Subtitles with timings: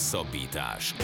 [0.00, 0.94] Hosszabbítás.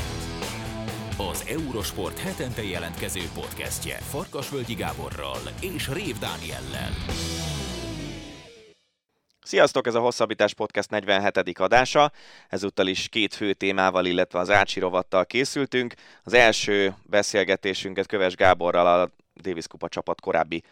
[1.32, 6.90] Az Eurosport hetente jelentkező podcastje Farkasvölgyi Gáborral és Rév Dániellel.
[9.42, 11.58] Sziasztok, ez a Hosszabbítás Podcast 47.
[11.58, 12.12] adása.
[12.48, 15.94] Ezúttal is két fő témával, illetve az Ácsi rovattal készültünk.
[16.24, 19.10] Az első beszélgetésünket Köves Gáborral, a
[19.42, 20.62] Davis Kupa csapat korábbi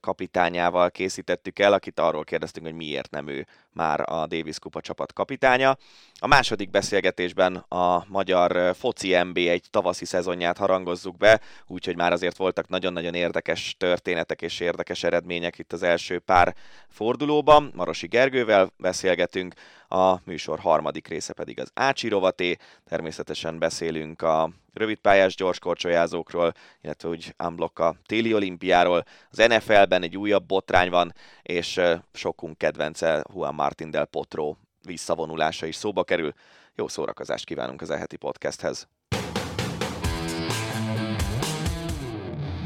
[0.00, 5.12] kapitányával készítettük el, akit arról kérdeztünk, hogy miért nem ő már a Davis Kupa csapat
[5.12, 5.76] kapitánya.
[6.18, 12.36] A második beszélgetésben a magyar foci MB egy tavaszi szezonját harangozzuk be, úgyhogy már azért
[12.36, 16.54] voltak nagyon-nagyon érdekes történetek és érdekes eredmények itt az első pár
[16.88, 17.72] fordulóban.
[17.74, 19.54] Marosi Gergővel beszélgetünk,
[19.88, 22.56] a műsor harmadik része pedig az Ácsi rovaté.
[22.88, 26.52] Természetesen beszélünk a rövidpályás gyorskorcsolyázókról,
[26.82, 29.04] illetve úgy unblock a téli olimpiáról.
[29.30, 31.80] Az NFL-ben egy újabb botrány van, és
[32.12, 36.32] sokunk kedvence Juan Martin del Potro visszavonulása is szóba kerül.
[36.74, 38.88] Jó szórakozást kívánunk az eheti podcasthez.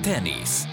[0.02, 0.64] Tenisz.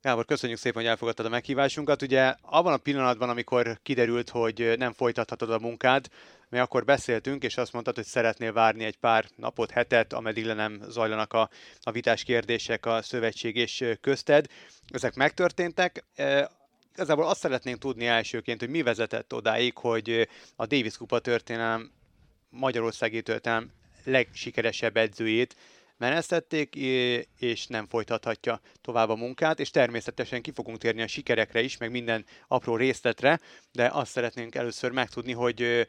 [0.00, 2.02] Gábor, köszönjük szépen, hogy elfogadtad a meghívásunkat.
[2.02, 6.06] Ugye abban a pillanatban, amikor kiderült, hogy nem folytathatod a munkád,
[6.48, 10.54] mi akkor beszéltünk, és azt mondtad, hogy szeretnél várni egy pár napot, hetet, ameddig le
[10.54, 14.46] nem zajlanak a, a vitás kérdések a szövetség és közted.
[14.88, 16.04] Ezek megtörténtek.
[16.92, 21.90] Igazából azt szeretnénk tudni elsőként, hogy mi vezetett odáig, hogy a Davis Kupa történelem,
[22.48, 23.70] Magyarországi történelem
[24.04, 25.56] legsikeresebb edzőjét
[25.98, 26.74] menesztették,
[27.38, 31.90] és nem folytathatja tovább a munkát, és természetesen ki fogunk térni a sikerekre is, meg
[31.90, 33.40] minden apró részletre,
[33.72, 35.86] de azt szeretnénk először megtudni, hogy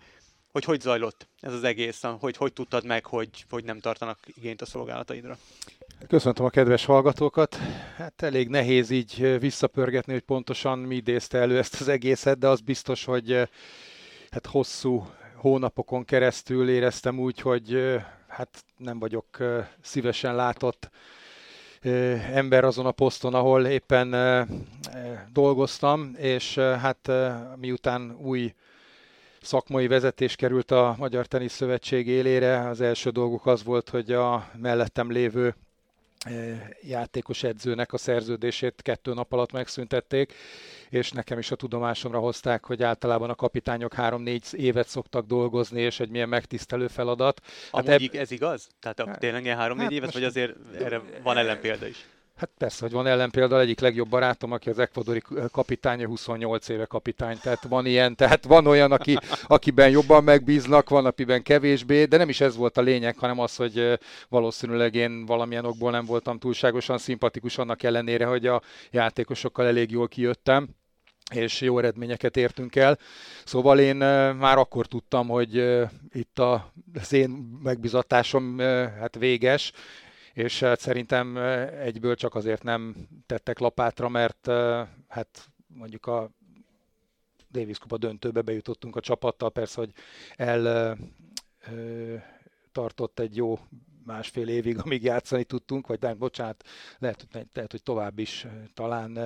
[0.58, 4.62] hogy hogy zajlott ez az egész, hogy hogy tudtad meg, hogy, hogy nem tartanak igényt
[4.62, 5.38] a szolgálataidra?
[6.08, 7.56] Köszöntöm a kedves hallgatókat.
[7.96, 12.60] Hát elég nehéz így visszapörgetni, hogy pontosan mi idézte elő ezt az egészet, de az
[12.60, 13.50] biztos, hogy
[14.30, 17.98] hát hosszú hónapokon keresztül éreztem úgy, hogy
[18.28, 19.38] hát nem vagyok
[19.82, 20.90] szívesen látott
[22.34, 24.16] ember azon a poszton, ahol éppen
[25.34, 27.12] dolgoztam, és hát
[27.56, 28.54] miután új
[29.42, 34.50] szakmai vezetés került a Magyar Tenisz Szövetség élére, az első dolguk az volt, hogy a
[34.62, 35.56] mellettem lévő
[36.82, 40.34] játékos edzőnek a szerződését kettő nap alatt megszüntették,
[40.90, 46.00] és nekem is a tudomásomra hozták, hogy általában a kapitányok három-négy évet szoktak dolgozni, és
[46.00, 47.42] egy milyen megtisztelő feladat.
[47.72, 48.22] Hát Amúgy ebb...
[48.22, 48.68] ez igaz?
[48.80, 52.06] Tehát hát, tényleg ilyen három-négy hát évet, vagy azért erre van ellenpélda is?
[52.38, 55.22] Hát persze, hogy van ellenpélda, egyik legjobb barátom, aki az ekvadori
[55.52, 61.06] kapitány, 28 éve kapitány, tehát van ilyen, tehát van olyan, aki, akiben jobban megbíznak, van,
[61.06, 64.00] akiben kevésbé, de nem is ez volt a lényeg, hanem az, hogy
[64.30, 68.62] valószínűleg én valamilyen okból nem voltam túlságosan szimpatikus annak ellenére, hogy a
[68.92, 70.68] játékosokkal elég jól kijöttem
[71.34, 72.98] és jó eredményeket értünk el.
[73.46, 73.96] Szóval én
[74.36, 75.56] már akkor tudtam, hogy
[76.12, 77.30] itt az én
[77.64, 78.58] megbizatásom
[79.00, 79.72] hát véges,
[80.38, 81.38] és hát szerintem
[81.80, 84.48] egyből csak azért nem tettek lapátra, mert
[85.08, 86.30] hát mondjuk a
[87.52, 89.92] Davis Kupa döntőbe bejutottunk a csapattal, persze, hogy
[90.36, 90.98] el
[92.72, 93.60] tartott egy jó
[94.06, 96.64] másfél évig, amíg játszani tudtunk, vagy nem, bocsánat,
[96.98, 99.20] lehet, lehet, hogy tovább is talán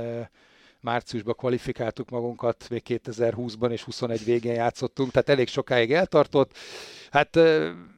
[0.80, 6.58] márciusban kvalifikáltuk magunkat, még 2020-ban és 21 végén játszottunk, tehát elég sokáig eltartott.
[7.10, 7.36] Hát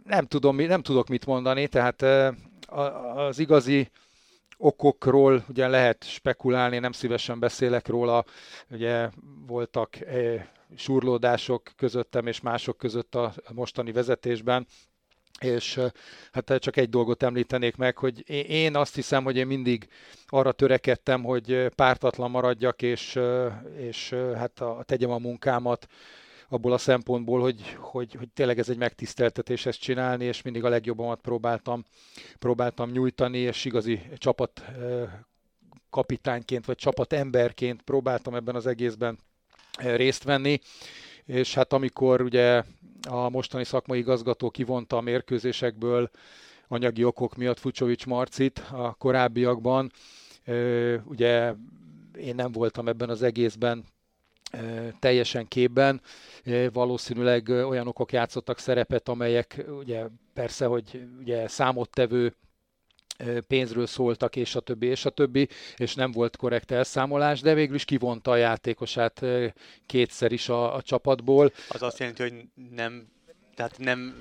[0.04, 2.06] nem, tudom, nem tudok mit mondani, tehát
[3.16, 3.90] az igazi
[4.58, 8.26] okokról ugye lehet spekulálni, nem szívesen beszélek róla,
[8.70, 9.10] ugye
[9.48, 9.98] voltak
[10.76, 14.68] surlódások közöttem és mások között a mostani vezetésben,
[15.40, 15.80] és
[16.32, 19.88] hát csak egy dolgot említenék meg, hogy én azt hiszem, hogy én mindig
[20.28, 23.20] arra törekedtem, hogy pártatlan maradjak, és,
[23.78, 25.88] és hát a, tegyem a munkámat
[26.54, 30.70] abból a szempontból, hogy, hogy, hogy tényleg ez egy megtiszteltetés ezt csinálni, és mindig a
[30.70, 31.84] legjobbamat próbáltam,
[32.40, 34.64] próbáltam nyújtani, és igazi csapat
[35.90, 39.18] kapitányként, vagy csapat emberként próbáltam ebben az egészben
[39.80, 40.60] részt venni,
[41.26, 42.64] és hát amikor ugye
[43.10, 46.10] a mostani szakmai igazgató kivonta a mérkőzésekből
[46.68, 49.92] anyagi okok miatt Fucsovics Marcit a korábbiakban,
[51.04, 51.54] ugye
[52.18, 53.84] én nem voltam ebben az egészben
[55.00, 56.02] teljesen képben.
[56.74, 62.36] Valószínűleg olyan okok játszottak szerepet, amelyek ugye persze, hogy ugye számottevő
[63.48, 67.76] pénzről szóltak, és a többi, és a többi, és nem volt korrekt elszámolás, de végül
[67.76, 69.26] is kivonta a játékosát
[69.86, 71.52] kétszer is a, a csapatból.
[71.70, 72.34] Az azt jelenti, hogy
[72.72, 73.08] nem,
[73.56, 74.16] tehát nem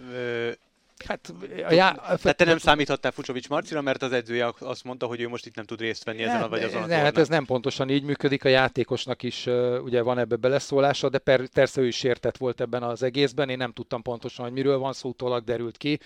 [1.06, 1.32] Hát,
[1.69, 1.93] a já...
[1.93, 5.54] Tehát te nem számíthattál Fucsovics Marcira, mert az edzője azt mondta, hogy ő most itt
[5.54, 8.02] nem tud részt venni ezen a vagy azon a ne, hát ez nem pontosan így
[8.02, 9.46] működik, a játékosnak is
[9.82, 13.56] ugye van ebbe beleszólása, de per, persze ő is sértett volt ebben az egészben, én
[13.56, 15.99] nem tudtam pontosan, hogy miről van szó, utólag derült ki,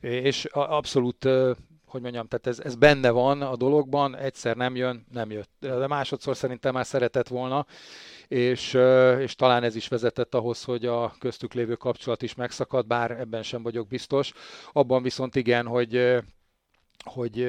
[0.00, 1.28] és abszolút
[1.88, 5.50] hogy mondjam, tehát ez, ez benne van a dologban, egyszer nem jön, nem jött.
[5.60, 7.66] De másodszor szerintem már szeretett volna,
[8.28, 8.78] és,
[9.18, 13.42] és talán ez is vezetett ahhoz, hogy a köztük lévő kapcsolat is megszakadt, bár ebben
[13.42, 14.32] sem vagyok biztos.
[14.72, 16.18] Abban viszont igen, hogy
[17.08, 17.42] hogy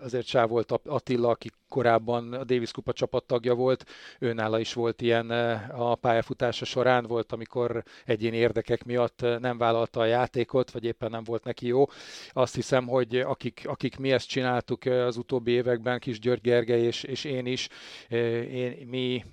[0.00, 3.84] azért Sá volt Attila, aki korábban a Davis Kupa csapattagja volt,
[4.18, 5.30] őnála is volt ilyen
[5.70, 11.24] a pályafutása során, volt, amikor egyéni érdekek miatt nem vállalta a játékot, vagy éppen nem
[11.24, 11.84] volt neki jó.
[12.32, 17.02] Azt hiszem, hogy akik, akik mi ezt csináltuk az utóbbi években, Kis György Gergely és,
[17.02, 17.68] és én is,
[18.08, 19.24] én, mi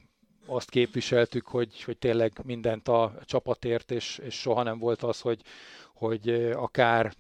[0.46, 5.42] azt képviseltük, hogy, hogy tényleg mindent a csapatért, és, és soha nem volt az, hogy,
[5.94, 7.14] hogy akár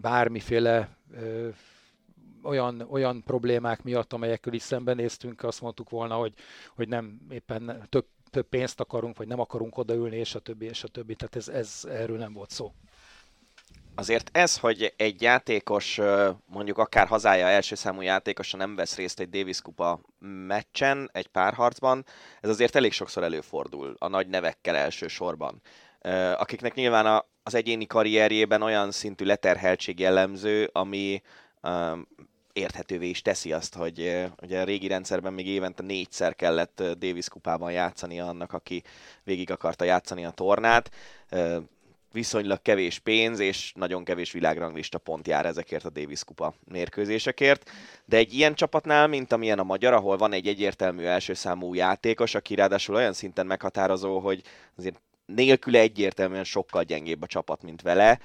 [0.00, 0.98] bármiféle
[2.42, 6.32] olyan, olyan problémák miatt, amelyekkel is szembenéztünk, azt mondtuk volna, hogy,
[6.74, 10.84] hogy nem éppen több, több pénzt akarunk, vagy nem akarunk odaülni, és a többi, és
[10.84, 11.14] a többi.
[11.14, 12.72] Tehát ez, ez erről nem volt szó.
[13.94, 16.00] Azért ez, hogy egy játékos,
[16.46, 20.00] mondjuk akár hazája első számú játékosa nem vesz részt egy Davis Kupa
[20.46, 22.04] meccsen, egy párharcban,
[22.40, 25.60] ez azért elég sokszor előfordul a nagy nevekkel elsősorban.
[26.36, 31.22] Akiknek nyilván az egyéni karrierjében olyan szintű leterheltség jellemző, ami
[32.52, 37.72] érthetővé is teszi azt, hogy ugye a régi rendszerben még évente négyszer kellett Davis kupában
[37.72, 38.82] játszani annak, aki
[39.24, 40.90] végig akarta játszani a tornát
[42.12, 47.70] viszonylag kevés pénz és nagyon kevés világranglista pont jár ezekért a Davis Kupa mérkőzésekért.
[48.04, 52.34] De egy ilyen csapatnál, mint amilyen a magyar, ahol van egy egyértelmű első számú játékos,
[52.34, 54.42] aki ráadásul olyan szinten meghatározó, hogy
[54.76, 55.00] azért
[55.34, 58.18] nélküle egyértelműen sokkal gyengébb a csapat, mint vele.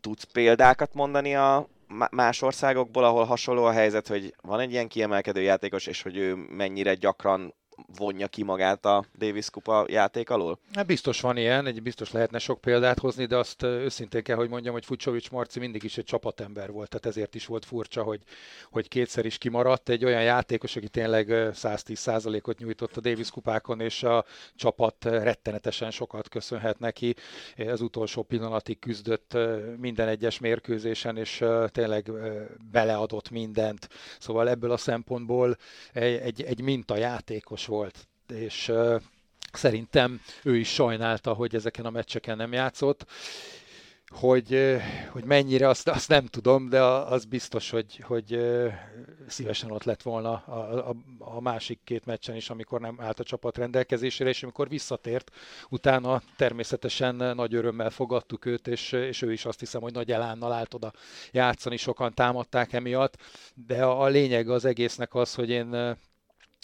[0.00, 1.68] Tudsz példákat mondani a
[2.10, 6.34] más országokból, ahol hasonló a helyzet, hogy van egy ilyen kiemelkedő játékos, és hogy ő
[6.34, 7.54] mennyire gyakran
[7.96, 10.58] vonja ki magát a Davis Kupa játék alól?
[10.74, 14.48] Hát biztos van ilyen, egy biztos lehetne sok példát hozni, de azt őszintén kell, hogy
[14.48, 18.22] mondjam, hogy Fucsovics Marci mindig is egy csapatember volt, tehát ezért is volt furcsa, hogy,
[18.70, 19.88] hogy kétszer is kimaradt.
[19.88, 26.28] Egy olyan játékos, aki tényleg 110%-ot nyújtott a Davis kupákon, és a csapat rettenetesen sokat
[26.28, 27.14] köszönhet neki.
[27.56, 29.36] Az utolsó pillanatig küzdött
[29.76, 32.10] minden egyes mérkőzésen, és tényleg
[32.72, 33.88] beleadott mindent.
[34.18, 35.56] Szóval ebből a szempontból
[35.92, 38.72] egy, egy, egy mintajátékos volt, és
[39.52, 43.06] szerintem ő is sajnálta, hogy ezeken a meccseken nem játszott.
[44.08, 44.76] Hogy,
[45.10, 48.38] hogy mennyire, azt, azt nem tudom, de az biztos, hogy, hogy
[49.26, 53.24] szívesen ott lett volna a, a, a másik két meccsen is, amikor nem állt a
[53.24, 55.30] csapat rendelkezésére, és amikor visszatért,
[55.68, 60.52] utána természetesen nagy örömmel fogadtuk őt, és, és ő is azt hiszem, hogy nagy elánnal
[60.52, 60.92] állt oda
[61.30, 63.16] játszani, sokan támadták emiatt,
[63.54, 65.96] de a, a lényeg az egésznek az, hogy én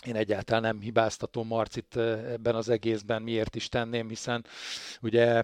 [0.06, 4.44] én egyáltalán nem hibáztatom Marcit ebben az egészben, miért is tenném, hiszen
[5.02, 5.42] ugye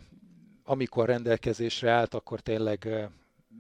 [0.65, 3.09] amikor rendelkezésre állt, akkor tényleg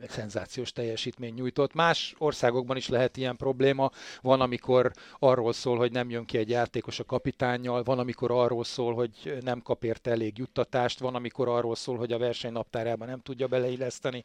[0.00, 1.74] egy szenzációs teljesítmény nyújtott.
[1.74, 3.90] Más országokban is lehet ilyen probléma.
[4.20, 8.64] Van, amikor arról szól, hogy nem jön ki egy játékos a kapitánnyal, van, amikor arról
[8.64, 13.08] szól, hogy nem kap érte elég juttatást, van, amikor arról szól, hogy a verseny naptárában
[13.08, 14.24] nem tudja beleilleszteni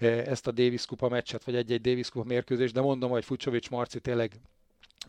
[0.00, 4.00] ezt a Davis Kupa meccset, vagy egy-egy Davis Kupa mérkőzést, de mondom, hogy Fucsovics Marci
[4.00, 4.40] tényleg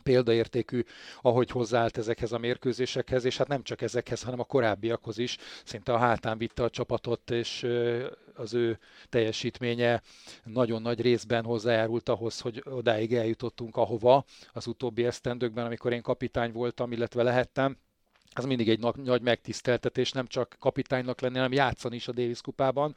[0.02, 0.84] példaértékű,
[1.22, 5.36] ahogy hozzáállt ezekhez a mérkőzésekhez, és hát nem csak ezekhez, hanem a korábbiakhoz is.
[5.64, 7.66] Szinte a hátán vitte a csapatot, és
[8.34, 10.02] az ő teljesítménye
[10.44, 16.52] nagyon nagy részben hozzájárult ahhoz, hogy odáig eljutottunk ahova az utóbbi esztendőkben, amikor én kapitány
[16.52, 17.76] voltam, illetve lehettem
[18.36, 22.40] az mindig egy nagy, nagy megtiszteltetés, nem csak kapitánynak lenni, hanem játszani is a Davis
[22.40, 22.94] kupában,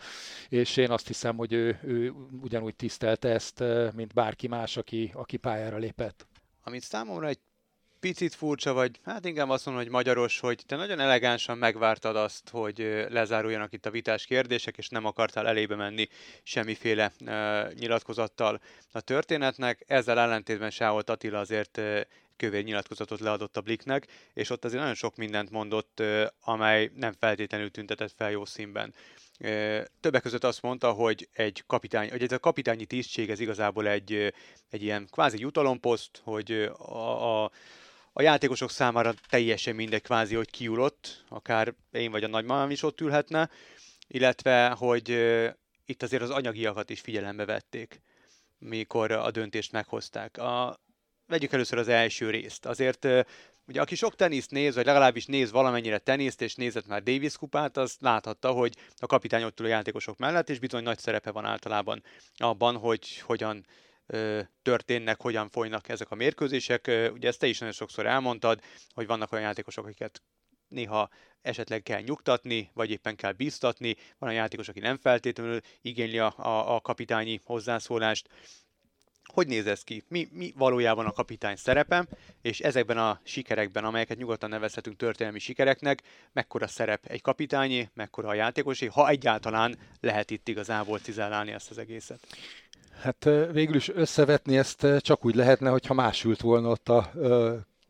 [0.49, 3.63] és én azt hiszem, hogy ő, ő ugyanúgy tisztelte ezt,
[3.95, 6.27] mint bárki más, aki, aki pályára lépett
[6.67, 7.39] amit számomra egy
[7.99, 12.49] picit furcsa, vagy hát inkább azt mondom, hogy magyaros, hogy te nagyon elegánsan megvártad azt,
[12.49, 16.07] hogy lezáruljanak itt a vitás kérdések, és nem akartál elébe menni
[16.43, 19.83] semmiféle uh, nyilatkozattal a történetnek.
[19.87, 22.01] Ezzel ellentétben Sáholt Attila azért uh,
[22.37, 27.13] kövér nyilatkozatot leadott a Bliknek, és ott azért nagyon sok mindent mondott, uh, amely nem
[27.19, 28.93] feltétlenül tüntetett fel jó színben.
[29.99, 34.33] Többek között azt mondta, hogy egy kapitány, hogy ez a kapitányi tisztség ez igazából egy,
[34.69, 37.51] egy ilyen kvázi jutalomposzt, hogy a, a,
[38.13, 43.01] a játékosok számára teljesen mindegy kvázi, hogy kiulott, akár én vagy a nagymamám is ott
[43.01, 43.49] ülhetne,
[44.07, 45.09] illetve, hogy
[45.85, 48.01] itt azért az anyagiakat is figyelembe vették,
[48.57, 50.37] mikor a döntést meghozták.
[50.37, 50.79] A,
[51.27, 52.65] vegyük először az első részt.
[52.65, 53.07] Azért
[53.67, 57.77] Ugye aki sok teniszt néz, vagy legalábbis néz valamennyire teniszt, és nézett már Davis kupát,
[57.77, 61.45] az láthatta, hogy a kapitány ott ül a játékosok mellett, és bizony nagy szerepe van
[61.45, 62.03] általában
[62.37, 63.65] abban, hogy hogyan
[64.61, 66.91] történnek, hogyan folynak ezek a mérkőzések.
[67.13, 68.61] Ugye ezt te is nagyon sokszor elmondtad,
[68.93, 70.21] hogy vannak olyan játékosok, akiket
[70.67, 71.09] néha
[71.41, 73.95] esetleg kell nyugtatni, vagy éppen kell bíztatni.
[74.17, 78.29] Van a játékos, aki nem feltétlenül igényli a, a, a kapitányi hozzászólást.
[79.33, 80.03] Hogy néz ez ki?
[80.07, 82.07] Mi, mi valójában a kapitány szerepe,
[82.41, 86.01] és ezekben a sikerekben, amelyeket nyugodtan nevezhetünk történelmi sikereknek,
[86.33, 91.77] mekkora szerep egy kapitányi, mekkora a játékosé, ha egyáltalán lehet itt igazából cizellálni ezt az
[91.77, 92.19] egészet?
[93.01, 97.11] Hát végül is összevetni ezt csak úgy lehetne, hogyha más ült volna ott a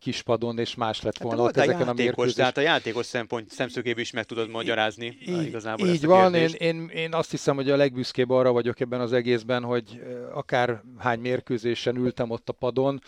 [0.08, 2.34] kispadon, és más lett hát volna hát, ott ezeken játékos, a mérkőzés.
[2.34, 6.90] Tehát a játékos szempont szemszögéből is meg tudod magyarázni így, igazából Így van, én, én,
[6.94, 10.00] én azt hiszem, hogy a legbüszkébb arra vagyok ebben az egészben, hogy
[10.34, 13.02] akár hány mérkőzésen ültem ott a padon,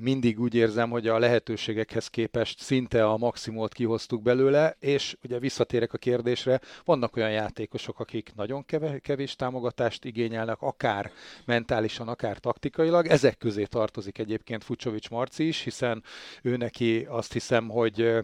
[0.00, 5.92] mindig úgy érzem, hogy a lehetőségekhez képest szinte a maximumot kihoztuk belőle, és ugye visszatérek
[5.92, 8.64] a kérdésre, vannak olyan játékosok, akik nagyon
[9.00, 11.12] kevés támogatást igényelnek, akár
[11.44, 13.06] mentálisan, akár taktikailag.
[13.06, 16.02] Ezek közé tartozik egyébként Fucsovics Marci is, hiszen
[16.42, 18.18] ő neki azt hiszem, hogy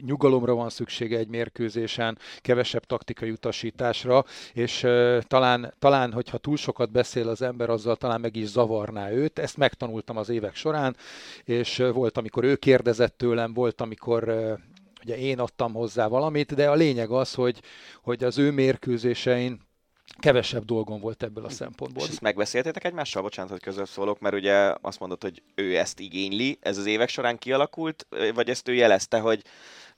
[0.00, 4.86] nyugalomra van szüksége egy mérkőzésen, kevesebb taktikai utasításra, és
[5.20, 9.38] talán, talán, hogyha túl sokat beszél az ember, azzal talán meg is zavarná őt.
[9.38, 10.96] Ezt megtanultam az évek során,
[11.44, 14.56] és volt, amikor ő kérdezett tőlem, volt, amikor
[15.04, 17.60] ugye én adtam hozzá valamit, de a lényeg az, hogy,
[18.02, 19.65] hogy az ő mérkőzésein
[20.18, 22.02] kevesebb dolgom volt ebből a szempontból.
[22.02, 23.22] És ezt megbeszéltétek egymással?
[23.22, 27.08] Bocsánat, hogy közöbb szólok, mert ugye azt mondod, hogy ő ezt igényli, ez az évek
[27.08, 29.42] során kialakult, vagy ezt ő jelezte, hogy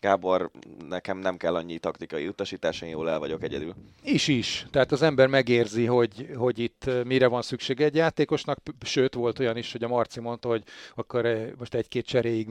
[0.01, 0.51] Gábor,
[0.89, 3.75] nekem nem kell annyi taktikai utasítás, én jól el vagyok egyedül.
[4.03, 4.67] Is is.
[4.71, 9.57] Tehát az ember megérzi, hogy, hogy itt mire van szüksége egy játékosnak, sőt volt olyan
[9.57, 10.63] is, hogy a Marci mondta, hogy
[10.95, 12.49] akkor most egy-két cseréig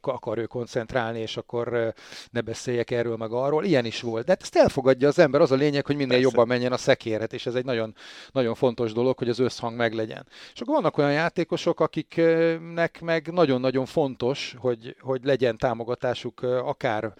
[0.00, 1.94] akar ő koncentrálni, és akkor
[2.30, 3.64] ne beszéljek erről meg arról.
[3.64, 4.24] Ilyen is volt.
[4.24, 6.24] De hát ezt elfogadja az ember, az a lényeg, hogy minél Persze.
[6.24, 7.94] jobban menjen a szekéret, és ez egy nagyon,
[8.32, 10.26] nagyon fontos dolog, hogy az összhang meglegyen.
[10.54, 16.40] És akkor vannak olyan játékosok, akiknek meg nagyon-nagyon fontos, hogy, hogy legyen támogatásuk
[16.72, 17.14] akár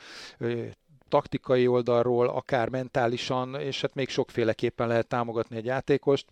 [1.08, 6.26] taktikai oldalról, akár mentálisan, és hát még sokféleképpen lehet támogatni egy játékost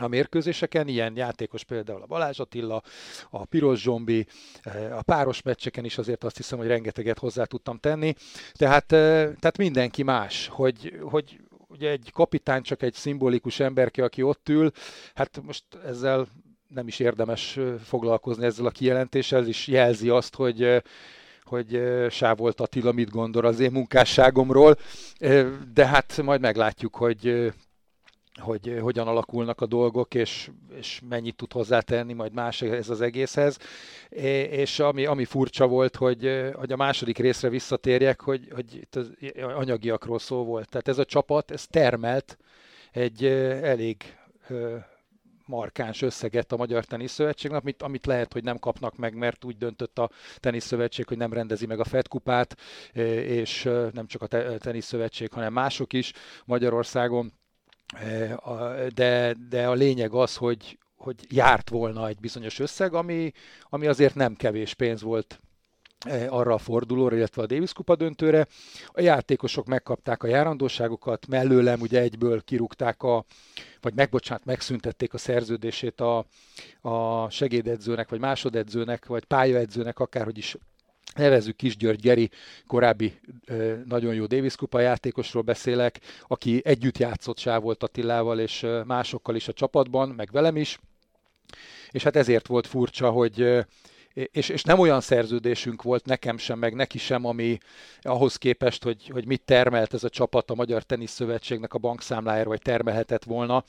[0.00, 2.82] a mérkőzéseken, ilyen játékos például a Balázs Attila,
[3.30, 4.26] a Piros Zsombi,
[4.90, 8.14] a páros meccseken is azért azt hiszem, hogy rengeteget hozzá tudtam tenni.
[8.52, 14.48] Tehát, tehát mindenki más, hogy, hogy ugye egy kapitány csak egy szimbolikus emberke, aki ott
[14.48, 14.70] ül,
[15.14, 16.26] hát most ezzel
[16.68, 20.82] nem is érdemes foglalkozni ezzel a kijelentéssel, ez is jelzi azt, hogy
[21.48, 24.76] hogy Sávolt Attila mit gondol az én munkásságomról,
[25.74, 27.52] de hát majd meglátjuk, hogy
[28.38, 33.58] hogy hogyan alakulnak a dolgok, és, és mennyit tud hozzátenni majd más ez az egészhez.
[34.50, 39.10] És ami, ami furcsa volt, hogy, hogy a második részre visszatérjek, hogy, hogy itt az
[39.34, 40.68] anyagiakról szó volt.
[40.68, 42.38] Tehát ez a csapat, ez termelt
[42.92, 44.16] egy elég
[45.48, 49.98] markáns összeget a Magyar Teniszszövetségnek, amit, amit lehet, hogy nem kapnak meg, mert úgy döntött
[49.98, 52.56] a Teniszszövetség, hogy nem rendezi meg a Fed kupát,
[52.92, 56.12] e, és e, nem csak a Teniszszövetség, hanem mások is
[56.44, 57.32] Magyarországon.
[57.92, 58.36] E,
[58.94, 64.14] de, de a lényeg az, hogy, hogy járt volna egy bizonyos összeg, ami, ami azért
[64.14, 65.40] nem kevés pénz volt
[66.28, 68.46] arra a fordulóra, illetve a Davis Kupa döntőre.
[68.86, 73.24] A játékosok megkapták a járandóságokat, mellőlem ugye egyből kirúgták a,
[73.80, 76.24] vagy megbocsánat, megszüntették a szerződését a,
[76.80, 80.56] a segédedzőnek, vagy másodedzőnek, vagy pályaedzőnek, akárhogy is
[81.14, 82.30] nevezzük Kis György Geri,
[82.66, 83.20] korábbi
[83.84, 89.52] nagyon jó Davis Kupa játékosról beszélek, aki együtt játszott Sávolt Attilával és másokkal is a
[89.52, 90.78] csapatban, meg velem is.
[91.90, 93.66] És hát ezért volt furcsa, hogy
[94.32, 97.58] és, és nem olyan szerződésünk volt nekem sem, meg neki sem, ami
[98.00, 102.62] ahhoz képest, hogy, hogy mit termelt ez a csapat a Magyar Teniszszövetségnek a bankszámlájára, vagy
[102.62, 103.64] termelhetett volna,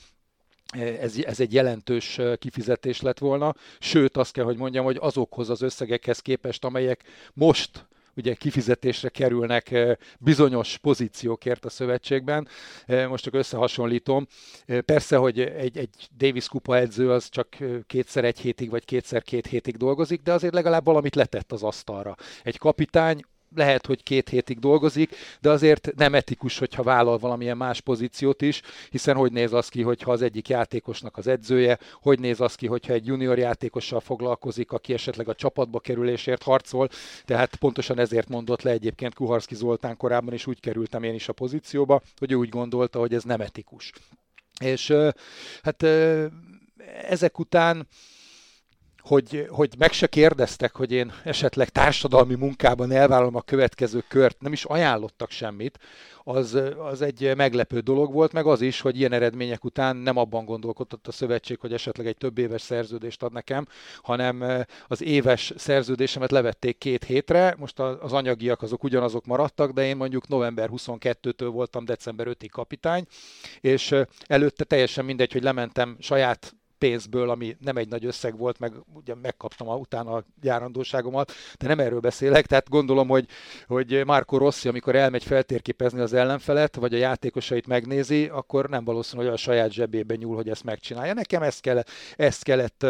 [0.78, 5.62] ez, ez egy jelentős kifizetés lett volna, sőt azt kell, hogy mondjam, hogy azokhoz az
[5.62, 7.02] összegekhez képest, amelyek
[7.32, 9.74] most ugye kifizetésre kerülnek
[10.18, 12.48] bizonyos pozíciókért a szövetségben.
[13.08, 14.26] Most csak összehasonlítom.
[14.84, 19.46] Persze, hogy egy, egy Davis kupa edző az csak kétszer egy hétig, vagy kétszer két
[19.46, 22.16] hétig dolgozik, de azért legalább valamit letett az asztalra.
[22.42, 23.20] Egy kapitány
[23.54, 28.62] lehet, hogy két hétig dolgozik, de azért nem etikus, hogyha vállal valamilyen más pozíciót is,
[28.90, 32.66] hiszen hogy néz az ki, hogyha az egyik játékosnak az edzője, hogy néz az ki,
[32.66, 36.88] hogyha egy junior játékossal foglalkozik, aki esetleg a csapatba kerülésért harcol,
[37.24, 41.32] tehát pontosan ezért mondott le egyébként Kuharski Zoltán korábban, és úgy kerültem én is a
[41.32, 43.92] pozícióba, hogy ő úgy gondolta, hogy ez nem etikus.
[44.60, 44.94] És
[45.62, 45.82] hát
[47.02, 47.86] ezek után
[49.02, 54.52] hogy, hogy meg se kérdeztek, hogy én esetleg társadalmi munkában elvállalom a következő kört, nem
[54.52, 55.78] is ajánlottak semmit,
[56.24, 60.44] az, az egy meglepő dolog volt, meg az is, hogy ilyen eredmények után nem abban
[60.44, 63.66] gondolkodott a szövetség, hogy esetleg egy több éves szerződést ad nekem,
[64.02, 69.96] hanem az éves szerződésemet levették két hétre, most az anyagiak azok ugyanazok maradtak, de én
[69.96, 73.04] mondjuk november 22-től voltam december 5-ig kapitány,
[73.60, 73.94] és
[74.26, 79.14] előtte teljesen mindegy, hogy lementem saját pénzből, ami nem egy nagy összeg volt, meg ugye
[79.14, 83.26] megkaptam a, utána a járandóságomat, de nem erről beszélek, tehát gondolom, hogy,
[83.66, 89.22] hogy Marco Rossi, amikor elmegy feltérképezni az ellenfelet, vagy a játékosait megnézi, akkor nem valószínű,
[89.22, 91.14] hogy a saját zsebébe nyúl, hogy ezt megcsinálja.
[91.14, 92.86] Nekem ezt kellett, ezt kellett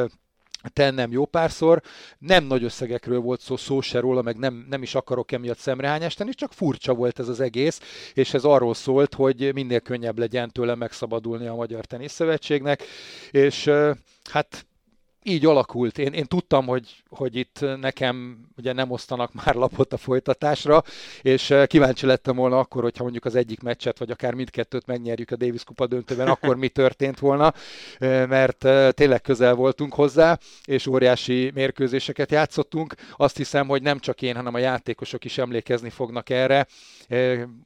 [0.69, 1.83] tennem jó párszor.
[2.19, 6.19] Nem nagy összegekről volt szó, szó se róla, meg nem, nem is akarok emiatt szemrehányást
[6.19, 7.81] tenni, csak furcsa volt ez az egész,
[8.15, 12.83] és ez arról szólt, hogy minél könnyebb legyen tőle megszabadulni a Magyar Teniszszövetségnek,
[13.31, 13.71] és
[14.31, 14.67] hát
[15.23, 15.99] így alakult.
[15.99, 20.83] Én, én tudtam, hogy, hogy itt nekem ugye nem osztanak már lapot a folytatásra,
[21.23, 25.31] és eh, kíváncsi lettem volna akkor, hogyha mondjuk az egyik meccset, vagy akár mindkettőt megnyerjük
[25.31, 27.53] a Davis Kupa döntőben, akkor mi történt volna,
[27.99, 32.95] eh, mert eh, tényleg közel voltunk hozzá, és óriási mérkőzéseket játszottunk.
[33.17, 36.67] Azt hiszem, hogy nem csak én, hanem a játékosok is emlékezni fognak erre.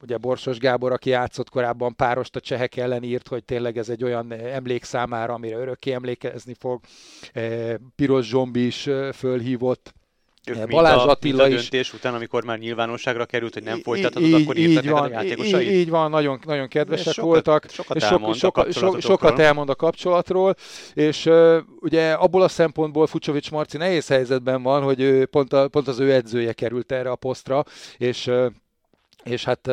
[0.01, 4.03] Ugye Borsos Gábor, aki játszott korábban párost a csehek ellen írt, hogy tényleg ez egy
[4.03, 6.81] olyan emlék számára, amire örökké emlékezni fog
[7.95, 9.93] Piros Zsombi is fölhívott,
[10.45, 11.93] ők Balázs a, Attila a döntés is.
[11.93, 15.65] után, amikor már nyilvánosságra került, hogy nem folytathatod, akkor így van, a játékosai?
[15.65, 17.65] Így, így van, nagyon, nagyon kedvesek sokat, voltak.
[17.69, 20.55] Sokat, és elmond soka, so, sokat elmond a kapcsolatról,
[20.93, 25.67] és uh, ugye abból a szempontból Fucsovics Marci nehéz helyzetben van, hogy ő, pont, a,
[25.67, 27.63] pont az ő edzője került erre a posztra,
[27.97, 28.45] és, uh,
[29.23, 29.71] és hát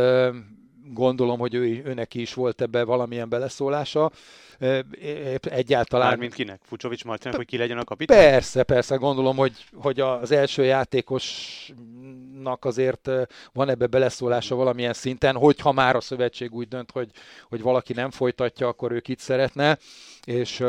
[0.92, 4.10] gondolom, hogy ő, őnek is volt ebbe valamilyen beleszólása
[5.42, 6.08] egyáltalán.
[6.08, 6.60] Mármint kinek?
[6.62, 8.18] Fucsovics Martinak, hogy ki legyen a kapitány?
[8.18, 13.10] Persze, persze, gondolom, hogy, hogy az első játékosnak azért
[13.52, 17.10] van ebbe beleszólása valamilyen szinten, hogyha már a szövetség úgy dönt, hogy,
[17.48, 19.78] hogy valaki nem folytatja, akkor ő kit szeretne,
[20.24, 20.64] és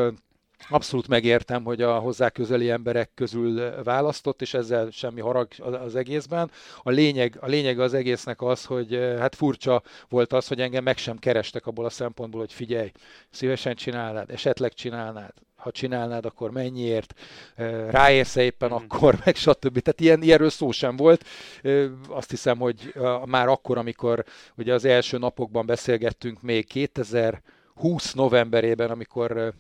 [0.70, 6.52] abszolút megértem, hogy a hozzá közeli emberek közül választott, és ezzel semmi harag az egészben.
[6.84, 10.84] A lényeg, a lényeg az egésznek az, hogy eh, hát furcsa volt az, hogy engem
[10.84, 12.92] meg sem kerestek abból a szempontból, hogy figyelj,
[13.30, 17.14] szívesen csinálnád, esetleg csinálnád, ha csinálnád, akkor mennyiért,
[17.56, 18.74] eh, ráérsz éppen mm.
[18.74, 19.80] akkor, meg stb.
[19.80, 21.26] Tehát ilyen, ilyenről szó sem volt.
[21.62, 22.94] Eh, azt hiszem, hogy
[23.26, 24.24] már akkor, amikor
[24.58, 29.54] ugye az első napokban beszélgettünk még 2020 novemberében, amikor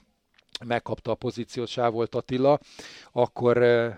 [0.65, 2.59] megkapta a pozíciót Sávolt Attila,
[3.11, 3.57] akkor,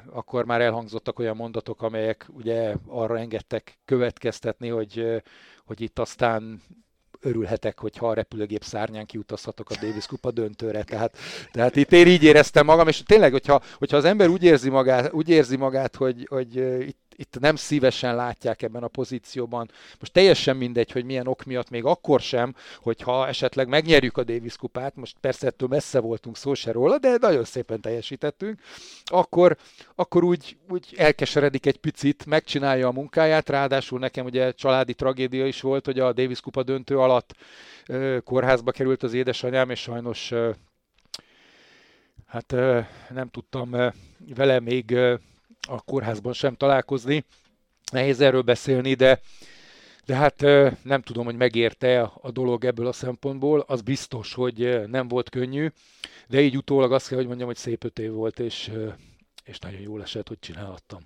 [0.09, 5.21] akkor már elhangzottak olyan mondatok, amelyek ugye arra engedtek következtetni, hogy,
[5.65, 6.61] hogy itt aztán
[7.25, 10.83] örülhetek, hogyha a repülőgép szárnyán kiutazhatok a Davis Kupa döntőre.
[10.83, 11.17] Tehát,
[11.51, 15.13] tehát itt én így éreztem magam, és tényleg, hogyha, hogyha az ember úgy érzi magát,
[15.13, 16.55] úgy érzi magát hogy, hogy
[16.87, 19.69] itt itt nem szívesen látják ebben a pozícióban.
[19.99, 24.57] Most teljesen mindegy, hogy milyen ok miatt, még akkor sem, hogyha esetleg megnyerjük a Davis
[24.57, 28.61] kupát, most persze ettől messze voltunk szó se róla, de nagyon szépen teljesítettünk,
[29.05, 29.57] akkor,
[29.95, 35.61] akkor úgy, úgy elkeseredik egy picit, megcsinálja a munkáját, ráadásul nekem ugye családi tragédia is
[35.61, 37.33] volt, hogy a Davis kupa döntő alatt
[37.87, 40.51] ö, kórházba került az édesanyám, és sajnos ö,
[42.25, 43.87] hát ö, nem tudtam ö,
[44.35, 44.97] vele még
[45.67, 47.23] a kórházban sem találkozni.
[47.91, 49.19] Nehéz erről beszélni, de,
[50.05, 50.41] de hát
[50.83, 53.59] nem tudom, hogy megérte a dolog ebből a szempontból.
[53.67, 55.69] Az biztos, hogy nem volt könnyű,
[56.27, 58.71] de így utólag azt kell, hogy mondjam, hogy szép öt év volt, és,
[59.43, 60.99] és nagyon jól esett, hogy csinálhattam.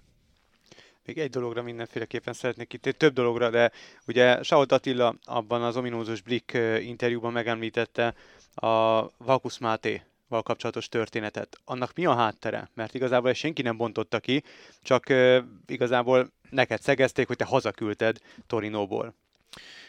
[1.06, 3.72] Még egy dologra mindenféleképpen szeretnék itt, több dologra, de
[4.08, 8.14] ugye Sault Attila abban az ominózus Blick interjúban megemlítette
[8.56, 11.58] a Vakusz Máté val kapcsolatos történetet.
[11.66, 12.70] Annak mi a háttere?
[12.74, 14.44] Mert igazából ezt senki nem bontotta ki,
[14.82, 15.38] csak uh,
[15.68, 19.14] igazából neked szegezték, hogy te hazaküldted Torinóból.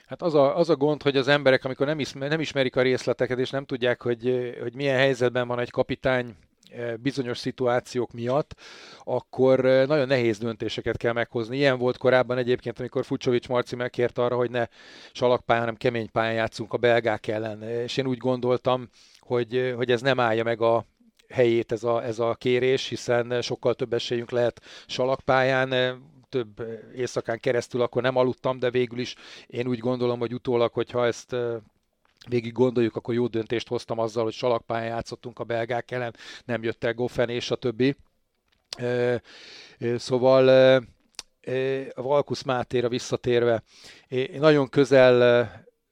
[0.06, 2.82] Hát az a, az a gond, hogy az emberek, amikor nem, ismer, nem ismerik a
[2.82, 6.36] részleteket, és nem tudják, hogy, hogy milyen helyzetben van egy kapitány
[7.00, 8.54] bizonyos szituációk miatt,
[9.04, 11.56] akkor nagyon nehéz döntéseket kell meghozni.
[11.56, 14.66] Ilyen volt korábban egyébként, amikor Fucsovics Marci megkért arra, hogy ne
[15.12, 17.62] salakpályán, hanem kemény pályán játszunk a belgák ellen.
[17.62, 18.88] És én úgy gondoltam,
[19.20, 20.84] hogy, hogy ez nem állja meg a
[21.28, 27.82] helyét ez a, ez a kérés, hiszen sokkal több esélyünk lehet salakpályán, több éjszakán keresztül
[27.82, 29.14] akkor nem aludtam, de végül is
[29.46, 31.36] én úgy gondolom, hogy utólag, hogyha ezt
[32.28, 36.84] végig gondoljuk, akkor jó döntést hoztam azzal, hogy salakpályán játszottunk a belgák ellen, nem jött
[36.84, 37.96] el Goffen és a többi.
[39.96, 40.48] Szóval
[41.94, 43.62] a Valkusz Mátéra visszatérve,
[44.08, 45.50] én nagyon közel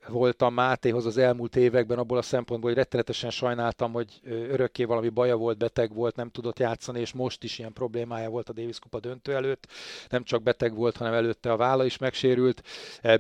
[0.09, 5.37] voltam Mátéhoz az elmúlt években, abból a szempontból, hogy rettenetesen sajnáltam, hogy örökké valami baja
[5.37, 9.01] volt, beteg volt, nem tudott játszani, és most is ilyen problémája volt a Davis Kupa
[9.01, 9.67] döntő előtt.
[10.09, 12.63] Nem csak beteg volt, hanem előtte a válla is megsérült.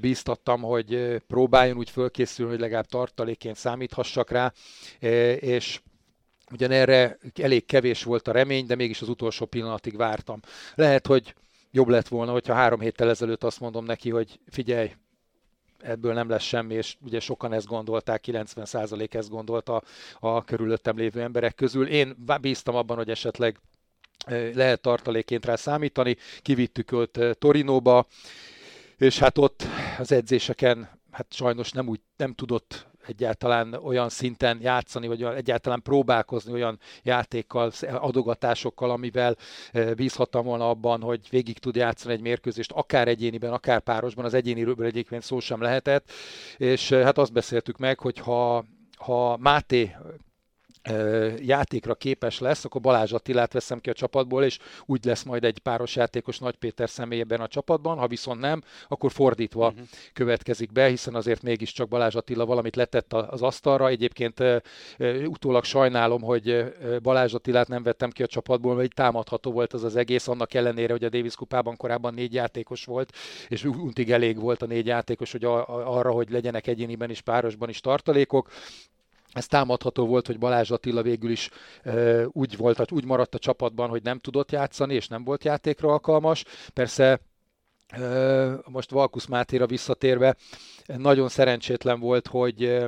[0.01, 4.53] Bíztattam, hogy próbáljon úgy fölkészülni, hogy legalább tartaléként számíthassak rá,
[5.39, 5.81] és
[6.51, 10.41] Ugyanerre elég kevés volt a remény, de mégis az utolsó pillanatig vártam.
[10.75, 11.35] Lehet, hogy
[11.71, 14.91] jobb lett volna, hogyha három héttel ezelőtt azt mondom neki, hogy figyelj,
[15.79, 19.83] ebből nem lesz semmi, és ugye sokan ezt gondolták, 90% ezt gondolta
[20.19, 21.89] a körülöttem lévő emberek közül.
[21.89, 23.61] Én bíztam abban, hogy esetleg
[24.55, 28.07] lehet tartaléként rá számítani, kivittük őt Torinóba,
[28.97, 29.63] és hát ott
[29.99, 36.53] az edzéseken hát sajnos nem úgy nem tudott egyáltalán olyan szinten játszani, vagy egyáltalán próbálkozni
[36.53, 39.37] olyan játékkal, adogatásokkal, amivel
[39.73, 44.35] eh, bízhattam volna abban, hogy végig tud játszani egy mérkőzést, akár egyéniben, akár párosban, az
[44.35, 46.11] egyéniről egyébként szó sem lehetett,
[46.57, 48.65] és eh, hát azt beszéltük meg, hogy ha
[48.99, 49.97] ha Máté
[51.39, 55.59] játékra képes lesz, akkor Balázs Attilát veszem ki a csapatból, és úgy lesz majd egy
[55.59, 59.87] páros játékos Nagy Péter személyében a csapatban, ha viszont nem, akkor fordítva uh-huh.
[60.13, 63.89] következik be, hiszen azért mégiscsak Balázs Attila valamit letett az asztalra.
[63.89, 64.43] Egyébként
[65.25, 66.65] utólag sajnálom, hogy
[67.03, 70.93] Balázs Attilát nem vettem ki a csapatból, mert támadható volt az az egész, annak ellenére,
[70.93, 73.13] hogy a Davis kupában korábban négy játékos volt,
[73.49, 77.81] és untig elég volt a négy játékos, hogy arra, hogy legyenek egyéniben is, párosban is
[77.81, 78.49] tartalékok
[79.33, 81.51] ez támadható volt, hogy Balázs Attila végül is
[81.83, 85.89] e, úgy, volt, úgy maradt a csapatban, hogy nem tudott játszani, és nem volt játékra
[85.89, 86.45] alkalmas.
[86.75, 87.21] Persze
[87.89, 88.01] e,
[88.65, 90.37] most Valkusz Mátéra visszatérve,
[90.87, 92.87] nagyon szerencsétlen volt, hogy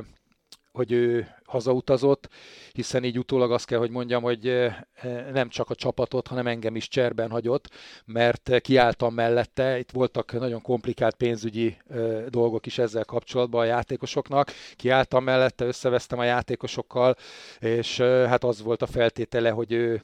[0.71, 2.29] hogy ő hazautazott,
[2.71, 4.75] hiszen így utólag azt kell, hogy mondjam, hogy eh,
[5.33, 7.69] nem csak a csapatot, hanem engem is cserben hagyott,
[8.05, 14.51] mert kiálltam mellette, itt voltak nagyon komplikált pénzügyi eh, dolgok is ezzel kapcsolatban a játékosoknak,
[14.75, 17.15] kiálltam mellette, összevesztem a játékosokkal,
[17.59, 20.01] és eh, hát az volt a feltétele, hogy ő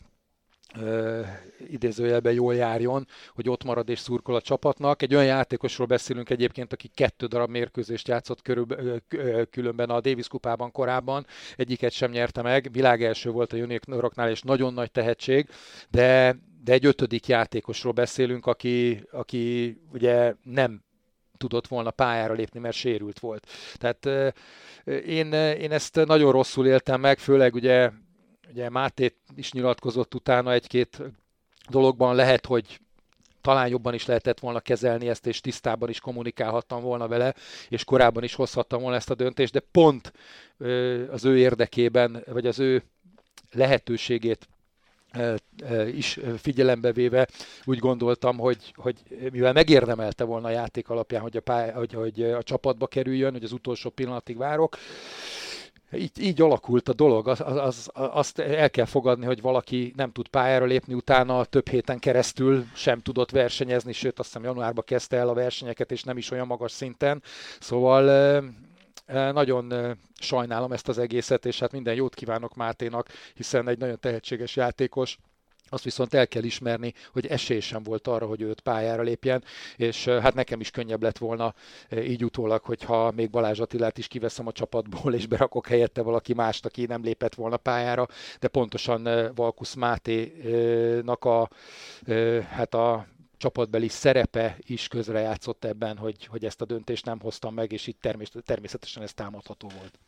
[1.68, 5.02] idézőjelben jól járjon, hogy ott marad és szurkol a csapatnak.
[5.02, 8.66] Egy olyan játékosról beszélünk egyébként, aki kettő darab mérkőzést játszott körül,
[9.50, 11.26] különben a Davis kupában korábban,
[11.56, 15.50] egyiket sem nyerte meg, világ első volt a junioroknál, és nagyon nagy tehetség,
[15.90, 20.86] de, de egy ötödik játékosról beszélünk, aki, aki ugye nem
[21.38, 23.48] tudott volna pályára lépni, mert sérült volt.
[23.76, 24.34] Tehát
[25.06, 27.92] én, én ezt nagyon rosszul éltem meg, főleg ugye
[28.52, 31.02] Ugye Máté is nyilatkozott utána egy-két
[31.70, 32.80] dologban, lehet, hogy
[33.42, 37.34] talán jobban is lehetett volna kezelni ezt, és tisztában is kommunikálhattam volna vele,
[37.70, 40.14] és korábban is hozhattam volna ezt a döntést, de pont
[41.12, 42.84] az ő érdekében, vagy az ő
[43.52, 44.48] lehetőségét
[45.94, 47.28] is figyelembe véve
[47.66, 48.96] úgy gondoltam, hogy, hogy
[49.32, 53.44] mivel megérdemelte volna a játék alapján, hogy a, pály, hogy, hogy a csapatba kerüljön, hogy
[53.44, 54.78] az utolsó pillanatig várok,
[55.92, 57.28] így, így alakult a dolog.
[57.28, 62.00] Az, az, azt el kell fogadni, hogy valaki nem tud pályára lépni, utána több héten
[62.00, 66.32] keresztül sem tudott versenyezni, sőt azt hiszem januárban kezdte el a versenyeket, és nem is
[66.32, 67.24] olyan magas szinten.
[67.60, 68.44] Szóval
[69.32, 74.56] nagyon sajnálom ezt az egészet, és hát minden jót kívánok Máténak, hiszen egy nagyon tehetséges
[74.56, 75.18] játékos,
[75.70, 79.44] azt viszont el kell ismerni, hogy esély sem volt arra, hogy őt pályára lépjen,
[79.76, 81.54] és hát nekem is könnyebb lett volna
[81.92, 86.66] így utólag, hogyha még Balázs Attilát is kiveszem a csapatból, és berakok helyette valaki mást,
[86.66, 88.08] aki nem lépett volna pályára,
[88.40, 91.50] de pontosan Valkusz Máténak a,
[92.50, 97.72] hát a csapatbeli szerepe is közrejátszott ebben, hogy, hogy ezt a döntést nem hoztam meg,
[97.72, 98.08] és itt
[98.46, 100.00] természetesen ez támadható volt.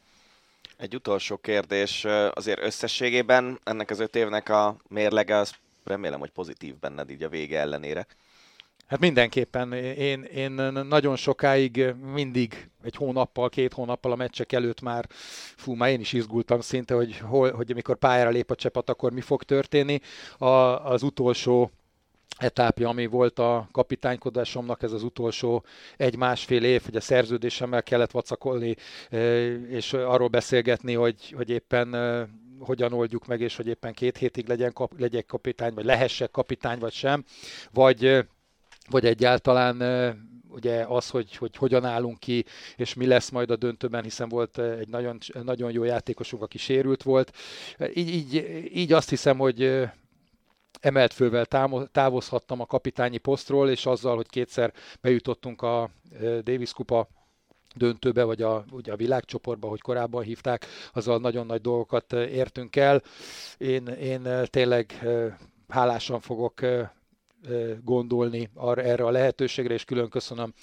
[0.80, 6.76] Egy utolsó kérdés, azért összességében ennek az öt évnek a mérlege, az remélem, hogy pozitív
[6.80, 8.08] benned így a vége ellenére.
[8.88, 9.74] Hát mindenképpen.
[9.74, 15.08] Én, én nagyon sokáig mindig egy hónappal, két hónappal a meccsek előtt már,
[15.56, 19.12] fú, már én is izgultam szinte, hogy, hol, hogy amikor pályára lép a csapat, akkor
[19.12, 20.00] mi fog történni.
[20.38, 20.46] A,
[20.92, 21.72] az utolsó
[22.40, 25.64] etapja, ami volt a kapitánykodásomnak, ez az utolsó
[25.98, 28.76] egy-másfél év, hogy a szerződésemmel kellett vacakolni,
[29.70, 31.96] és arról beszélgetni, hogy, hogy éppen
[32.60, 36.80] hogyan oldjuk meg, és hogy éppen két hétig legyen kap, legyek kapitány, vagy lehessek kapitány,
[36.80, 37.24] vagy sem,
[37.74, 38.26] vagy,
[38.90, 39.82] vagy egyáltalán
[40.48, 44.60] ugye az, hogy, hogy hogyan állunk ki, és mi lesz majd a döntőben, hiszen volt
[44.60, 47.32] egy nagyon, nagyon jó játékosunk, aki sérült volt.
[47.94, 49.90] Így, így, így azt hiszem, hogy
[50.80, 51.46] emelt fővel
[51.92, 55.90] távozhattam a kapitányi posztról, és azzal, hogy kétszer bejutottunk a
[56.44, 57.08] Davis Kupa
[57.76, 63.02] döntőbe, vagy a, ugye a világcsoportba, hogy korábban hívták, azzal nagyon nagy dolgokat értünk el.
[63.58, 65.06] Én, én tényleg
[65.68, 66.62] hálásan fogok
[67.84, 70.54] gondolni erre a lehetőségre, és külön köszönöm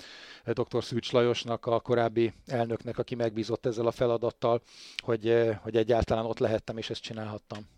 [0.45, 0.85] dr.
[0.85, 4.63] Szűcs Lajosnak, a korábbi elnöknek, aki megbízott ezzel a feladattal,
[5.03, 7.76] hogy, hogy egyáltalán ott lehettem, és ezt csinálhattam.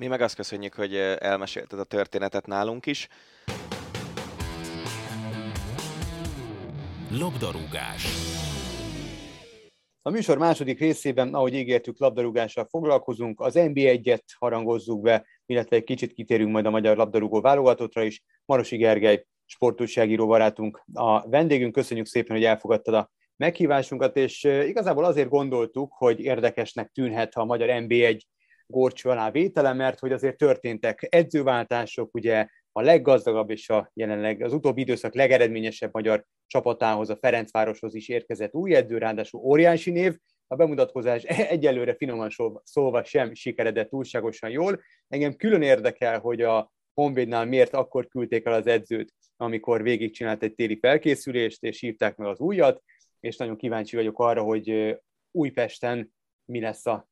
[0.00, 3.08] Mi meg azt köszönjük, hogy elmesélted a történetet nálunk is.
[7.10, 8.06] Labdarúgás.
[10.02, 16.12] A műsor második részében, ahogy ígértük, labdarúgással foglalkozunk, az NB1-et harangozzuk be, illetve egy kicsit
[16.12, 18.22] kitérünk majd a magyar labdarúgó válogatottra is.
[18.44, 21.72] Marosi Gergely, sportújságíró barátunk a vendégünk.
[21.72, 27.68] Köszönjük szépen, hogy elfogadtad a meghívásunkat, és igazából azért gondoltuk, hogy érdekesnek tűnhet a magyar
[27.72, 28.20] NB1
[28.70, 34.52] górcső alá vétele, mert hogy azért történtek edzőváltások, ugye a leggazdagabb és a jelenleg az
[34.52, 40.16] utóbbi időszak legeredményesebb magyar csapatához, a Ferencvároshoz is érkezett új edző, ráadásul óriási név.
[40.46, 42.28] A bemutatkozás egyelőre finoman
[42.62, 44.80] szólva sem sikeredett túlságosan jól.
[45.08, 50.54] Engem külön érdekel, hogy a Honvédnál miért akkor küldték el az edzőt, amikor végigcsinált egy
[50.54, 52.82] téli felkészülést, és hívták meg az újat,
[53.20, 54.96] és nagyon kíváncsi vagyok arra, hogy
[55.30, 56.12] Újpesten
[56.44, 57.08] mi lesz a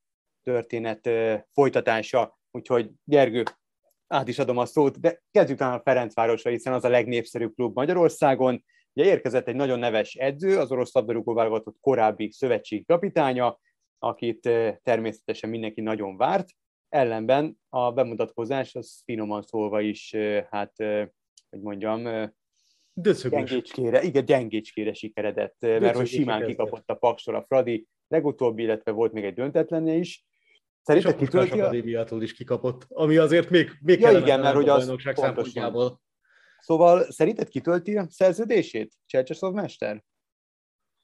[0.51, 1.09] történet
[1.53, 2.39] folytatása.
[2.51, 3.43] Úgyhogy Gergő,
[4.07, 7.75] át is adom a szót, de kezdjük talán a Ferencvárosra, hiszen az a legnépszerűbb klub
[7.75, 8.63] Magyarországon.
[8.93, 13.59] Ugye érkezett egy nagyon neves edző, az orosz labdarúgó válogatott korábbi szövetségi kapitánya,
[13.99, 14.49] akit
[14.83, 16.49] természetesen mindenki nagyon várt.
[16.89, 20.15] Ellenben a bemutatkozás az finoman szólva is,
[20.49, 20.73] hát,
[21.49, 22.31] hogy mondjam,
[23.29, 28.91] gyengécskére, igen, gyengécskére sikeredett, Döcögös mert hogy simán kikapott a paksor a Fradi, legutóbb, illetve
[28.91, 30.25] volt még egy döntetlenje is,
[30.83, 31.63] Szerinted kitölti a...
[31.63, 36.01] Akadémiától is kikapott, ami azért még, még ja, igen, mert hogy az szempontjából.
[36.59, 40.03] Szóval szerinted kitölti a szerződését, Csercseszov mester?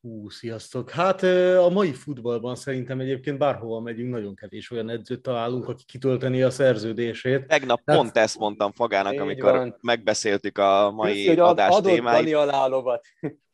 [0.02, 0.90] Hú, sziasztok!
[0.90, 1.24] Hát
[1.58, 6.50] a mai futballban szerintem egyébként bárhova megyünk, nagyon kevés olyan edzőt találunk, aki kitölteni a
[6.50, 7.48] szerződését.
[7.48, 9.78] Tegnap hát, pont ezt mondtam Fagának, amikor van.
[9.82, 12.34] megbeszéltük a mai Köszi, adás témáit.
[12.34, 13.06] alá lovat.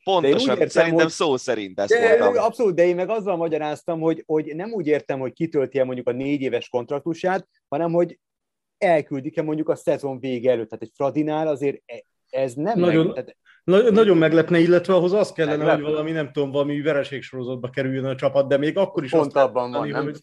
[0.04, 1.12] Pontosan, értem, szerintem hogy...
[1.12, 2.44] szó szerint ezt de, mondtam.
[2.44, 6.08] Abszolút, de én meg azzal magyaráztam, hogy, hogy nem úgy értem, hogy kitölti -e mondjuk
[6.08, 8.20] a négy éves kontraktusát, hanem hogy
[8.78, 10.70] elküldik-e mondjuk a szezon vége előtt.
[10.70, 13.38] Tehát egy Fradinál azért e- ez nem nagyon, meg, tehát...
[13.64, 15.84] na, nagyon meglepne, illetve ahhoz az kellene, meglepne.
[15.84, 19.36] hogy valami, nem tudom, valami vereségsorozatba kerüljön a csapat, de még akkor is Pont azt
[19.36, 20.04] abban van, nem?
[20.04, 20.20] Hogy,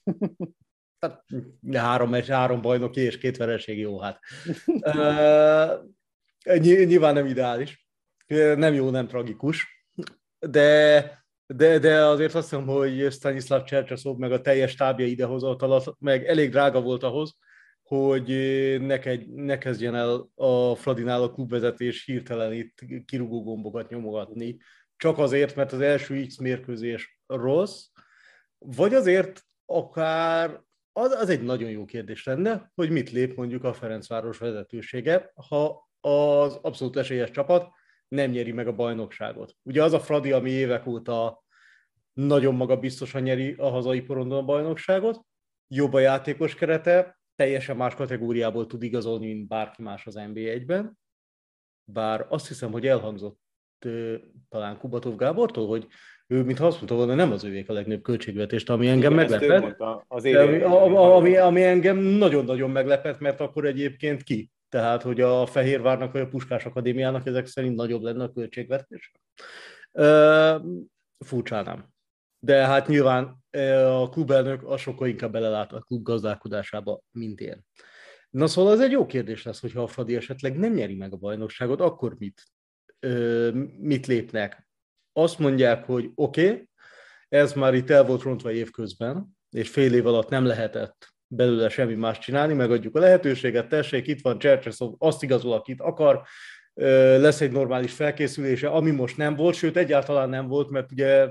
[1.00, 1.24] hát,
[1.72, 4.20] három, három bajnoki és két vereség jó, hát.
[6.46, 7.87] uh, nyilván nem ideális
[8.36, 9.86] nem jó, nem tragikus,
[10.38, 16.26] de, de, de azért azt hiszem, hogy Stanislav Csercsaszov meg a teljes tábja idehozott meg
[16.26, 17.36] elég drága volt ahhoz,
[17.82, 18.28] hogy
[18.80, 24.56] ne, kegy, ne kezdjen el a Fradinál a klubvezetés hirtelen itt kirúgó gombokat nyomogatni,
[24.96, 27.84] csak azért, mert az első X mérkőzés rossz,
[28.58, 30.60] vagy azért akár
[30.92, 35.90] az, az egy nagyon jó kérdés lenne, hogy mit lép mondjuk a Ferencváros vezetősége, ha
[36.00, 37.68] az abszolút esélyes csapat
[38.08, 39.56] nem nyeri meg a bajnokságot.
[39.62, 41.44] Ugye az a Fradi, ami évek óta
[42.12, 45.20] nagyon magabiztosan nyeri a hazai porondon a bajnokságot,
[45.68, 50.98] jobb a játékos kerete, teljesen más kategóriából tud igazolni, mint bárki más az NB1-ben.
[51.84, 53.40] Bár azt hiszem, hogy elhangzott
[54.48, 55.86] talán Kubatov Gábortól, hogy
[56.26, 59.80] ő, mintha azt mondta volna, nem az ővék a legnagyobb költségvetést, ami engem Igen, meglepett.
[60.08, 64.50] Az ami, ami, ami engem nagyon-nagyon meglepett, mert akkor egyébként ki?
[64.68, 69.12] Tehát hogy a Fehérvárnak vagy a Puskás Akadémiának ezek szerint nagyobb lenne a költségvetés.
[71.18, 71.88] Furcsa nem.
[72.38, 73.44] De hát nyilván
[73.86, 77.64] a klubelnök a sokkal inkább belelát a klub gazdálkodásába, mint én.
[78.30, 81.16] Na szóval ez egy jó kérdés lesz, hogyha a Fradi esetleg nem nyeri meg a
[81.16, 82.42] bajnokságot, akkor mit,
[83.78, 84.68] mit lépnek?
[85.12, 86.68] Azt mondják, hogy oké, okay,
[87.28, 91.94] ez már itt el volt rontva évközben, és fél év alatt nem lehetett belőle semmi
[91.94, 96.22] más csinálni, megadjuk a lehetőséget, tessék, itt van Csercseszov, azt igazol, akit akar,
[97.18, 101.28] lesz egy normális felkészülése, ami most nem volt, sőt egyáltalán nem volt, mert ugye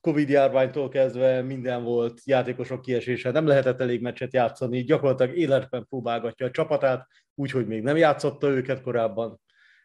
[0.00, 6.46] Covid járványtól kezdve minden volt, játékosok kiesése, nem lehetett elég meccset játszani, gyakorlatilag életben próbálgatja
[6.46, 9.40] a csapatát, úgyhogy még nem játszotta őket korábban,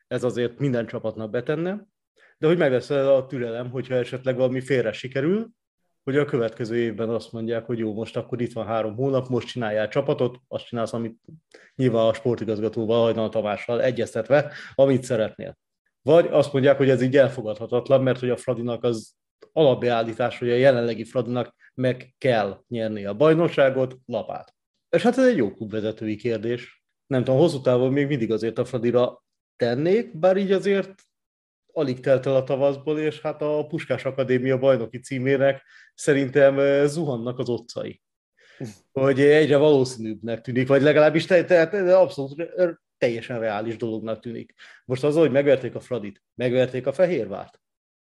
[0.07, 1.87] ez azért minden csapatnak betenne,
[2.37, 5.49] de hogy meg lesz a türelem, hogyha esetleg valami félre sikerül,
[6.07, 9.47] hogy a következő évben azt mondják, hogy jó, most akkor itt van három hónap, most
[9.47, 11.19] csináljál csapatot, azt csinálsz, amit
[11.75, 15.57] nyilván a sportigazgatóval, Hajnal Tamással egyeztetve, amit szeretnél.
[16.01, 19.13] Vagy azt mondják, hogy ez így elfogadhatatlan, mert hogy a Fradinak az
[19.51, 24.55] alapbeállítás, hogy a jelenlegi Fradinak meg kell nyerni a bajnokságot, lapát.
[24.89, 26.83] És hát ez egy jó klubvezetői kérdés.
[27.07, 29.23] Nem tudom, hosszú távon még mindig azért a Fradira
[29.55, 31.06] tennék, bár így azért
[31.77, 35.63] alig telt el a tavaszból, és hát a Puskás Akadémia bajnoki címének
[35.93, 38.01] szerintem zuhannak az otcai.
[38.91, 42.53] Hogy egyre valószínűbbnek tűnik, vagy legalábbis te, te, te, abszolút
[42.97, 44.53] teljesen reális dolognak tűnik.
[44.85, 47.61] Most az, hogy megverték a Fradit, megverték a Fehérvárt.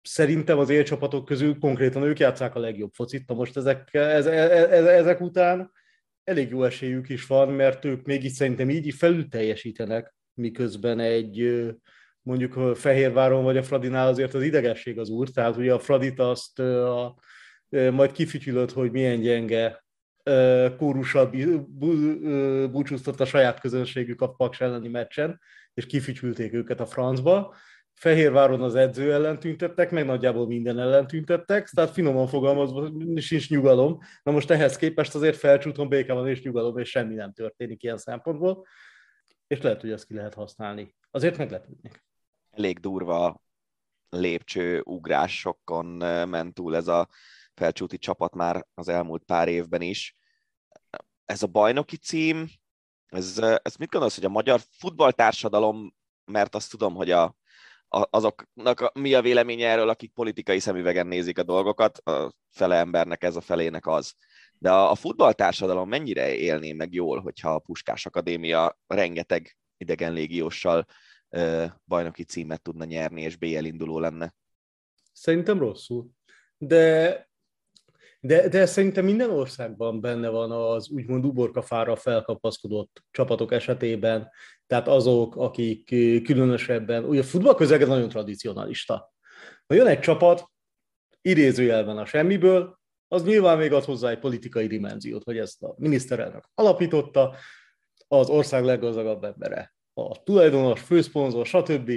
[0.02, 3.28] Szerintem az élcsapatok közül konkrétan ők játszák a legjobb focit.
[3.28, 5.72] Na most ezek, ez, ez, ez, ezek után
[6.24, 11.64] elég jó esélyük is van, mert ők mégis szerintem így felül teljesítenek, miközben egy
[12.24, 16.58] mondjuk Fehérváron vagy a Fradinál azért az idegesség az úr, tehát ugye a Fradit azt
[16.58, 17.16] a,
[17.68, 19.84] majd kifütyülött, hogy milyen gyenge
[20.76, 21.30] kórussal
[22.70, 25.40] búcsúztott a saját közönségük a Paks elleni meccsen,
[25.74, 27.54] és kifütyülték őket a francba.
[27.92, 33.98] Fehérváron az edző ellen tüntettek, meg nagyjából minden ellen tüntettek, tehát finoman fogalmazva sincs nyugalom.
[34.22, 37.98] Na most ehhez képest azért felcsúton béke van és nyugalom, és semmi nem történik ilyen
[37.98, 38.66] szempontból,
[39.46, 40.94] és lehet, hogy ezt ki lehet használni.
[41.10, 42.04] Azért meglepődnék.
[42.56, 43.42] Elég durva
[44.08, 45.86] lépcső ugrásokon
[46.28, 47.08] ment túl ez a
[47.54, 50.16] felcsúti csapat már az elmúlt pár évben is.
[51.24, 52.46] Ez a bajnoki cím,
[53.06, 57.36] ez, ez mit gondolsz, hogy a magyar futballtársadalom, mert azt tudom, hogy a,
[57.88, 62.76] a, azoknak a, mi a véleménye erről, akik politikai szemüvegen nézik a dolgokat, a fele
[62.76, 64.14] embernek ez a felének az.
[64.58, 70.86] De a, a futballtársadalom mennyire élné meg jól, hogyha a Puskás Akadémia rengeteg idegen légióssal
[71.84, 74.34] bajnoki címet tudna nyerni, és BL induló lenne?
[75.12, 76.08] Szerintem rosszul.
[76.58, 77.28] De
[78.24, 84.30] de, de szerintem minden országban benne van az úgymond uborkafára felkapaszkodott csapatok esetében,
[84.66, 85.84] tehát azok, akik
[86.24, 89.12] különösebben, ugye a futballközeg nagyon tradicionalista.
[89.66, 90.44] Ha jön egy csapat,
[91.20, 96.44] idézőjelben a semmiből, az nyilván még ad hozzá egy politikai dimenziót, hogy ezt a miniszterelnök
[96.54, 97.34] alapította,
[98.08, 101.92] az ország leggazdagabb embere, a tulajdonos, főszponzor, stb.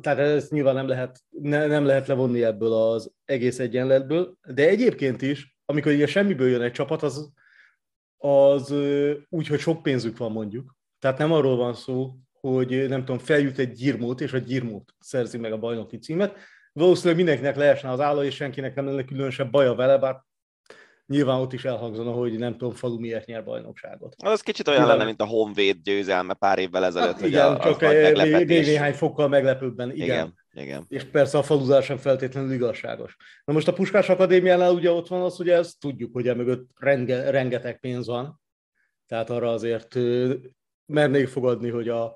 [0.00, 5.22] Tehát ezt nyilván nem lehet, ne, nem lehet levonni ebből az egész egyenletből, de egyébként
[5.22, 7.32] is amikor ugye semmiből jön egy csapat, az,
[8.18, 8.74] az
[9.28, 10.76] úgy, hogy sok pénzük van mondjuk.
[10.98, 15.38] Tehát nem arról van szó, hogy nem tudom, feljut egy gyirmót, és a gyirmót szerzi
[15.38, 16.36] meg a bajnoki címet.
[16.72, 20.22] Valószínűleg mindenkinek leesne az álla, és senkinek nem lenne különösebb baja vele, bár
[21.12, 24.14] nyilván ott is elhangzana, hogy nem tudom, falu miért nyer bajnokságot.
[24.24, 27.12] Az kicsit olyan lenne, mint a Honvéd győzelme pár évvel ezelőtt.
[27.12, 30.04] Hát, igen, csak még, néhány fokkal meglepőbben, igen.
[30.04, 30.40] igen.
[30.54, 30.84] Igen.
[30.88, 33.16] És persze a faluzás sem feltétlenül igazságos.
[33.44, 37.30] Na most a Puskás Akadémiánál ugye ott van az, hogy ezt tudjuk, hogy emögött renge,
[37.30, 38.40] rengeteg pénz van,
[39.06, 39.98] tehát arra azért
[40.86, 42.14] mernék fogadni, hogy a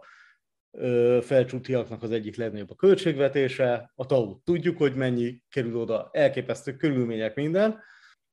[1.21, 7.35] felcsútiaknak az egyik legnagyobb a költségvetése, a tau tudjuk, hogy mennyi kerül oda, elképesztő körülmények
[7.35, 7.81] minden.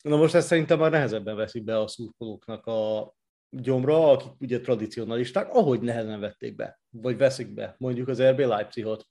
[0.03, 3.13] Na most ezt szerintem már nehezebben veszik be a szurkolóknak a
[3.49, 9.07] gyomra, akik ugye tradicionalisták, ahogy nehezen vették be, vagy veszik be, mondjuk az RB Leipzigot,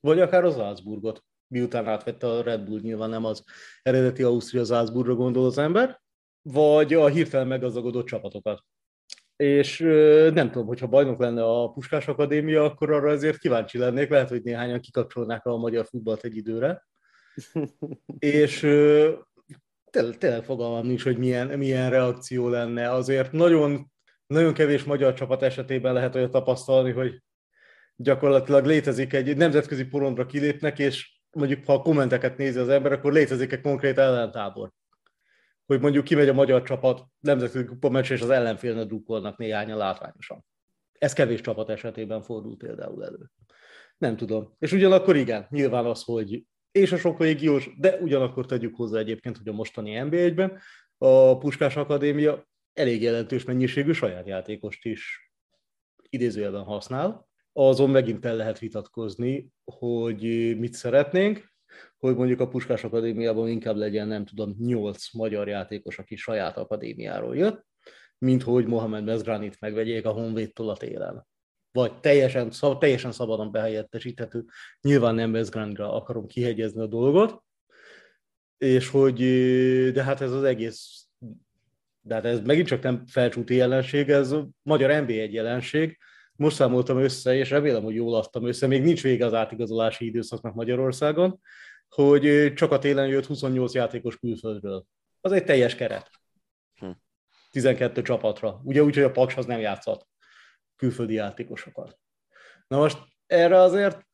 [0.00, 3.44] vagy akár az Salzburgot, miután átvette a Red Bull, nyilván nem az
[3.82, 6.00] eredeti Ausztria Salzburgra gondol az ember,
[6.42, 8.64] vagy a hirtelen meggazdagodott csapatokat.
[9.36, 9.78] És
[10.32, 14.42] nem tudom, hogyha bajnok lenne a Puskás Akadémia, akkor arra azért kíváncsi lennék, lehet, hogy
[14.42, 16.86] néhányan kikapcsolnák a magyar futballt egy időre.
[18.18, 18.66] és
[19.90, 22.90] tényleg, tényleg fogalmam nincs, hogy milyen, milyen reakció lenne.
[22.90, 23.90] Azért nagyon,
[24.26, 27.22] nagyon kevés magyar csapat esetében lehet olyat tapasztalni, hogy
[27.96, 33.12] gyakorlatilag létezik egy nemzetközi porondra kilépnek, és mondjuk ha a kommenteket nézi az ember, akkor
[33.12, 34.72] létezik egy konkrét ellentábor.
[35.66, 40.44] Hogy mondjuk kimegy a magyar csapat nemzetközi kupa meccs, és az ellenfélnek drukkolnak néhányan látványosan.
[40.98, 43.30] Ez kevés csapat esetében fordul például elő.
[43.98, 44.54] Nem tudom.
[44.58, 49.36] És ugyanakkor igen, nyilván az, hogy és a sok légiós, de ugyanakkor tegyük hozzá egyébként,
[49.36, 50.58] hogy a mostani NB1-ben
[50.98, 55.32] a Puskás Akadémia elég jelentős mennyiségű saját játékost is
[56.08, 60.22] idézőjelben használ, azon megint el lehet vitatkozni, hogy
[60.58, 61.52] mit szeretnénk,
[61.98, 67.36] hogy mondjuk a Puskás Akadémiában inkább legyen, nem tudom, nyolc magyar játékos, aki saját akadémiáról
[67.36, 67.66] jött,
[68.18, 71.26] mint hogy Mohamed Mezgranit megvegyék a Honvédtól a télen.
[71.78, 74.44] Vagy teljesen, szab, teljesen szabadon behelyettesíthető.
[74.80, 77.42] Nyilván nem Mezgranitra akarom kihegyezni a dolgot,
[78.56, 79.16] és hogy,
[79.92, 81.06] de hát ez az egész,
[82.00, 85.98] de hát ez megint csak nem felcsúti jelenség, ez a magyar NB1 jelenség,
[86.32, 90.54] most számoltam össze, és remélem, hogy jól adtam össze, még nincs vége az átigazolási időszaknak
[90.54, 91.40] Magyarországon,
[91.88, 94.84] hogy csak a télen jött 28 játékos külföldről.
[95.20, 96.10] Az egy teljes keret.
[97.50, 98.06] 12 hm.
[98.06, 98.60] csapatra.
[98.64, 100.06] Ugye úgy, hogy a Paks az nem játszott
[100.78, 101.98] külföldi játékosokat.
[102.66, 104.06] Na most erre azért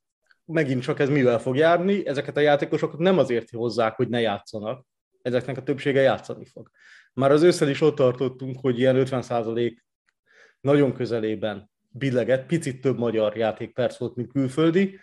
[0.45, 4.87] megint csak ez mivel fog járni, ezeket a játékosokat nem azért hozzák, hogy ne játszanak,
[5.23, 6.71] ezeknek a többsége játszani fog.
[7.13, 9.77] Már az ősszel is ott tartottunk, hogy ilyen 50%
[10.61, 14.99] nagyon közelében billeget, picit több magyar játékperc volt, mint külföldi.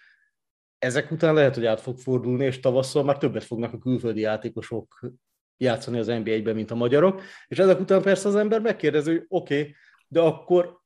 [0.78, 5.00] Ezek után lehet, hogy át fog fordulni, és tavasszal már többet fognak a külföldi játékosok
[5.58, 7.22] játszani az NBA-ben, mint a magyarok.
[7.48, 9.76] És ezek után persze az ember megkérdezi, hogy oké, okay,
[10.08, 10.81] de akkor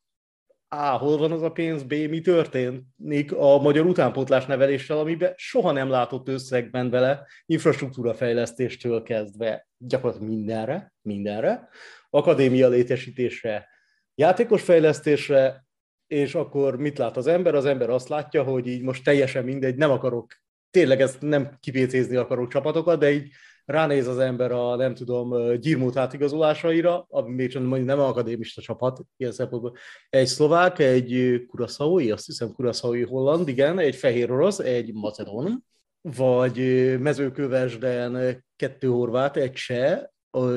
[0.77, 0.97] A.
[0.97, 1.83] Hol van az a pénz?
[1.83, 1.93] B.
[1.93, 9.67] Mi történik a magyar utánpótlás neveléssel, amiben soha nem látott összegben vele, infrastruktúra fejlesztéstől kezdve
[9.77, 11.69] gyakorlatilag mindenre, mindenre,
[12.09, 13.67] akadémia létesítésre,
[14.15, 15.65] játékos fejlesztésre,
[16.07, 17.55] és akkor mit lát az ember?
[17.55, 20.33] Az ember azt látja, hogy így most teljesen mindegy, nem akarok,
[20.71, 23.31] tényleg ezt nem kipécézni akarok csapatokat, de így
[23.65, 29.31] ránéz az ember a, nem tudom, Gyirmót átigazolásaira, ami még csak nem akadémista csapat, ilyen
[29.31, 29.75] szempontból.
[30.09, 35.65] Egy szlovák, egy kuraszaui, azt hiszem kuraszaui holland, igen, egy fehér orosz, egy macedón,
[36.01, 36.57] vagy
[36.99, 40.01] mezőkövesden kettő horvát, egy cseh,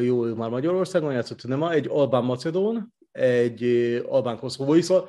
[0.01, 3.63] jó, ő már Magyarországon játszott, nem, egy albán macedón, egy
[4.09, 5.09] albán koszovói, szóval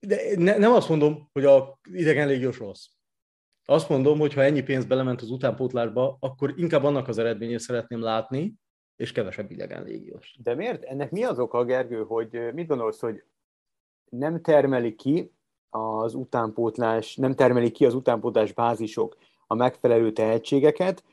[0.00, 2.86] de ne, nem azt mondom, hogy a idegen légiós rossz.
[3.70, 8.00] Azt mondom, hogy ha ennyi pénz belement az utánpótlásba, akkor inkább annak az eredményét szeretném
[8.00, 8.54] látni,
[8.96, 10.36] és kevesebb idegen légiós.
[10.42, 10.82] De miért?
[10.82, 13.24] Ennek mi az oka, Gergő, hogy mit gondolsz, hogy
[14.10, 15.32] nem termeli ki
[15.70, 19.16] az utánpótlás, nem termeli ki az utánpótlás bázisok
[19.46, 21.04] a megfelelő tehetségeket,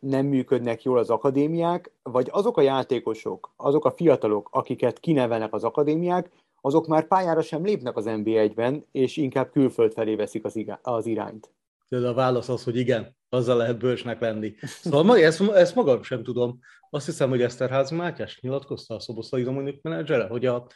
[0.00, 5.64] nem működnek jól az akadémiák, vagy azok a játékosok, azok a fiatalok, akiket kinevelnek az
[5.64, 6.30] akadémiák,
[6.60, 11.06] azok már pályára sem lépnek az NB1-ben, és inkább külföld felé veszik az, igá- az
[11.06, 11.50] irányt.
[11.88, 14.54] De a válasz az, hogy igen, azzal lehet bölcsnek lenni.
[14.60, 16.58] Szóval ezt, ezt magam sem tudom.
[16.90, 20.66] Azt hiszem, hogy Eszterházi Mátyás nyilatkozta a Szoboszlai Dominik menedzsere, hogy a,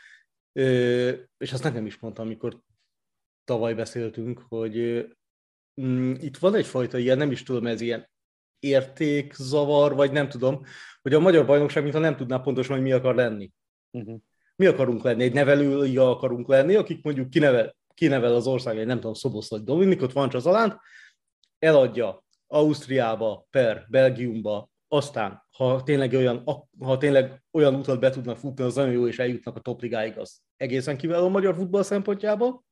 [1.38, 2.60] és azt nekem is mondta, amikor
[3.44, 5.06] tavaly beszéltünk, hogy
[5.82, 8.10] mm, itt van egyfajta ilyen, nem is tudom, ez ilyen
[8.58, 10.62] értékzavar, vagy nem tudom,
[11.02, 13.52] hogy a magyar bajnokság mintha nem tudná pontosan, hogy mi akar lenni.
[13.90, 14.20] Uh-huh
[14.62, 18.96] mi akarunk lenni, egy nevelőja akarunk lenni, akik mondjuk kinevel, kinevel az ország egy nem
[18.96, 20.76] tudom, Szoboszlai Dominikot, van Csazalánt,
[21.58, 26.44] eladja Ausztriába, per Belgiumba, aztán, ha tényleg olyan,
[26.78, 30.40] ha tényleg olyan utat be tudnak futni, az nagyon jó, és eljutnak a topligáig, az
[30.56, 32.64] egészen kiváló a magyar futball szempontjából,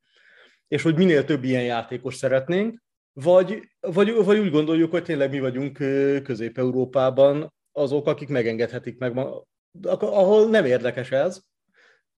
[0.69, 2.83] és hogy minél több ilyen játékos szeretnénk,
[3.13, 5.77] vagy, vagy, vagy úgy gondoljuk, hogy tényleg mi vagyunk
[6.23, 9.19] Közép-Európában azok, akik megengedhetik meg,
[9.89, 11.49] ahol nem érdekes ez,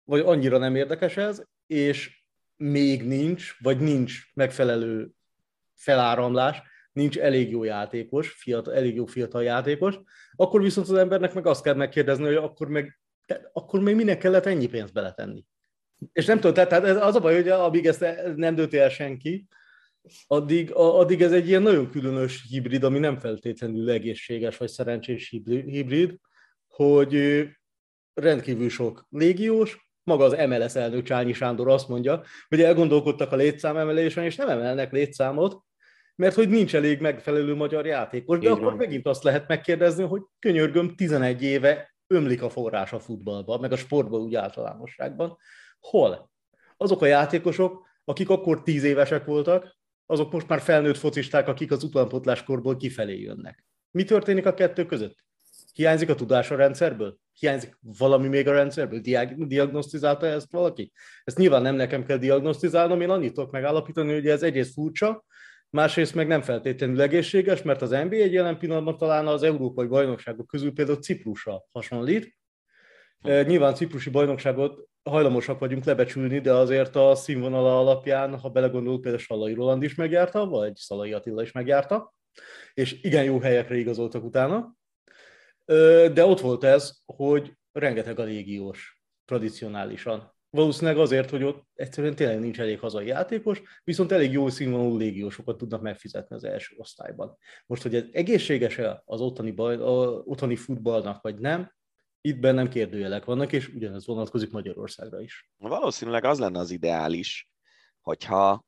[0.04, 2.22] vagy annyira nem érdekes ez, és
[2.56, 5.10] még nincs, vagy nincs megfelelő
[5.74, 9.98] feláramlás, nincs elég jó játékos, fiatal, elég jó fiatal játékos,
[10.36, 13.00] akkor viszont az embernek meg azt kell megkérdezni, hogy akkor meg,
[13.52, 15.44] akkor még minek kellett ennyi pénzt beletenni.
[16.12, 18.04] És nem tudom, tehát ez az a baj, hogy amíg ezt
[18.36, 19.46] nem dönti el senki,
[20.26, 26.18] addig, addig ez egy ilyen nagyon különös hibrid, ami nem feltétlenül egészséges vagy szerencsés hibrid,
[26.68, 27.42] hogy
[28.14, 34.24] rendkívül sok légiós, maga az MLS elnök Csányi Sándor azt mondja, hogy elgondolkodtak a létszámemelésen,
[34.24, 35.62] és nem emelnek létszámot,
[36.16, 38.76] mert hogy nincs elég megfelelő magyar játékos, de Így akkor van.
[38.76, 43.76] megint azt lehet megkérdezni, hogy könyörgöm 11 éve ömlik a forrás a futballban, meg a
[43.76, 45.36] sportban úgy általánosságban.
[45.80, 46.30] Hol?
[46.76, 49.76] Azok a játékosok, akik akkor 10 évesek voltak,
[50.06, 53.64] azok most már felnőtt focisták, akik az utánpotláskorból kifelé jönnek.
[53.90, 55.16] Mi történik a kettő között?
[55.72, 57.18] Hiányzik a tudás a rendszerből?
[57.38, 59.00] Hiányzik valami még a rendszerből?
[59.00, 60.92] Diag- diagnosztizálta ezt valaki?
[61.24, 65.24] Ezt nyilván nem nekem kell diagnosztizálnom, én annyit tudok megállapítani, hogy ez egyrészt furcsa,
[65.70, 70.46] másrészt meg nem feltétlenül egészséges, mert az NBA egy jelen pillanatban talán az európai bajnokságok
[70.46, 72.36] közül például Ciprusra hasonlít.
[73.20, 79.22] E, nyilván ciprusi bajnokságot hajlamosak vagyunk lebecsülni, de azért a színvonala alapján, ha belegondolunk, például
[79.22, 82.14] Salai Roland is megjárta, vagy Szalai Attila is megjárta,
[82.74, 84.76] és igen jó helyekre igazoltak utána.
[86.12, 90.34] De ott volt ez, hogy rengeteg a légiós tradicionálisan.
[90.50, 95.56] Valószínűleg azért, hogy ott egyszerűen tényleg nincs elég hazai játékos, viszont elég jó színvonalú légiósokat
[95.56, 97.36] tudnak megfizetni az első osztályban.
[97.66, 101.72] Most, hogy ez egészséges-e az ottani, baj, a, otthoni futballnak, vagy nem,
[102.20, 105.50] itt bennem kérdőjelek vannak, és ugyanez vonatkozik Magyarországra is.
[105.56, 107.48] Valószínűleg az lenne az ideális,
[108.00, 108.64] hogyha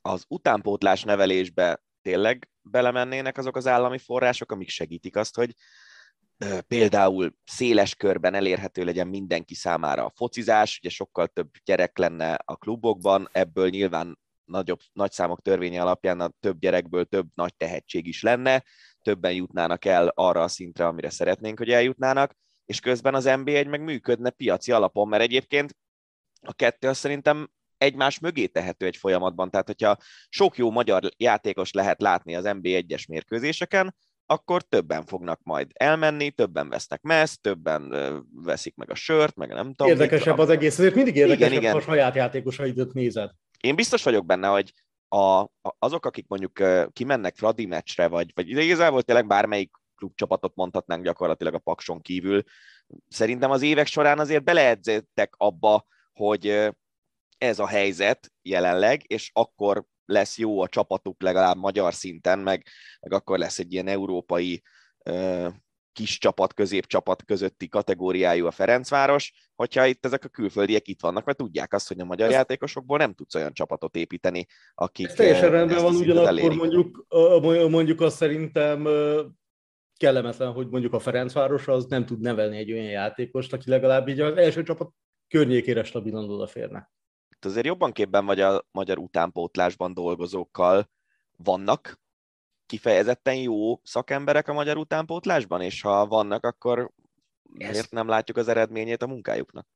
[0.00, 5.54] az utánpótlás nevelésbe tényleg belemennének azok az állami források, amik segítik azt, hogy
[6.66, 12.56] például széles körben elérhető legyen mindenki számára a focizás, ugye sokkal több gyerek lenne a
[12.56, 18.22] klubokban, ebből nyilván nagyobb, nagy számok törvénye alapján a több gyerekből több nagy tehetség is
[18.22, 18.64] lenne,
[19.02, 23.82] többen jutnának el arra a szintre, amire szeretnénk, hogy eljutnának, és közben az NB1 meg
[23.82, 25.76] működne piaci alapon, mert egyébként
[26.40, 29.50] a kettő azt szerintem egymás mögé tehető egy folyamatban.
[29.50, 29.96] Tehát, hogyha
[30.28, 33.94] sok jó magyar játékos lehet látni az NB1-es mérkőzéseken,
[34.26, 37.94] akkor többen fognak majd elmenni, többen vesznek meszt, többen
[38.30, 39.92] veszik meg a sört, meg nem tudom.
[39.92, 41.72] Érdekesebb az egész, ezért mindig érdekesebb, igen, igen.
[41.72, 43.30] ha a saját játékosaidat nézed.
[43.60, 44.72] Én biztos vagyok benne, hogy
[45.08, 45.46] a,
[45.78, 46.62] azok, akik mondjuk
[46.92, 52.42] kimennek Fradi meccsre, vagy, vagy igazából tényleg bármelyik klubcsapatot mondhatnánk gyakorlatilag a Pakson kívül,
[53.08, 56.70] szerintem az évek során azért beleedzettek abba, hogy
[57.38, 62.66] ez a helyzet jelenleg, és akkor lesz jó a csapatuk legalább magyar szinten, meg,
[63.00, 64.62] meg akkor lesz egy ilyen európai
[65.04, 65.48] ö,
[65.92, 71.38] kis csapat, középcsapat közötti kategóriájú a Ferencváros, hogyha itt ezek a külföldiek itt vannak, mert
[71.38, 72.32] tudják azt, hogy a magyar ez...
[72.32, 75.06] játékosokból nem tudsz olyan csapatot építeni, akik...
[75.06, 77.06] Ez teljesen rendben van, ugyanakkor mondjuk,
[77.70, 78.88] mondjuk azt szerintem
[79.96, 84.20] kellemetlen, hogy mondjuk a Ferencváros az nem tud nevelni egy olyan játékost, aki legalább így
[84.20, 84.90] az első csapat
[85.28, 86.90] környékére stabilan odaférne.
[87.36, 90.90] Itt azért jobban képben vagy a magyar utánpótlásban dolgozókkal
[91.36, 92.00] vannak
[92.66, 96.90] kifejezetten jó szakemberek a magyar utánpótlásban, és ha vannak, akkor
[97.42, 99.66] miért nem látjuk az eredményét a munkájuknak?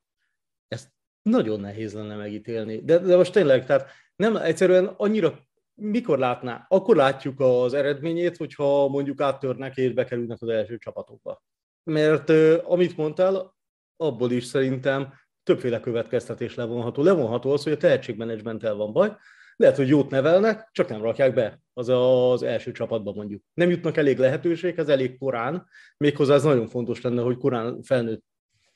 [0.69, 0.93] Ezt
[1.23, 2.85] nagyon nehéz lenne megítélni.
[2.85, 5.39] De, de most tényleg, tehát nem egyszerűen annyira
[5.75, 6.65] mikor látná?
[6.69, 11.43] Akkor látjuk az eredményét, hogyha mondjuk áttörnek és bekerülnek az első csapatokba.
[11.83, 12.31] Mert
[12.65, 13.57] amit mondtál,
[13.97, 15.15] abból is szerintem
[15.51, 17.03] többféle következtetés levonható.
[17.03, 19.17] Levonható az, hogy a tehetségmenedzsmenttel van baj,
[19.57, 23.43] lehet, hogy jót nevelnek, csak nem rakják be az az első csapatba mondjuk.
[23.55, 28.25] Nem jutnak elég lehetőséghez, elég korán, méghozzá ez nagyon fontos lenne, hogy korán felnőtt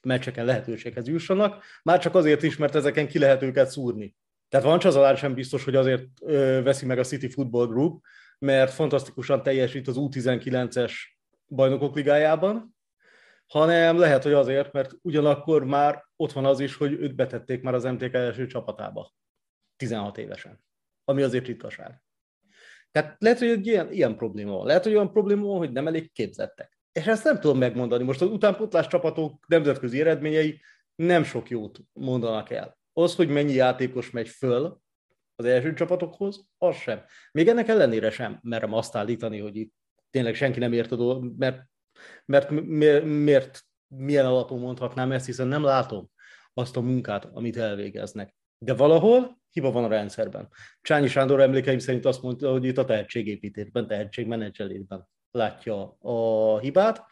[0.03, 4.17] meccseken lehetőséghez jussanak, már csak azért is, mert ezeken ki lehet őket szúrni.
[4.49, 8.05] Tehát van Csazalán sem biztos, hogy azért ö, veszi meg a City Football Group,
[8.39, 10.93] mert fantasztikusan teljesít az U19-es
[11.49, 12.74] bajnokok ligájában,
[13.47, 17.75] hanem lehet, hogy azért, mert ugyanakkor már ott van az is, hogy őt betették már
[17.75, 19.13] az MTK első csapatába,
[19.77, 20.65] 16 évesen,
[21.05, 22.03] ami azért ritkaság.
[22.91, 24.67] Tehát lehet, hogy egy ilyen, ilyen probléma van.
[24.67, 26.79] Lehet, hogy olyan probléma van, hogy nem elég képzettek.
[26.93, 28.05] És ezt nem tudom megmondani.
[28.05, 30.61] Most az utánpotlás csapatok nemzetközi eredményei
[30.95, 32.79] nem sok jót mondanak el.
[32.93, 34.81] Az, hogy mennyi játékos megy föl
[35.37, 37.05] az első csapatokhoz, az sem.
[37.33, 39.75] Még ennek ellenére sem merem azt állítani, hogy itt
[40.11, 41.63] tényleg senki nem ért a mert,
[42.25, 46.11] mert miért, miért milyen alapon mondhatnám ezt, hiszen nem látom
[46.55, 48.35] azt a munkát, amit elvégeznek.
[48.59, 50.49] De valahol hiba van a rendszerben.
[50.81, 57.05] Csányi Sándor emlékeim szerint azt mondta, hogy itt a tehetségépítésben, tehetségmenedzselésben látja a hibát.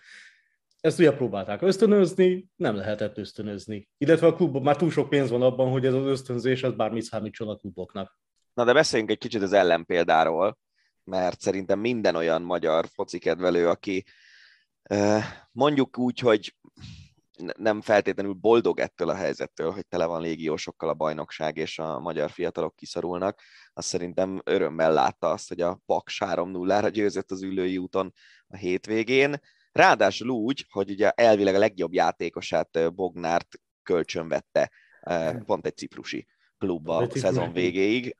[0.80, 3.88] Ezt ugye próbálták ösztönözni, nem lehetett ösztönözni.
[3.99, 7.03] Illetve a klubban már túl sok pénz van abban, hogy ez az ösztönzés, ez bármit
[7.03, 8.18] számítson a kluboknak.
[8.55, 10.59] Na de beszéljünk egy kicsit az ellenpéldáról,
[11.05, 14.05] mert szerintem minden olyan magyar foci kedvelő, aki
[15.53, 16.57] mondjuk úgy, hogy
[17.57, 22.30] nem feltétlenül boldog ettől a helyzettől, hogy tele van légiósokkal a bajnokság, és a magyar
[22.30, 23.41] fiatalok kiszorulnak,
[23.72, 28.12] azt szerintem örömmel látta azt, hogy a Paks 3-0-ra győzött az ülői úton
[28.47, 29.41] a hétvégén.
[29.72, 33.49] Ráadásul úgy, hogy ugye elvileg a legjobb játékosát Bognárt
[33.83, 34.70] kölcsönvette
[35.45, 36.26] pont egy ciprusi
[36.63, 38.17] klubba a szezon végéig.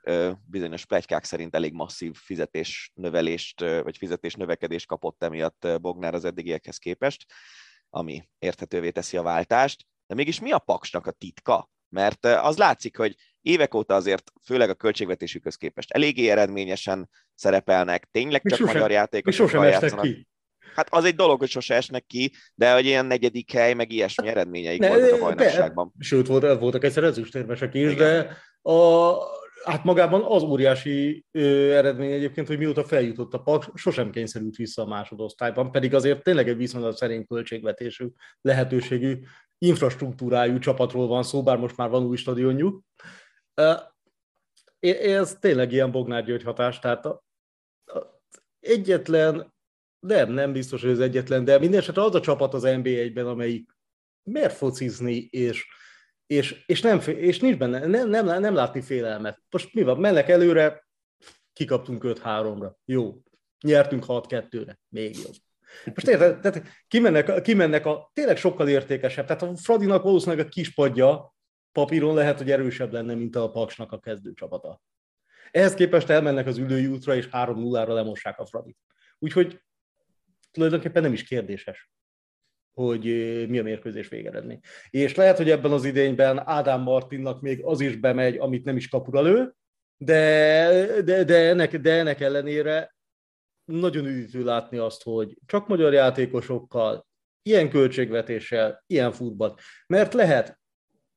[0.47, 7.27] Bizonyos plegykák szerint elég masszív fizetésnövelést, vagy fizetésnövekedést kapott emiatt Bognár az eddigiekhez képest
[7.95, 9.87] ami érthetővé teszi a váltást.
[10.07, 11.71] De mégis mi a Paksnak a titka?
[11.89, 18.43] Mert az látszik, hogy évek óta azért, főleg a költségvetésükhöz képest eléggé eredményesen szerepelnek, tényleg
[18.43, 20.05] csak sosem, magyar játékosok játszanak.
[20.05, 20.27] Ki.
[20.75, 24.29] Hát az egy dolog, hogy sose esnek ki, de hogy ilyen negyedik hely, meg ilyesmi
[24.29, 25.93] eredményeik ne, voltak a bajnokságban.
[25.95, 27.97] De, sőt, volt, voltak egyszer ezüstérmesek is, Igen.
[27.97, 28.37] de
[28.71, 29.13] a,
[29.65, 34.83] hát magában az óriási ö, eredmény egyébként, hogy mióta feljutott a Paks, sosem kényszerült vissza
[34.83, 38.07] a másodosztályban, pedig azért tényleg egy viszonylag szerény költségvetésű,
[38.41, 39.19] lehetőségű,
[39.59, 42.83] infrastruktúrájú csapatról van szó, bár most már van új stadionjuk.
[44.81, 47.25] Ez tényleg ilyen Bognár György hatás, tehát a,
[47.85, 47.99] a,
[48.61, 49.55] egyetlen,
[50.07, 53.71] nem, nem biztos, hogy az egyetlen, de minden esetre az a csapat az NBA-ben, amelyik
[54.23, 55.67] mer focizni, és
[56.33, 59.39] és, és, nem, és nincs benne, nem, nem, nem látni félelmet.
[59.51, 60.87] Most mi van, mennek előre,
[61.53, 63.23] kikaptunk 5-3-ra, jó.
[63.65, 65.35] Nyertünk 6-2-re, még jobb.
[65.85, 69.27] Most érted, tehát kimennek, kimennek a tényleg sokkal értékesebb.
[69.27, 71.35] Tehát a Fradinak valószínűleg a kispadja
[71.73, 74.83] papíron lehet, hogy erősebb lenne, mint a Paksnak a kezdőcsapata.
[75.51, 78.79] Ehhez képest elmennek az ülői útra, és 3-0-ra lemossák a Fradit.
[79.19, 79.61] Úgyhogy
[80.53, 81.91] tulajdonképpen nem is kérdéses
[82.75, 83.05] hogy
[83.49, 84.61] mi a mérkőzés végeredmény.
[84.91, 88.89] És lehet, hogy ebben az idényben Ádám Martinnak még az is bemegy, amit nem is
[88.89, 89.55] kapura lő,
[89.97, 92.95] de, de, de, ennek, de ennek ellenére
[93.65, 97.07] nagyon üdítő látni azt, hogy csak magyar játékosokkal,
[97.43, 99.55] ilyen költségvetéssel, ilyen futball.
[99.87, 100.61] Mert lehet,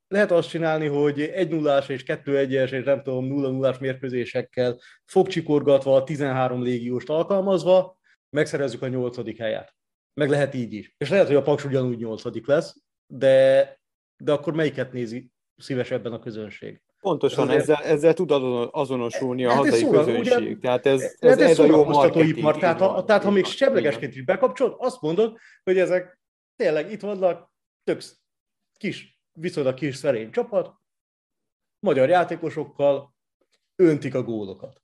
[0.07, 4.79] lehet azt csinálni, hogy 1 0 és 2 1 és nem tudom, 0 0 mérkőzésekkel
[5.05, 7.94] fogcsikorgatva a 13 légióst alkalmazva,
[8.35, 9.75] megszerezzük a nyolcadik helyet.
[10.13, 10.95] Meg lehet így is.
[10.97, 12.75] És lehet, hogy a Paks ugyanúgy nyolcadik lesz,
[13.07, 13.79] de,
[14.17, 16.81] de akkor melyiket nézi szívesebben a közönség?
[16.99, 18.31] Pontosan, ez ezzel, ezzel tud
[18.71, 20.37] azonosulni a hát hazai szólal, közönség.
[20.37, 22.57] Ugye, tehát ez, ez, ez, ez a jó marketing.
[22.57, 26.19] Tehát, ha, tehát ha még semlegesként is bekapcsolod, azt mondod, hogy ezek
[26.55, 27.51] tényleg itt vannak
[27.83, 28.01] tök
[28.77, 30.73] kis, viszonylag kis szerény csapat,
[31.79, 33.15] magyar játékosokkal
[33.75, 34.81] öntik a gólokat.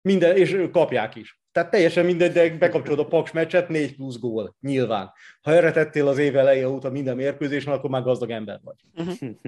[0.00, 1.40] Minden, és kapják is.
[1.56, 5.12] Tehát teljesen mindegy, de bekapcsolod a Paks meccset, 4 plusz gól, nyilván.
[5.42, 8.76] Ha erre tettél az év eleje óta minden mérkőzésen, akkor már gazdag ember vagy.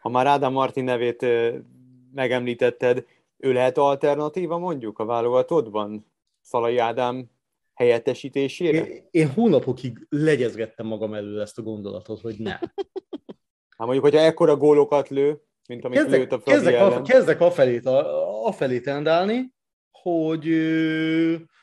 [0.00, 1.26] Ha már Ádám Martin nevét
[2.14, 3.04] megemlítetted,
[3.36, 6.12] ő lehet alternatíva mondjuk a válogatottban?
[6.40, 7.30] Szalai Ádám
[7.74, 8.86] helyettesítésére?
[8.86, 12.58] Én, én hónapokig legyezgettem magam elő ezt a gondolatot, hogy nem.
[13.76, 16.92] Hát mondjuk, hogyha ekkora gólokat lő, mint amit kezdek, lőtt a Fradi kezdek, ellen.
[16.92, 17.80] a, kezdek afelé,
[18.44, 19.54] afelé tendálni,
[20.02, 20.44] hogy,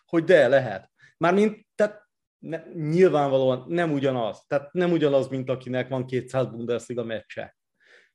[0.05, 0.91] hogy de, lehet.
[1.17, 2.01] Mármint, tehát
[2.39, 4.45] ne, nyilvánvalóan nem ugyanaz.
[4.47, 7.57] Tehát nem ugyanaz, mint akinek van 200 Bundesliga meccse.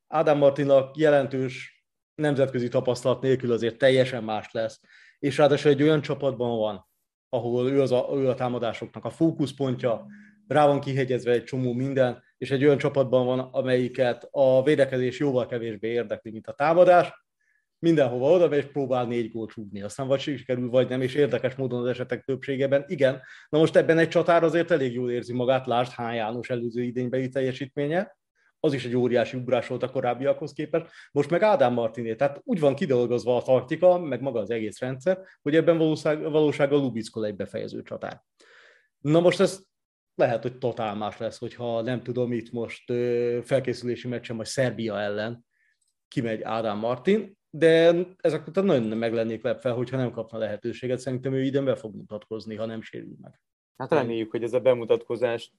[0.07, 4.81] Ádám Martinnak jelentős nemzetközi tapasztalat nélkül azért teljesen más lesz.
[5.19, 6.89] És ráadásul egy olyan csapatban van,
[7.29, 10.07] ahol ő, az a, ő a támadásoknak a fókuszpontja,
[10.47, 15.47] rá van kihegyezve egy csomó minden, és egy olyan csapatban van, amelyiket a védekezés jóval
[15.47, 17.28] kevésbé érdekli, mint a támadás,
[17.79, 19.83] mindenhova oda és próbál négy gólt rúgni.
[19.83, 23.21] Aztán vagy sikerül, vagy nem, és érdekes módon az esetek többségében igen.
[23.49, 27.29] Na most ebben egy csatár azért elég jól érzi magát, lásd Hán János előző idénybeli
[27.29, 28.17] teljesítménye,
[28.61, 30.87] az is egy óriási ugrás volt a korábbiakhoz képest.
[31.13, 35.19] Most meg Ádám Martiné, tehát úgy van kidolgozva a taktika, meg maga az egész rendszer,
[35.43, 38.23] hogy ebben valóság, valósággal Lubickol egy befejező csatár.
[38.99, 39.63] Na most ez
[40.15, 42.93] lehet, hogy totál más lesz, hogyha nem tudom, itt most
[43.43, 45.47] felkészülési meccsen, vagy Szerbia ellen
[46.09, 50.99] kimegy Ádám Martin, de ezek után nagyon meg lennék lepve, hogyha nem kapna lehetőséget.
[50.99, 53.41] Szerintem ő idén be fog mutatkozni, ha nem sérül meg.
[53.77, 55.53] Hát reméljük, hogy ez a bemutatkozás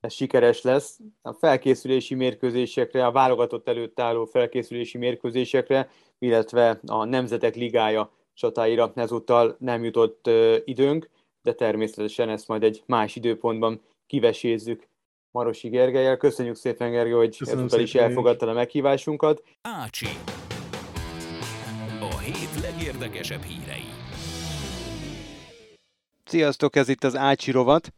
[0.00, 1.00] ez sikeres lesz.
[1.22, 5.88] A felkészülési mérkőzésekre, a válogatott előtt álló felkészülési mérkőzésekre,
[6.18, 10.30] illetve a Nemzetek Ligája csatáira ezúttal nem jutott
[10.64, 11.10] időnk,
[11.42, 14.88] de természetesen ezt majd egy más időpontban kivesézzük.
[15.30, 16.16] Marosi Gergelyel.
[16.16, 19.42] Köszönjük szépen, Gergely, hogy Köszönöm ezúttal is elfogadtad a meghívásunkat.
[19.62, 20.06] Ácsi.
[22.24, 23.84] Hét legérdekesebb hírei.
[26.24, 27.92] Sziasztok, ez itt az Ácsi rovat,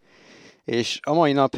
[0.65, 1.57] és a mai nap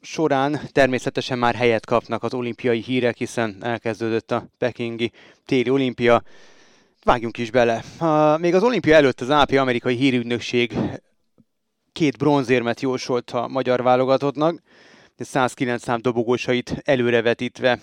[0.00, 5.12] során természetesen már helyet kapnak az olimpiai hírek, hiszen elkezdődött a pekingi
[5.44, 6.22] téli olimpia.
[7.02, 7.84] Vágjunk is bele.
[8.40, 10.78] Még az olimpia előtt az AP amerikai hírügynökség
[11.92, 14.62] két bronzérmet jósolt a magyar válogatottnak,
[15.16, 17.78] 109 szám dobogósait előrevetítve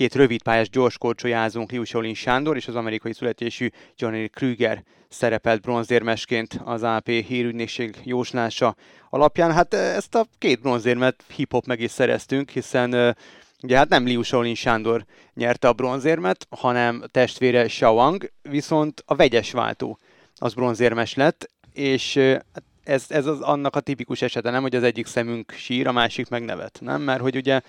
[0.00, 6.82] két rövidpályás gyorskorcsolyázónk Liu Shaolin Sándor és az amerikai születésű Johnny Krüger szerepelt bronzérmesként az
[6.82, 8.76] AP hírügynökség jóslása
[9.10, 9.52] alapján.
[9.52, 13.16] Hát ezt a két bronzérmet hip-hop meg is szereztünk, hiszen
[13.62, 19.52] ugye hát nem Liu Shaolin Sándor nyerte a bronzérmet, hanem testvére Shawang, viszont a vegyes
[19.52, 19.98] váltó
[20.36, 22.14] az bronzérmes lett, és
[22.52, 25.92] hát ez, ez az annak a tipikus esete, nem, hogy az egyik szemünk sír, a
[25.92, 27.02] másik meg nevet, nem?
[27.02, 27.60] Mert hogy ugye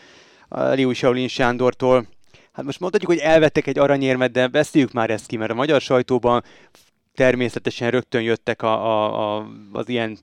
[0.49, 2.07] Liu Shaolin Sándortól,
[2.51, 5.81] hát most mondhatjuk, hogy elvettek egy aranyérmet, de beszéljük már ezt ki, mert a magyar
[5.81, 6.43] sajtóban
[7.13, 10.17] természetesen rögtön jöttek a, a, a, az ilyen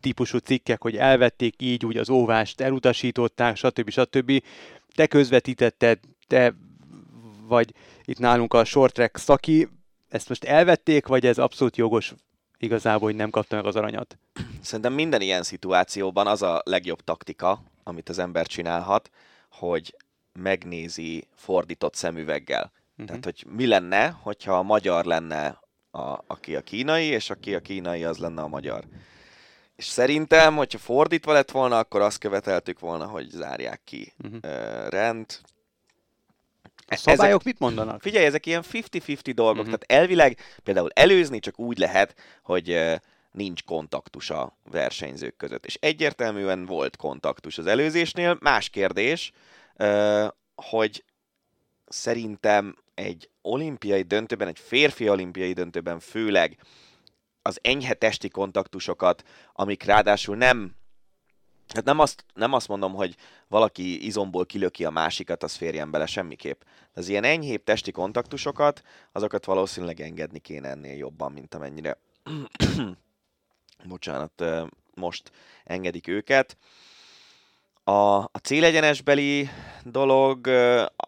[0.00, 3.90] típusú cikkek, hogy elvették így, úgy az óvást elutasították, stb.
[3.90, 4.42] stb.
[4.94, 6.54] Te közvetítetted, te
[7.46, 7.74] vagy
[8.04, 9.68] itt nálunk a short track szaki,
[10.08, 12.14] ezt most elvették, vagy ez abszolút jogos
[12.58, 14.18] igazából, hogy nem kapta meg az aranyat?
[14.60, 19.10] Szerintem minden ilyen szituációban az a legjobb taktika, amit az ember csinálhat,
[19.50, 19.96] hogy
[20.32, 22.72] megnézi fordított szemüveggel.
[22.92, 23.06] Uh-huh.
[23.06, 25.60] Tehát, hogy mi lenne, hogyha a magyar lenne,
[25.90, 28.84] a, aki a kínai, és aki a kínai, az lenne a magyar.
[29.76, 34.12] És szerintem, hogyha fordítva lett volna, akkor azt követeltük volna, hogy zárják ki.
[34.24, 34.38] Uh-huh.
[34.42, 35.38] Uh, rend.
[36.86, 38.00] A szabályok ezek, mit mondanak?
[38.02, 39.64] Figyelj, ezek ilyen 50-50 dolgok.
[39.64, 39.78] Uh-huh.
[39.78, 42.94] Tehát elvileg például előzni csak úgy lehet, hogy uh,
[43.32, 45.66] nincs kontaktus a versenyzők között.
[45.66, 48.36] És egyértelműen volt kontaktus az előzésnél.
[48.40, 49.32] Más kérdés,
[50.54, 51.04] hogy
[51.86, 56.58] szerintem egy olimpiai döntőben, egy férfi olimpiai döntőben főleg
[57.42, 60.80] az enyhe testi kontaktusokat, amik ráadásul nem
[61.74, 63.16] Hát nem azt, nem azt mondom, hogy
[63.48, 66.60] valaki izomból kilöki a másikat, az férjen bele semmiképp.
[66.60, 71.98] De az ilyen enyhébb testi kontaktusokat, azokat valószínűleg engedni kéne ennél jobban, mint amennyire
[73.88, 74.44] bocsánat,
[74.94, 75.30] most
[75.64, 76.56] engedik őket.
[77.84, 79.48] A, a célegyenesbeli
[79.84, 80.46] dolog,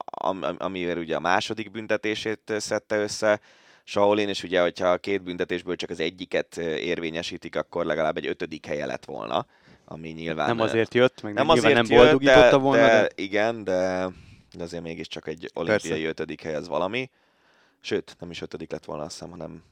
[0.05, 3.41] am, amivel ugye a második büntetését szedte össze,
[3.85, 8.67] Shaolin, és ugye, hogyha a két büntetésből csak az egyiket érvényesítik, akkor legalább egy ötödik
[8.67, 9.47] helye lett volna,
[9.85, 10.47] ami nyilván...
[10.47, 13.01] Nem azért jött, meg nem azért nem boldogította de, volna, de...
[13.01, 13.09] de...
[13.15, 14.09] Igen, de,
[14.57, 16.09] de azért mégiscsak egy olimpiai Persze.
[16.09, 17.11] ötödik hely az valami.
[17.81, 19.63] Sőt, nem is ötödik lett volna, azt hiszem, hanem,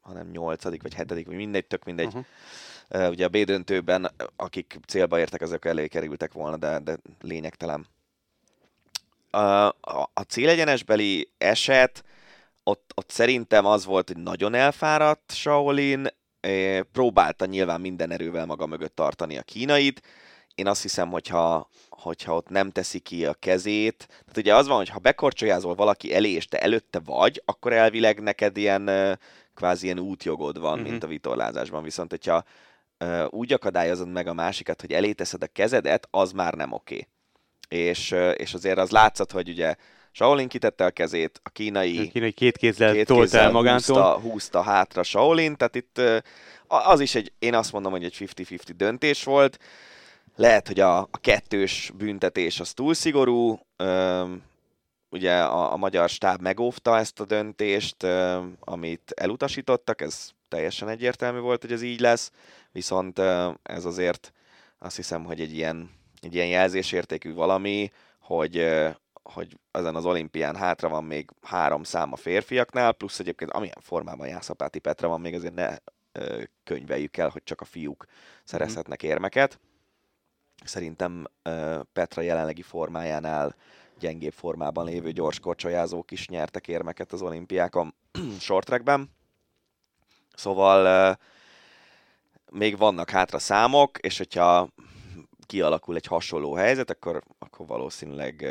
[0.00, 2.06] hanem nyolcadik, vagy hetedik, vagy mindegy, tök mindegy.
[2.06, 2.24] Uh-huh
[2.88, 7.86] Ugye a B döntőben, akik célba értek, azok elé kerültek volna, de, de lényegtelen.
[9.34, 12.04] a, a, a célegyenesbeli eset,
[12.62, 16.06] ott, ott szerintem az volt, hogy nagyon elfáradt Shaolin,
[16.92, 20.02] próbálta nyilván minden erővel maga mögött tartani a kínait.
[20.54, 24.76] Én azt hiszem, hogyha, hogyha ott nem teszi ki a kezét, tehát ugye az van,
[24.76, 29.18] hogy ha bekorcsolyázol valaki elé, és te előtte vagy, akkor elvileg neked ilyen
[29.54, 30.90] kvázi ilyen útjogod van, mm-hmm.
[30.90, 31.82] mint a vitorlázásban.
[31.82, 32.44] Viszont, hogyha
[33.28, 37.08] úgy akadályozod meg a másikat, hogy elé teszed a kezedet, az már nem oké.
[37.68, 39.74] És, és azért az látszott, hogy ugye
[40.10, 43.96] Shaolin kitette a kezét, a kínai, a kínai két kézzel két kézzel el magától.
[43.96, 46.00] Húzta, húzta hátra Shaolin, tehát itt
[46.66, 49.58] az is egy, én azt mondom, hogy egy 50-50 döntés volt.
[50.36, 53.58] Lehet, hogy a, a kettős büntetés az túl szigorú,
[55.10, 58.06] ugye a, a magyar stáb megóvta ezt a döntést,
[58.60, 62.32] amit elutasítottak, ez teljesen egyértelmű volt, hogy ez így lesz,
[62.72, 63.18] viszont
[63.62, 64.32] ez azért
[64.78, 65.90] azt hiszem, hogy egy ilyen,
[66.20, 68.70] egy ilyen jelzésértékű valami, hogy,
[69.22, 74.26] hogy ezen az olimpián hátra van még három szám a férfiaknál, plusz egyébként amilyen formában
[74.26, 75.76] Jászapáti Petra van, még azért ne
[76.64, 78.04] könyveljük el, hogy csak a fiúk
[78.44, 79.60] szerezhetnek érmeket.
[80.64, 81.26] Szerintem
[81.92, 83.56] Petra jelenlegi formájánál
[83.98, 87.94] gyengébb formában lévő gyors korcsolyázók is nyertek érmeket az olimpiákon
[88.40, 89.10] shorttrackben.
[90.34, 91.18] Szóval
[92.50, 94.68] még vannak hátra számok, és hogyha
[95.46, 98.46] kialakul egy hasonló helyzet, akkor, akkor valószínűleg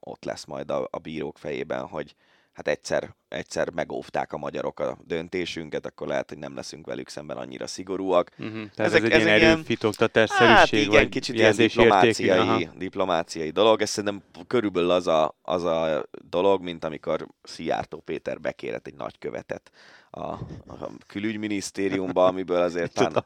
[0.00, 2.14] ott lesz majd a, a bírók fejében, hogy
[2.52, 7.36] hát egyszer, egyszer megóvták a magyarok a döntésünket, akkor lehet, hogy nem leszünk velük szemben
[7.36, 8.30] annyira szigorúak.
[8.38, 8.54] Uh-huh.
[8.54, 13.82] Tehát ezek, ez egy ezek ilyen erőfitoktatásszerűség, hát igen, vagy kicsit ilyen diplomáciai, diplomáciai dolog.
[13.82, 19.70] Ez szerintem körülbelül az a, az a dolog, mint amikor Szijjártó Péter bekérett egy nagykövetet
[20.10, 23.22] a, a külügyminisztériumba, amiből azért tán,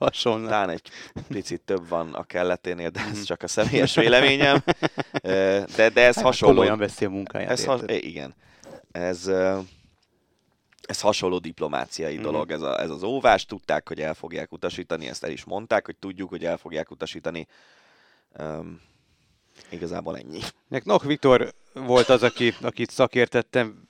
[0.47, 0.91] tán egy
[1.29, 3.22] picit több van a kelleténél, de ez mhm.
[3.22, 4.62] csak a személyes véleményem.
[5.77, 6.55] De, de ez hát hasonló.
[6.55, 7.51] Komolyan veszi a munkáját.
[7.51, 8.35] Ez has, igen
[8.97, 9.26] ez,
[10.82, 12.22] ez hasonló diplomáciai mm.
[12.22, 13.44] dolog, ez, a, ez az óvás.
[13.44, 17.47] Tudták, hogy el fogják utasítani, ezt el is mondták, hogy tudjuk, hogy el fogják utasítani.
[18.38, 18.80] Um,
[19.70, 20.40] igazából ennyi.
[20.84, 23.88] Nok Viktor volt az, aki, akit szakértettem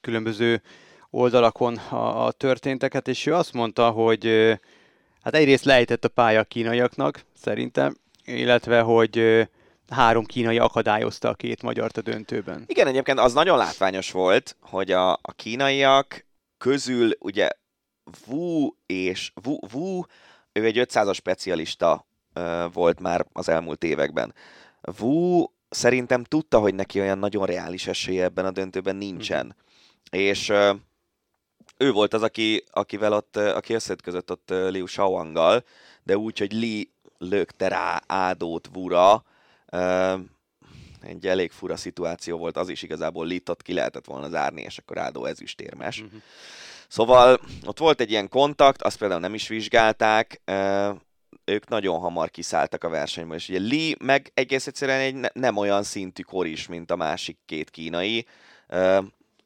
[0.00, 0.62] különböző
[1.10, 4.24] oldalakon a, a történteket, és ő azt mondta, hogy
[5.22, 9.48] hát egyrészt lejtett a pálya a kínaiaknak, szerintem, illetve, hogy
[9.90, 12.64] három kínai akadályozta a két magyart a döntőben.
[12.66, 16.26] Igen, egyébként az nagyon látványos volt, hogy a, a kínaiak
[16.58, 17.48] közül ugye
[18.26, 20.02] Wu és Wu, Wu
[20.52, 24.34] ő egy 500-as specialista uh, volt már az elmúlt években.
[25.00, 29.46] Wu szerintem tudta, hogy neki olyan nagyon reális esélye ebben a döntőben nincsen.
[29.46, 30.20] Mm.
[30.20, 30.76] És uh,
[31.76, 35.64] ő volt az, aki, akivel ott, aki összetközött ott Liu Shaoanggal,
[36.02, 39.24] de úgy, hogy Li lökte rá Ádót Vura,
[41.00, 44.98] egy elég fura szituáció volt, az is igazából litott, ki lehetett volna zárni, és akkor
[44.98, 46.00] Ádó ezüstérmes.
[46.00, 46.20] Uh-huh.
[46.88, 50.40] Szóval ott volt egy ilyen kontakt, azt például nem is vizsgálták,
[51.44, 55.56] ők nagyon hamar kiszálltak a versenyből, és ugye Lee meg egész egyszerűen egy ne, nem
[55.56, 58.26] olyan szintű kor is, mint a másik két kínai.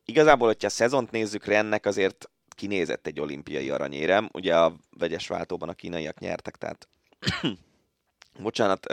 [0.04, 5.68] igazából, hogyha a szezont nézzük, ennek azért kinézett egy olimpiai aranyérem, ugye a vegyes váltóban
[5.68, 6.88] a kínaiak nyertek, tehát
[8.42, 8.86] bocsánat,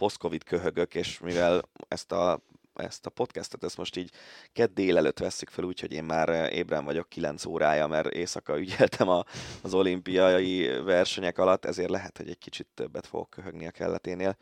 [0.00, 2.40] post-covid köhögök, és mivel ezt a
[2.74, 4.10] ezt a podcastot, ezt most így
[4.52, 9.24] kedd délelőtt vesszük fel, úgyhogy én már ébren vagyok 9 órája, mert éjszaka ügyeltem a,
[9.62, 14.36] az olimpiai versenyek alatt, ezért lehet, hogy egy kicsit többet fogok köhögni a kelleténél.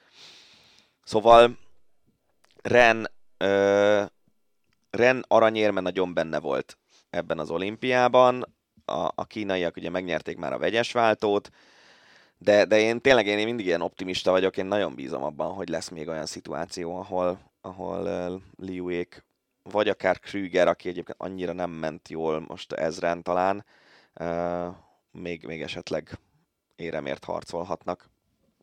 [1.05, 1.59] Szóval
[2.63, 4.03] Ren, ö,
[4.91, 6.79] Ren aranyérme nagyon benne volt
[7.11, 8.55] ebben az olimpiában,
[8.85, 11.51] a, a kínaiak ugye megnyerték már a vegyes váltót,
[12.39, 15.89] de, de én tényleg én mindig ilyen optimista vagyok, én nagyon bízom abban, hogy lesz
[15.89, 19.25] még olyan szituáció, ahol, ahol uh, Liuék,
[19.63, 23.65] vagy akár Krüger, aki egyébként annyira nem ment jól most ezren talán,
[24.21, 24.75] uh,
[25.11, 26.19] még, még esetleg
[26.77, 28.09] éremért harcolhatnak.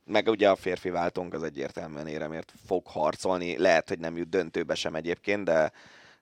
[0.06, 4.76] Meg ugye a férfi váltónk az egyértelműen éremért fog harcolni, lehet, hogy nem jut döntőbe
[4.76, 5.72] sem egyébként, de,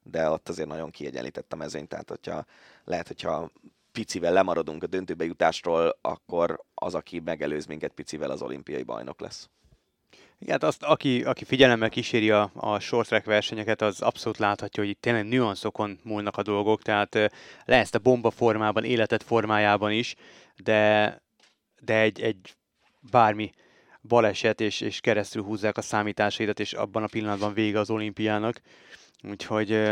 [0.03, 2.45] de ott azért nagyon kiegyenlített a mezőny, tehát hogyha,
[2.83, 3.51] lehet, hogyha
[3.93, 9.49] picivel lemaradunk a döntőbe jutásról, akkor az, aki megelőz minket picivel, az olimpiai bajnok lesz.
[10.39, 14.83] Igen, hát azt, aki, aki figyelemmel kíséri a, a short track versenyeket, az abszolút láthatja,
[14.83, 17.15] hogy itt tényleg nüanszokon múlnak a dolgok, tehát
[17.65, 20.15] le ezt a bomba formában, életet formájában is,
[20.63, 21.21] de,
[21.81, 22.55] de egy, egy
[22.99, 23.51] bármi
[24.01, 28.61] baleset, és, és keresztül húzzák a számításaidat, és abban a pillanatban vége az olimpiának.
[29.29, 29.91] Úgyhogy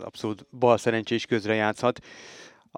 [0.00, 2.00] abszolút bal szerencsé is közre játszhat.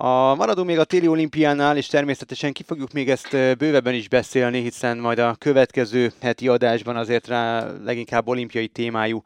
[0.00, 4.60] A maradunk még a téli olimpiánál, és természetesen ki fogjuk még ezt bővebben is beszélni,
[4.60, 9.22] hiszen majd a következő heti adásban azért rá leginkább olimpiai témájú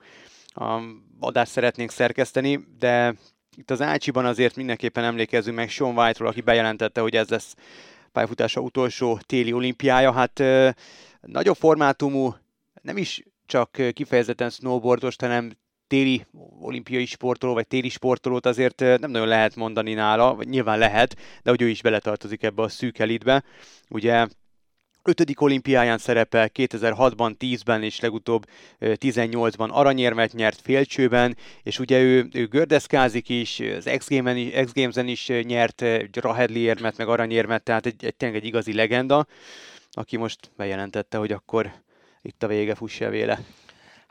[0.46, 0.80] a
[1.20, 3.14] adást szeretnénk szerkeszteni, de
[3.56, 7.54] itt az Ácsiban azért mindenképpen emlékezzünk meg Sean White-ról, aki bejelentette, hogy ez lesz
[8.12, 10.12] pályafutása utolsó téli olimpiája.
[10.12, 10.68] Hát ö,
[11.20, 12.34] nagyobb formátumú,
[12.82, 15.52] nem is csak kifejezetten snowboardos, hanem
[15.92, 16.26] téli
[16.60, 21.50] olimpiai sportoló, vagy téli sportolót azért nem nagyon lehet mondani nála, vagy nyilván lehet, de
[21.50, 23.42] hogy ő is beletartozik ebbe a szűk elitbe.
[23.88, 24.26] Ugye
[25.02, 28.44] ötödik olimpiáján szerepel 2006-ban, 10-ben és legutóbb
[28.80, 34.06] 18-ban aranyérmet nyert félcsőben, és ugye ő, ő gördeszkázik is, az X,
[34.64, 39.26] X Games-en is nyert Rahedli érmet, meg aranyérmet, tehát egy, egy, tényleg egy igazi legenda,
[39.90, 41.72] aki most bejelentette, hogy akkor
[42.22, 43.38] itt a vége, fuss véle.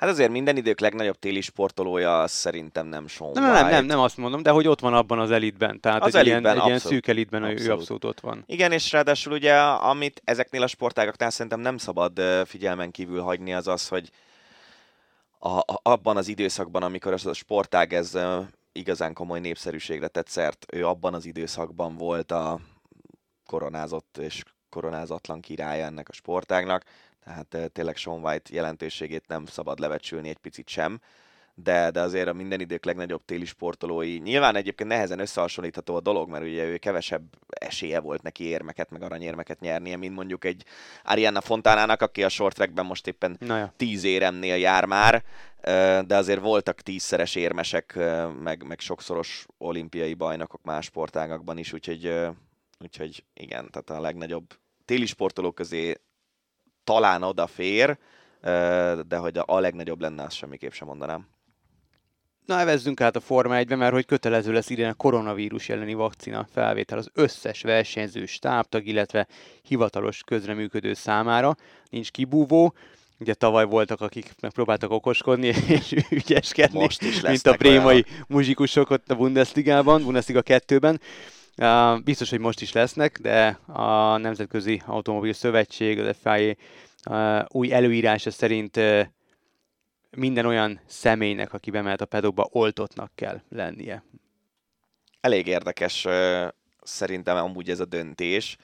[0.02, 4.18] Hát azért minden idők legnagyobb téli sportolója szerintem nem Sean nem, nem, nem, nem azt
[4.18, 5.80] mondom, de hogy ott van abban az elitben.
[5.80, 7.68] Tehát az egy, elitben, ilyen, egy ilyen szűk elitben Abszolút.
[7.68, 8.44] ő abszolút ott van.
[8.46, 13.68] Igen, és ráadásul ugye, amit ezeknél a sportágaknál szerintem nem szabad figyelmen kívül hagyni, az
[13.68, 14.10] az, hogy
[15.40, 18.18] a, a, abban az időszakban, amikor az a sportág ez
[18.72, 22.60] igazán komoly népszerűségre tett szert, ő abban az időszakban volt a
[23.46, 26.84] koronázott és koronázatlan királya ennek a sportágnak,
[27.24, 31.00] tehát tényleg Sean White jelentőségét nem szabad levecsülni egy picit sem,
[31.56, 34.18] de, de azért a minden idők legnagyobb téli sportolói.
[34.18, 39.02] Nyilván egyébként nehezen összehasonlítható a dolog, mert ugye ő kevesebb esélye volt neki érmeket, meg
[39.02, 40.66] aranyérmeket nyernie, mint mondjuk egy
[41.04, 43.74] Arianna Fontánának, aki a short trackben most éppen ja.
[43.78, 45.24] tíz éremnél jár már,
[46.06, 48.00] de azért voltak tízszeres érmesek,
[48.40, 52.14] meg, meg sokszoros olimpiai bajnokok más sportágakban is, úgyhogy,
[52.80, 54.54] úgyhogy igen, tehát a legnagyobb
[54.86, 55.96] téli sportolók közé
[56.84, 57.98] talán odafér,
[59.08, 61.28] de hogy a, legnagyobb lenne, azt semmiképp sem mondanám.
[62.46, 66.48] Na, evezzünk át a Forma 1 mert hogy kötelező lesz idén a koronavírus elleni vakcina
[66.54, 69.28] felvétel az összes versenyző stábtag, illetve
[69.62, 71.56] hivatalos közreműködő számára.
[71.90, 72.74] Nincs kibúvó,
[73.22, 78.28] Ugye tavaly voltak, akik megpróbáltak okoskodni és ügyeskedni, Most is mint a prémai olyanok.
[78.28, 81.02] muzsikusok ott a Bundesligában, Bundesliga 2-ben.
[82.04, 86.56] Biztos, hogy most is lesznek, de a Nemzetközi Automobil Szövetség, az FIA
[87.10, 88.80] uh, új előírása szerint
[90.18, 94.04] minden olyan személynek, aki bemehet a pedokba, oltottnak kell lennie.
[95.22, 96.08] elég érdekes
[96.82, 98.58] szerintem amúgy ez a döntés.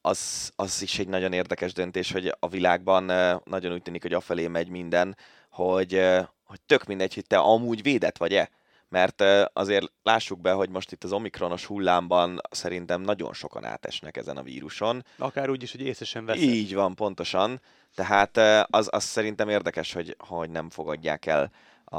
[0.00, 3.04] Az, az is egy nagyon érdekes döntés, hogy a világban
[3.44, 5.16] nagyon úgy tűnik, hogy afelé megy minden,
[5.50, 6.00] hogy,
[6.44, 8.50] hogy tök mindegy, hogy te amúgy védett vagy-e.
[8.88, 9.22] Mert
[9.52, 14.42] azért lássuk be, hogy most itt az omikronos hullámban szerintem nagyon sokan átesnek ezen a
[14.42, 15.04] víruson.
[15.18, 16.42] Akár úgy is, hogy észre sem veszed.
[16.42, 17.60] Így van, pontosan.
[17.94, 18.36] Tehát
[18.70, 21.50] az, az szerintem érdekes, hogy, hogy nem fogadják el
[21.84, 21.98] a,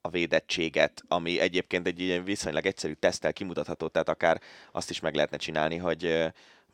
[0.00, 4.40] a védettséget, ami egyébként egy ilyen viszonylag egyszerű teszttel kimutatható, tehát akár
[4.72, 6.32] azt is meg lehetne csinálni, hogy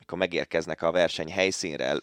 [0.08, 1.96] ö, mikor megérkeznek a verseny helyszínre,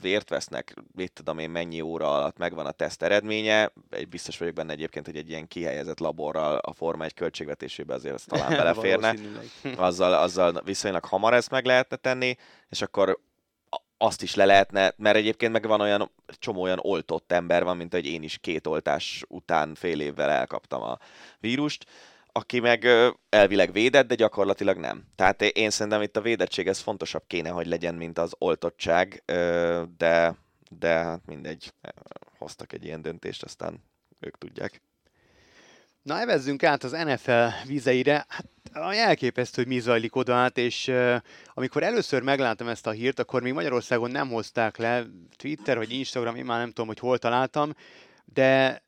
[0.00, 4.54] vért vesznek, mit tudom én mennyi óra alatt megvan a teszt eredménye, egy biztos vagyok
[4.54, 9.14] benne egyébként, hogy egy ilyen kihelyezett laborral a Forma egy költségvetésébe azért az talán beleférne.
[9.76, 12.36] azzal, azzal viszonylag hamar ezt meg lehetne tenni,
[12.68, 13.18] és akkor
[13.98, 17.92] azt is le lehetne, mert egyébként meg van olyan, csomó olyan oltott ember van, mint
[17.92, 20.98] hogy én is két oltás után fél évvel elkaptam a
[21.40, 21.86] vírust,
[22.32, 22.86] aki meg
[23.28, 25.04] elvileg védett, de gyakorlatilag nem.
[25.16, 29.22] Tehát én szerintem itt a védettség ez fontosabb kéne, hogy legyen, mint az oltottság,
[29.96, 30.36] de,
[30.70, 31.72] de hát mindegy,
[32.38, 33.84] hoztak egy ilyen döntést, aztán
[34.20, 34.82] ők tudják.
[36.02, 38.26] Na, evezzünk át az NFL vizeire.
[38.28, 38.46] Hát
[38.96, 41.16] elképesztő, hogy mi zajlik oda át, és uh,
[41.54, 45.06] amikor először megláttam ezt a hírt, akkor még Magyarországon nem hozták le,
[45.36, 47.74] Twitter vagy Instagram, én már nem tudom, hogy hol találtam,
[48.24, 48.82] de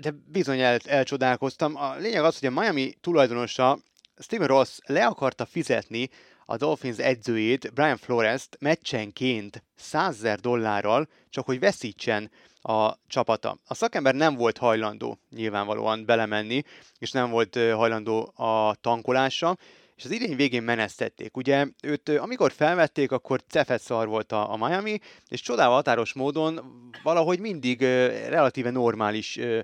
[0.00, 1.76] de bizony el, elcsodálkoztam.
[1.76, 3.78] A lényeg az, hogy a Miami tulajdonosa
[4.16, 6.08] Steven Ross le akarta fizetni
[6.46, 12.30] a Dolphins edzőjét, Brian Flores-t meccsenként 100 000 dollárral, csak hogy veszítsen
[12.60, 13.58] a csapata.
[13.66, 16.62] A szakember nem volt hajlandó nyilvánvalóan belemenni,
[16.98, 19.56] és nem volt hajlandó a tankolásra,
[20.00, 21.36] és az idény végén menesztették.
[21.36, 24.98] Ugye őt, amikor felvették, akkor cefet szar volt a, a Miami,
[25.28, 26.60] és csodával határos módon
[27.02, 29.60] valahogy mindig ö, relatíve normális ö,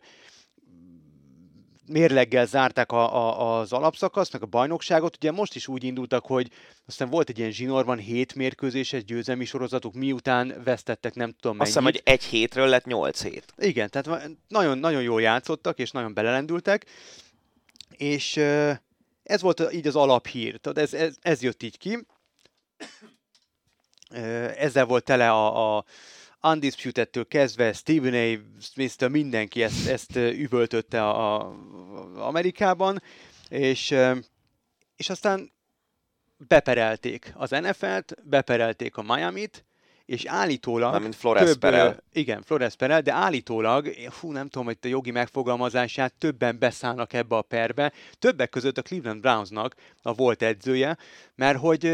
[1.87, 5.17] mérleggel zárták a, a, az alapszakaszt, meg a bajnokságot.
[5.17, 6.51] Ugye most is úgy indultak, hogy
[6.87, 11.93] aztán volt egy ilyen zsinórban hét mérkőzéses győzelmi sorozatuk, miután vesztettek nem tudom Azt mennyit.
[11.95, 13.45] hiszem, hogy egy hétről lett nyolc hét.
[13.59, 16.87] Igen, tehát nagyon, nagyon jól játszottak, és nagyon belelendültek,
[17.97, 18.41] és
[19.27, 22.07] ez volt így az alaphír, tehát ez, ez, ez jött így ki.
[24.57, 25.85] Ezzel volt tele a, a
[26.43, 28.61] Undisputed-től kezdve, Stephen A.
[28.61, 31.57] Smith-től mindenki ezt, ezt üvöltötte a, a
[32.17, 33.03] Amerikában,
[33.49, 33.95] és,
[34.97, 35.53] és aztán
[36.37, 39.65] beperelték az NFL-t, beperelték a Miami-t,
[40.07, 41.03] és állítólag...
[41.03, 42.03] mint Flores több, Perel.
[42.13, 47.37] Igen, Flores Perel, de állítólag, fú, nem tudom, hogy a jogi megfogalmazását többen beszállnak ebbe
[47.37, 50.97] a perbe, többek között a Cleveland Brownsnak a volt edzője,
[51.35, 51.93] mert hogy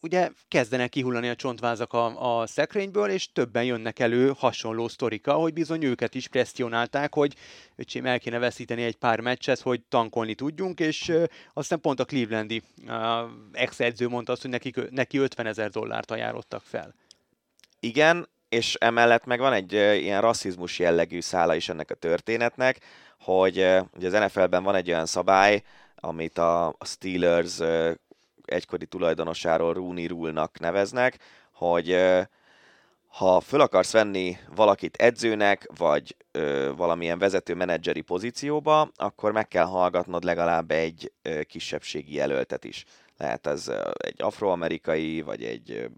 [0.00, 5.52] ugye kezdenek kihullani a csontvázak a, a szekrényből, és többen jönnek elő hasonló sztorika, hogy
[5.52, 7.34] bizony őket is presszionálták, hogy
[7.76, 12.04] öcsém el kéne veszíteni egy pár meccset, hogy tankolni tudjunk, és ö, aztán pont a
[12.04, 12.62] Clevelandi
[13.52, 16.94] ex-edző mondta azt, hogy neki, neki 50 ezer dollárt ajánlottak fel.
[17.80, 22.80] Igen, és emellett meg van egy ilyen rasszizmus jellegű szála is ennek a történetnek,
[23.20, 23.56] hogy
[23.96, 25.62] ugye az NFL-ben van egy olyan szabály,
[25.96, 27.60] amit a Steelers
[28.44, 31.18] egykori tulajdonosáról Rooney Rule-nak neveznek,
[31.52, 31.96] hogy
[33.08, 39.64] ha föl akarsz venni valakit edzőnek, vagy ö, valamilyen vezető menedzseri pozícióba, akkor meg kell
[39.64, 42.84] hallgatnod legalább egy ö, kisebbségi jelöltet is.
[43.16, 45.90] Lehet ez egy afroamerikai, vagy egy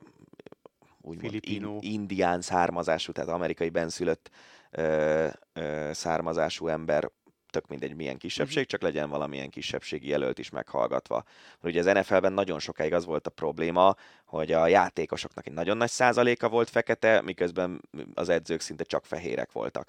[1.01, 4.31] úgymond in, indián származású, tehát amerikai benszülött
[4.71, 7.11] ö, ö, származású ember,
[7.51, 11.25] tök mindegy milyen kisebbség, csak legyen valamilyen kisebbségi jelölt is meghallgatva.
[11.63, 13.95] Ugye az NFL-ben nagyon sokáig az volt a probléma,
[14.25, 17.81] hogy a játékosoknak egy nagyon nagy százaléka volt fekete, miközben
[18.15, 19.89] az edzők szinte csak fehérek voltak.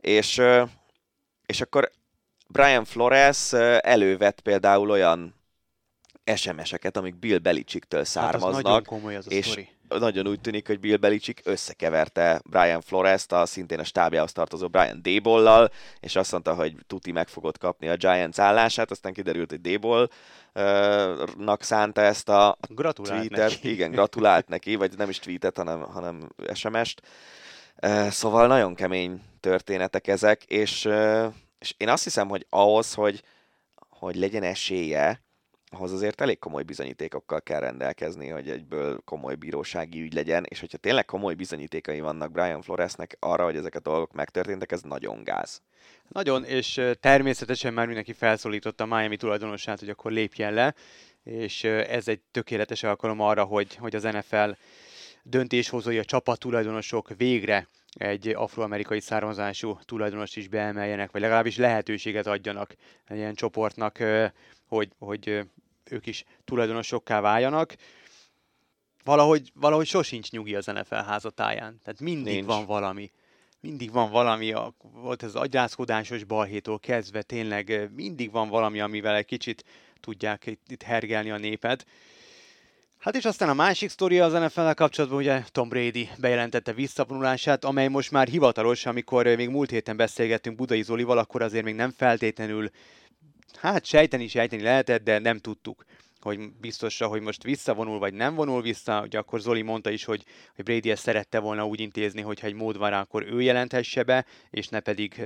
[0.00, 0.42] És,
[1.46, 1.90] és akkor
[2.48, 5.34] Brian Flores elővett például olyan
[6.34, 9.68] SMS-eket, amik Bill Belichicktől Hát az származnak, nagyon komoly az a és sztori.
[9.98, 15.02] Nagyon úgy tűnik, hogy Bill Belichick összekeverte Brian Flores-t, a szintén a stábjához tartozó Brian
[15.02, 15.70] Dable-lal,
[16.00, 21.62] és azt mondta, hogy tuti meg fogod kapni a Giants állását, aztán kiderült, hogy Dable-nak
[21.62, 23.50] szánta ezt a, Gratulált tweetet.
[23.50, 23.70] neki.
[23.70, 27.02] Igen, gratulált neki, vagy nem is tweetet, hanem, hanem SMS-t.
[28.10, 30.88] Szóval nagyon kemény történetek ezek, és,
[31.58, 33.22] és én azt hiszem, hogy ahhoz, hogy,
[33.88, 35.20] hogy legyen esélye,
[35.70, 40.78] ahhoz azért elég komoly bizonyítékokkal kell rendelkezni, hogy egyből komoly bírósági ügy legyen, és hogyha
[40.78, 45.62] tényleg komoly bizonyítékai vannak Brian Floresnek arra, hogy ezek a dolgok megtörténtek, ez nagyon gáz.
[46.08, 50.74] Nagyon, és természetesen már mindenki felszólította Miami tulajdonosát, hogy akkor lépjen le,
[51.24, 54.50] és ez egy tökéletes alkalom arra, hogy, hogy az NFL
[55.22, 62.74] döntéshozói, a csapat tulajdonosok végre egy afroamerikai származású tulajdonost is beemeljenek, vagy legalábbis lehetőséget adjanak
[63.06, 63.98] egy ilyen csoportnak,
[64.70, 65.40] hogy, hogy
[65.90, 67.74] ők is tulajdonosokká váljanak.
[69.04, 71.80] Valahogy, valahogy sosincs nyugi az NFL házatáján.
[71.84, 72.46] Tehát mindig Nincs.
[72.46, 73.10] van valami.
[73.60, 79.14] Mindig van valami, a, volt ez az agyrázkodásos balhétól kezdve, tényleg mindig van valami, amivel
[79.14, 79.64] egy kicsit
[80.00, 81.86] tudják itt, itt hergelni a népet.
[82.98, 87.88] Hát és aztán a másik sztori az NFL-el kapcsolatban, ugye Tom Brady bejelentette visszavonulását, amely
[87.88, 92.70] most már hivatalos, amikor még múlt héten beszélgettünk Budai Zolival, akkor azért még nem feltétlenül,
[93.56, 95.84] hát sejteni sejteni lehetett, de nem tudtuk
[96.20, 99.02] hogy biztosra, hogy most visszavonul, vagy nem vonul vissza.
[99.02, 100.24] Ugye akkor Zoli mondta is, hogy,
[100.54, 104.02] hogy Brady ezt szerette volna úgy intézni, hogyha egy mód van rá, akkor ő jelenthesse
[104.02, 105.22] be, és ne pedig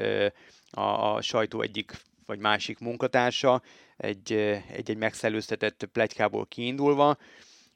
[0.71, 1.93] a, a sajtó egyik
[2.27, 3.63] vagy másik munkatársa
[3.97, 4.33] egy,
[4.73, 7.17] egy-egy megszellőztetett plegykából kiindulva.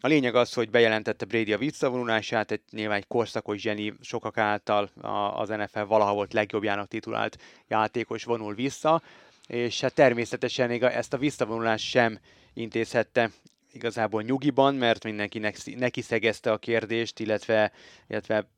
[0.01, 4.91] A lényeg az, hogy bejelentette Brady a visszavonulását, egy nyilván egy korszakos zseni sokak által
[5.35, 7.39] az NFL valaha volt legjobbjának titulált
[7.69, 9.03] játékos vonul vissza,
[9.49, 12.19] és hát természetesen ezt a visszavonulást sem
[12.55, 13.31] intézhette
[13.73, 17.73] igazából nyugiban, mert mindenkinek neki szegezte a kérdést, illetve,
[18.09, 18.49] illetve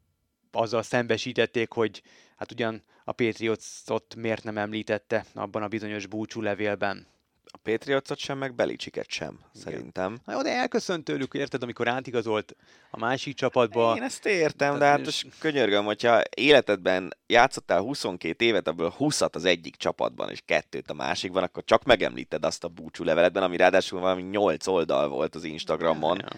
[0.53, 2.03] azzal szembesítették, hogy
[2.37, 7.07] hát ugyan a Patriots-ot miért nem említette abban a bizonyos búcsú levélben.
[7.53, 10.19] A Patriotsot sem, meg Belicsiket sem, szerintem.
[10.25, 12.57] Na jó, de elköszönt tőlük, érted, amikor átigazolt
[12.91, 13.95] a másik csapatba.
[13.97, 19.21] Én ezt értem, de Tehát hát most könyörgöm, hogyha életedben játszottál 22 évet, abból 20
[19.21, 23.57] az egyik csapatban, és kettőt a másikban, akkor csak megemlíted azt a búcsú leveletben, ami
[23.57, 26.19] ráadásul valami 8 oldal volt az Instagramon.
[26.19, 26.29] Ja.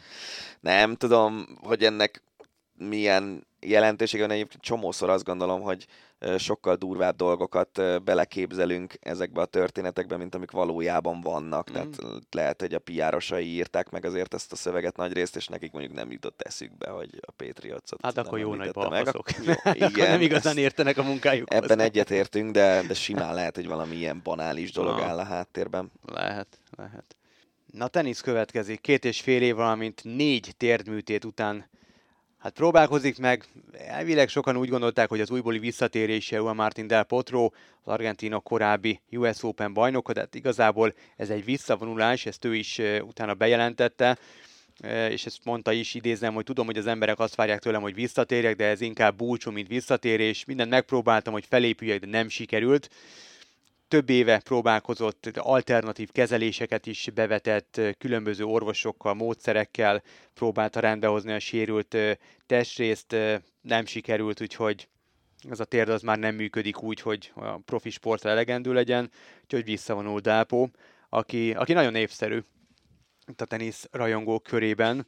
[0.61, 2.23] Nem tudom, hogy ennek
[2.75, 4.33] milyen jelentősége van.
[4.33, 5.87] Egyébként csomószor azt gondolom, hogy
[6.39, 11.71] sokkal durvább dolgokat beleképzelünk ezekbe a történetekbe, mint amik valójában vannak.
[11.71, 11.73] Mm.
[11.73, 11.99] Tehát
[12.31, 15.95] lehet, hogy a piárosai írták meg azért ezt a szöveget nagy részt, és nekik mondjuk
[15.95, 19.29] nem jutott eszükbe, hogy a Patriots-ot Hát akkor jó nagy balfaszok.
[19.89, 21.63] Igen, nem igazán értenek a munkájukhoz.
[21.63, 25.09] Ebben egyetértünk, de, de simán lehet, hogy valami ilyen banális dolog Aha.
[25.09, 25.93] áll a háttérben.
[26.07, 27.17] Lehet, lehet.
[27.73, 28.81] Na, tenisz következik.
[28.81, 31.71] Két és fél év, valamint négy térdműtét után
[32.43, 33.45] hát próbálkozik meg.
[33.72, 39.01] Elvileg sokan úgy gondolták, hogy az újbóli visszatérése Juan Martin Del Potro, az argentinok korábbi
[39.11, 44.18] US Open bajnoka, de hát igazából ez egy visszavonulás, ezt ő is utána bejelentette,
[45.09, 48.57] és ezt mondta is, idézem, hogy tudom, hogy az emberek azt várják tőlem, hogy visszatérjek,
[48.57, 50.45] de ez inkább búcsú, mint visszatérés.
[50.45, 52.90] Mindent megpróbáltam, hogy felépüljek, de nem sikerült
[53.93, 60.03] több éve próbálkozott alternatív kezeléseket is bevetett, különböző orvosokkal, módszerekkel
[60.34, 61.97] próbálta rendbehozni a sérült
[62.47, 63.16] testrészt,
[63.61, 64.88] nem sikerült, úgyhogy
[65.51, 69.11] ez a térd az már nem működik úgy, hogy a profi sportra elegendő legyen,
[69.43, 70.70] úgyhogy visszavonul Dápó,
[71.09, 72.38] aki, aki nagyon népszerű
[73.36, 75.07] a tenisz rajongók körében,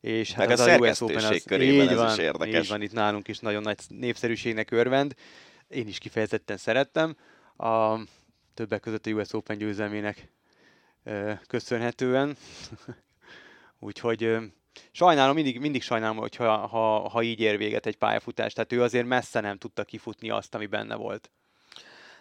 [0.00, 2.62] és hát Meg ez a, a US Open az, körében így van, is érdekes.
[2.62, 5.14] Így van, itt nálunk is nagyon nagy népszerűségnek örvend.
[5.68, 7.16] Én is kifejezetten szerettem.
[7.56, 7.98] A
[8.54, 10.28] többek között a US Open győzelmének
[11.46, 12.36] köszönhetően.
[13.78, 14.36] Úgyhogy
[14.92, 18.52] sajnálom, mindig, mindig sajnálom, hogyha ha, ha így ér véget egy pályafutás.
[18.52, 21.30] Tehát ő azért messze nem tudta kifutni azt, ami benne volt.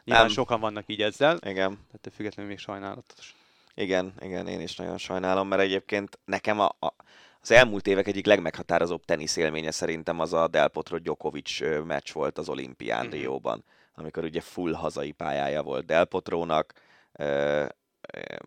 [0.04, 0.34] Nyilván nem.
[0.34, 1.36] sokan vannak így ezzel.
[1.36, 1.74] Igen.
[1.74, 3.36] Tehát függetlenül még sajnálatos.
[3.76, 6.94] Igen, igen, én is nagyon sajnálom, mert egyébként nekem a, a,
[7.42, 12.50] az elmúlt évek egyik legmeghatározóbb teniszélménye szerintem az a Del Potro Djokovic meccs volt az
[12.50, 13.12] olimpián mm-hmm.
[13.12, 13.64] Rióban,
[13.94, 16.74] amikor ugye full hazai pályája volt Del Potrónak,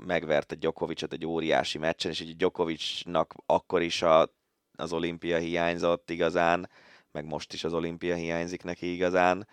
[0.07, 4.31] megverte Djokovicot egy óriási meccsen, és így Djokovicnak akkor is a,
[4.77, 6.71] az olimpia hiányzott igazán,
[7.13, 9.47] meg most is az olimpia hiányzik neki igazán.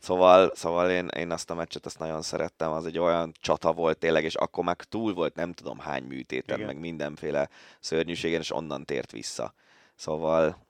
[0.00, 3.98] Szóval, szóval én, én azt a meccset azt nagyon szerettem, az egy olyan csata volt
[3.98, 6.66] tényleg, és akkor meg túl volt nem tudom hány műtéten, igen.
[6.66, 7.48] meg mindenféle
[7.80, 9.54] szörnyűségen, és onnan tért vissza.
[9.94, 10.63] Szóval,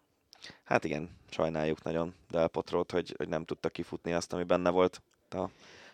[0.65, 5.03] hát igen, sajnáljuk nagyon Del Potrót, hogy, hogy nem tudta kifutni azt, ami benne volt
[5.31, 5.45] a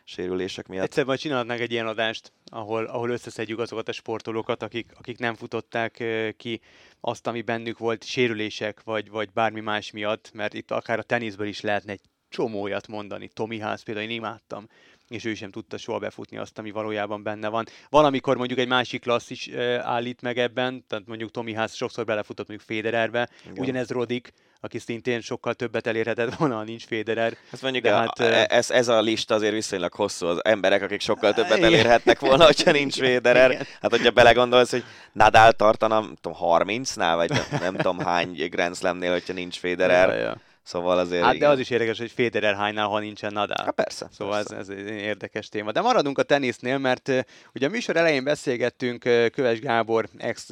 [0.04, 0.84] sérülések miatt.
[0.84, 5.34] Egyszer majd csinálhatnánk egy ilyen adást, ahol, ahol összeszedjük azokat a sportolókat, akik, akik nem
[5.34, 6.04] futották
[6.36, 6.60] ki
[7.00, 11.46] azt, ami bennük volt, sérülések, vagy, vagy bármi más miatt, mert itt akár a teniszből
[11.46, 13.28] is lehetne egy csomó olyat mondani.
[13.28, 14.68] Tomi Ház például én imádtam,
[15.10, 17.66] és ő sem tudta soha befutni azt, ami valójában benne van.
[17.88, 19.48] Valamikor mondjuk egy másik klassz is
[19.82, 23.58] állít meg ebben, tehát mondjuk Tomi Ház sokszor belefutott mondjuk Federerbe, Igen.
[23.58, 27.36] ugyanez Rodik, aki szintén sokkal többet elérhetett volna, ha nincs Federer.
[27.52, 31.00] Ez mondjuk de a, hát, ez, ez a lista azért viszonylag hosszú, az emberek, akik
[31.00, 33.50] sokkal többet elérhetnek volna, hogyha nincs Federer.
[33.50, 33.66] Igen.
[33.80, 38.76] Hát, hogyha belegondolsz, hogy Nadal tartana, nem tudom, 30-nál, vagy nem, nem tudom hány Grand
[38.76, 40.08] Slamnél, hogyha nincs Federer.
[40.08, 40.40] Ja, ja.
[40.62, 41.24] Szóval azért...
[41.24, 43.64] Hát, de az is érdekes, hogy Federer hánynál, ha nincsen Nadal.
[43.64, 44.08] Hát persze.
[44.12, 44.56] Szóval persze.
[44.56, 45.72] Ez, ez egy érdekes téma.
[45.72, 47.12] De maradunk a tenisznél, mert
[47.54, 49.02] ugye a műsor elején beszélgettünk
[49.32, 50.48] Köves Gábor ex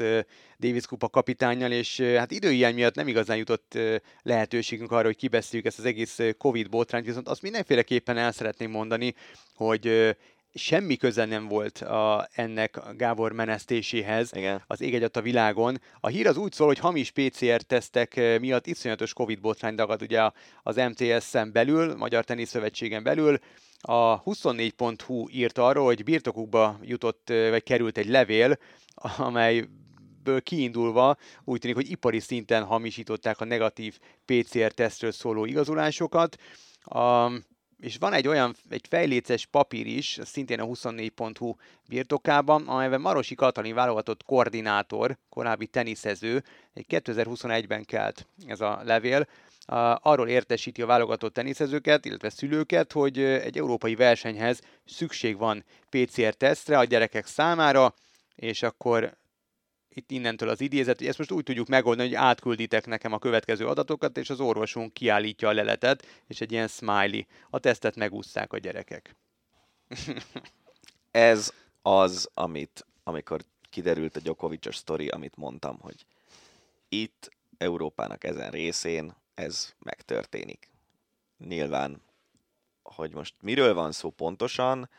[0.59, 3.79] Davis Kupa kapitányjal, és hát időhiány miatt nem igazán jutott
[4.23, 9.15] lehetőségünk arra, hogy kibeszéljük ezt az egész Covid botrányt, viszont azt mindenféleképpen el szeretném mondani,
[9.55, 10.17] hogy
[10.55, 14.63] semmi köze nem volt a, ennek a Gábor menesztéséhez Igen.
[14.67, 15.81] az ég a világon.
[16.01, 20.31] A hír az úgy szól, hogy hamis PCR-tesztek eh, miatt iszonyatos Covid botrány dagad ugye
[20.63, 23.39] az MTS-en belül, Magyar Tenisz Szövetségen belül.
[23.81, 28.59] A 24.hu írt arról, hogy birtokukba jutott, eh, vagy került egy levél,
[29.17, 29.69] amely
[30.43, 36.37] kiindulva úgy tűnik, hogy ipari szinten hamisították a negatív PCR-tesztről szóló igazolásokat.
[36.83, 37.31] A,
[37.81, 41.55] és van egy olyan, egy fejléces papír is, szintén a 24.hu
[41.89, 49.27] birtokában, amelyben Marosi Katalin válogatott koordinátor, korábbi teniszező, egy 2021-ben kelt ez a levél,
[50.01, 56.85] arról értesíti a válogatott teniszezőket, illetve szülőket, hogy egy európai versenyhez szükség van PCR-tesztre a
[56.85, 57.95] gyerekek számára,
[58.35, 59.17] és akkor
[59.99, 63.67] itt innentől az idézet, hogy ezt most úgy tudjuk megoldani, hogy átkülditek nekem a következő
[63.67, 67.21] adatokat, és az orvosunk kiállítja a leletet, és egy ilyen smiley.
[67.51, 69.17] A tesztet megúszszák a gyerekek.
[71.11, 73.41] Ez az, amit, amikor
[73.71, 76.07] kiderült a Djokovicos sztori, amit mondtam, hogy
[76.89, 80.71] itt Európának ezen részén ez megtörténik.
[81.39, 82.03] Nyilván,
[82.83, 84.91] hogy most miről van szó pontosan,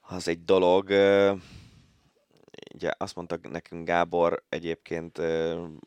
[0.00, 0.90] az egy dolog,
[2.74, 5.20] ugye azt mondta nekünk Gábor egyébként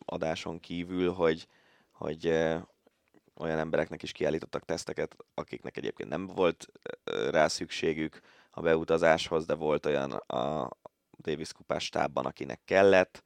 [0.06, 1.48] adáson kívül, hogy,
[1.92, 2.28] hogy
[3.38, 6.68] olyan embereknek is kiállítottak teszteket, akiknek egyébként nem volt
[7.30, 10.70] rá szükségük a beutazáshoz, de volt olyan a
[11.22, 13.24] Davis kupás stábban, akinek kellett.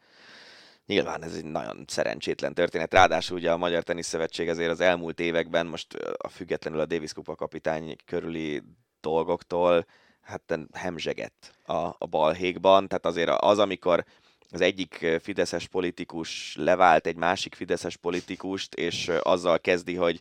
[0.86, 2.94] Nyilván ez egy nagyon szerencsétlen történet.
[2.94, 7.14] Ráadásul ugye a Magyar Tenisz Szövetség azért az elmúlt években, most a függetlenül a Davis
[7.14, 8.64] kupa kapitány körüli
[9.02, 9.86] dolgoktól,
[10.30, 14.06] hát hemzsegett a, a balhékban, tehát azért az, amikor
[14.52, 20.20] az egyik fideszes politikus levált egy másik fideszes politikust, és azzal kezdi, hogy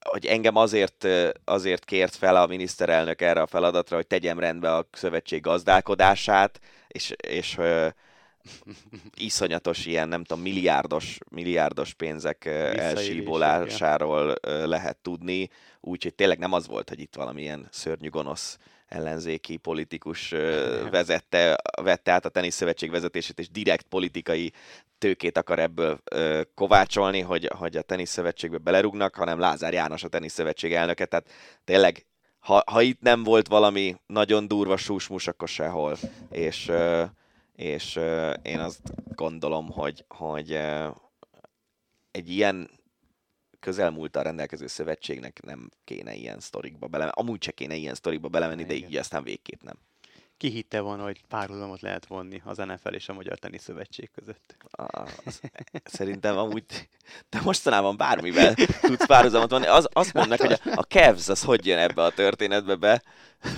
[0.00, 1.06] hogy engem azért,
[1.44, 7.14] azért kért fel a miniszterelnök erre a feladatra, hogy tegyem rendbe a szövetség gazdálkodását, és,
[7.28, 7.58] és
[9.14, 14.34] iszonyatos ilyen, nem tudom, milliárdos, milliárdos pénzek elsíbolásáról
[14.64, 15.50] lehet tudni,
[15.80, 18.58] úgyhogy tényleg nem az volt, hogy itt valamilyen szörnyű gonosz
[18.92, 20.30] ellenzéki politikus
[20.90, 24.52] vezette, vette át a teniszszövetség vezetését, és direkt politikai
[24.98, 26.02] tőkét akar ebből
[26.54, 31.30] kovácsolni, hogy, hogy a teniszszövetségbe belerúgnak, hanem Lázár János a teniszszövetség elnöke, tehát
[31.64, 32.06] tényleg
[32.42, 35.96] ha, ha itt nem volt valami nagyon durva súsmus, akkor sehol.
[36.30, 37.04] És, ö,
[37.56, 38.80] és ö, én azt
[39.14, 40.88] gondolom, hogy, hogy ö,
[42.10, 42.70] egy ilyen
[43.62, 47.20] közelmúltal rendelkező szövetségnek nem kéne ilyen sztorikba belemenni.
[47.20, 49.78] Amúgy se kéne ilyen sztorikba belemenni, de így aztán végképp nem.
[50.42, 54.56] Ki hitte volna, hogy párhuzamot lehet vonni az NFL és a Magyar Tenisz Szövetség között?
[54.70, 55.40] A- Az,
[55.84, 56.64] szerintem amúgy,
[57.30, 59.66] de mostanában bármivel tudsz párhuzamot vonni.
[59.66, 63.02] Az, azt mondd meg, hogy a, a Cavs az hogy jön ebbe a történetbe be,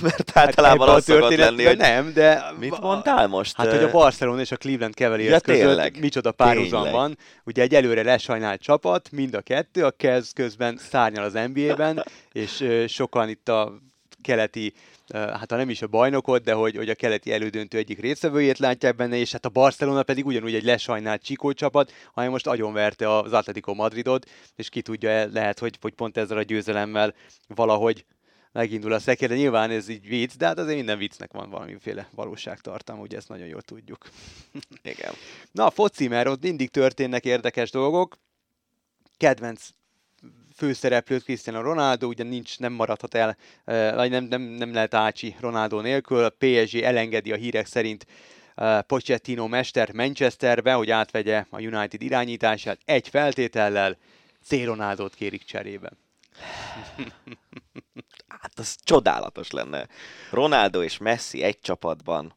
[0.00, 2.52] mert általában Hát ebbe a az szokott lenni, hogy nem, de...
[2.58, 3.56] mit mondtál most?
[3.56, 6.00] Hát, hogy a Barcelona és a Cleveland Cavaliers Ja, között tényleg.
[6.00, 6.92] micsoda párhuzam Tényleg.
[6.92, 7.18] van.
[7.44, 12.64] Ugye egy előre lesajnált csapat, mind a kettő, a Cavs közben szárnyal az NBA-ben, és
[12.88, 13.78] sokan itt a
[14.24, 14.72] keleti
[15.12, 18.96] hát ha nem is a bajnokot, de hogy, hogy a keleti elődöntő egyik részvevőjét látják
[18.96, 23.32] benne, és hát a Barcelona pedig ugyanúgy egy lesajnált Csikó csapat, amely most agyonverte az
[23.32, 27.14] Atletico Madridot, és ki tudja, lehet, hogy, hogy pont ezzel a győzelemmel
[27.48, 28.04] valahogy
[28.52, 32.08] megindul a szekér, de nyilván ez így vicc, de hát azért minden viccnek van valamiféle
[32.14, 34.08] valóságtartalma, ugye ezt nagyon jól tudjuk.
[34.82, 35.12] Igen.
[35.52, 38.18] Na, a foci, mert ott mindig történnek érdekes dolgok.
[39.16, 39.68] Kedvenc
[40.54, 43.36] főszereplőt Cristiano Ronaldo, ugye nincs, nem maradhat el,
[43.94, 46.24] vagy nem, nem, nem lehet Ácsi Ronaldo nélkül.
[46.24, 48.06] A PSG elengedi a hírek szerint
[48.86, 53.96] Pochettino mester Manchesterbe, hogy átvegye a United irányítását egy feltétellel,
[54.44, 54.64] C.
[54.64, 55.90] Ronaldot kérik cserébe.
[58.28, 59.88] Hát az csodálatos lenne.
[60.30, 62.34] Ronaldo és Messi egy csapatban.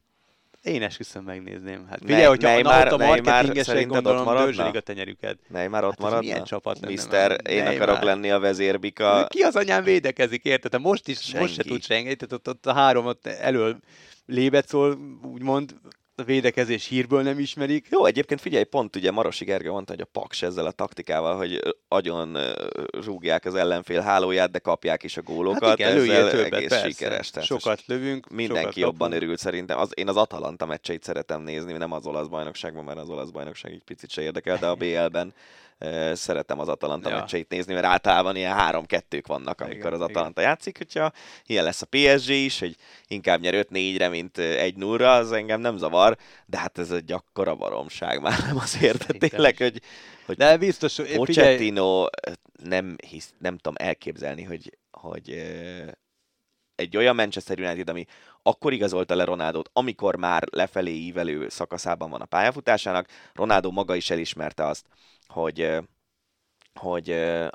[0.62, 1.86] Én esküszöm megnézném.
[1.86, 4.44] Hát Ne- figyelj, hogyha Neymar- na, ott a marketingesek ott gondolom maradna?
[4.44, 5.38] dörzsölik a tenyerüket.
[5.48, 6.20] Neymar ott Hát maradna?
[6.20, 7.40] milyen csapat lenne Mister, már?
[7.50, 7.82] én Neymar.
[7.88, 9.26] akarok lenni a vezérbika.
[9.28, 10.80] Ki az anyám védekezik, érted?
[10.80, 11.68] Most is, most se Senki.
[11.68, 12.16] tud senki.
[12.16, 13.78] Tehát ott, ott a három ott elől
[14.26, 14.98] lébet szól,
[15.32, 15.74] úgymond
[16.18, 17.86] a védekezés hírből nem ismerik.
[17.90, 21.60] Jó, egyébként figyelj, pont ugye Marosi Gergő mondta, hogy a Paks ezzel a taktikával, hogy
[21.88, 22.38] agyon
[23.04, 25.68] rúgják az ellenfél hálóját, de kapják is a gólokat.
[25.68, 26.88] Hát igen, ezzel többet, egész persze.
[26.88, 27.30] sikeres.
[27.30, 29.22] Tehát sokat lövünk, Mindenki sokat jobban kapunk.
[29.22, 29.78] örült szerintem.
[29.78, 33.72] Az, én az Atalanta meccseit szeretem nézni, nem az olasz bajnokságban, mert az olasz bajnokság
[33.72, 35.34] egy picit se érdekel, de a BL-ben
[36.12, 37.16] szeretem az Atalanta Ja.
[37.16, 40.10] meccseit nézni, mert általában ilyen három-kettők vannak, amikor Igen, az igen.
[40.10, 40.78] Atalanta játszik.
[40.78, 41.12] Hogyha
[41.46, 42.76] ilyen lesz a PSG is, hogy
[43.06, 47.54] inkább nyer 5-4-re, mint eh, 1-0-ra, az engem nem zavar, de hát ez egy akkora
[47.54, 49.58] baromság már nem azért, de tényleg, is.
[49.58, 49.82] hogy,
[50.26, 52.32] hogy De biztos, figyelj, Pochettino eh,
[52.62, 55.30] nem, hisz, nem tudom elképzelni, hogy, hogy
[56.74, 58.04] egy olyan Manchester United, ami
[58.42, 64.10] akkor igazolta le Ronaldot, amikor már lefelé ívelő szakaszában van a pályafutásának, Ronaldo maga is
[64.10, 64.86] elismerte azt,
[65.28, 65.78] hogy
[66.78, 67.10] hogy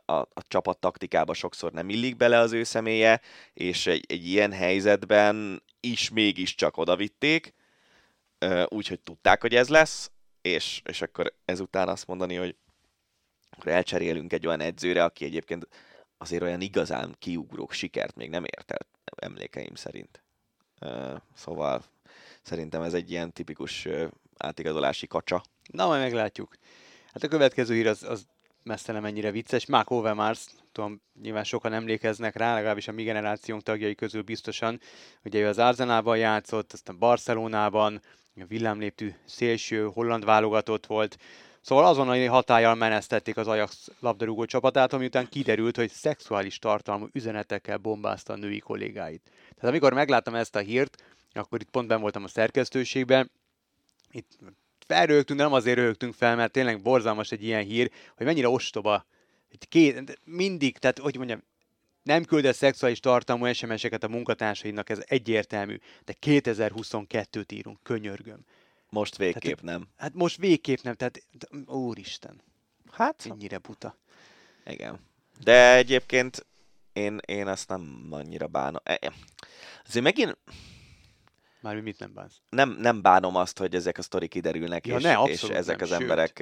[0.06, 3.22] a, a csapat taktikába sokszor nem illik bele az ő személye,
[3.54, 7.54] és egy, egy ilyen helyzetben is mégiscsak odavitték,
[8.68, 12.56] úgyhogy tudták, hogy ez lesz, és, és akkor ezután azt mondani, hogy
[13.50, 15.68] akkor elcserélünk egy olyan edzőre, aki egyébként
[16.18, 20.24] azért olyan igazán kiugró sikert még nem ért el emlékeim szerint.
[21.36, 21.84] Szóval
[22.42, 23.88] szerintem ez egy ilyen tipikus
[24.38, 25.44] átigazolási kacsa.
[25.72, 26.56] Na, majd meglátjuk.
[27.14, 28.28] Hát a következő hír az, az
[28.64, 29.66] messze nem ennyire vicces.
[29.66, 34.80] Mark Overmars, tudom, nyilván sokan emlékeznek rá, legalábbis a mi generációnk tagjai közül biztosan.
[35.24, 38.02] Ugye ő az Arzenálban játszott, aztán Barcelonában,
[38.36, 41.18] a villámléptű szélső holland válogatott volt.
[41.62, 47.78] Szóval azonnali hatállyal menesztették az Ajax labdarúgó csapatát, ami után kiderült, hogy szexuális tartalmú üzenetekkel
[47.78, 49.22] bombázta a női kollégáit.
[49.24, 51.04] Tehát amikor megláttam ezt a hírt,
[51.34, 53.32] akkor itt pont ben voltam a szerkesztőségben,
[54.12, 54.38] itt
[54.88, 59.06] felrögtünk, de nem azért rögtünk fel, mert tényleg borzalmas egy ilyen hír, hogy mennyire ostoba.
[59.70, 61.44] Két, mindig, tehát hogy mondjam,
[62.04, 68.46] nem küldesz szexuális tartalmú SMS-eket a munkatársaidnak, ez egyértelmű, de 2022-t írunk, könyörgöm.
[68.90, 69.88] Most végképp nem.
[69.98, 71.24] Hát most végképp nem, tehát
[71.66, 72.42] úristen,
[72.92, 73.98] Hát, ennyire buta.
[74.66, 75.00] igen.
[75.44, 76.46] De egyébként
[76.94, 78.82] én, én azt nem annyira bánom.
[78.84, 79.14] E- e-
[79.88, 80.38] Azért megint
[81.64, 82.34] Már mit nem bánsz?
[82.50, 85.84] nem, nem bánom azt, hogy ezek a sztorik kiderülnek, Ja, és, ne, és ezek nem,
[85.84, 86.02] az sőt.
[86.02, 86.40] emberek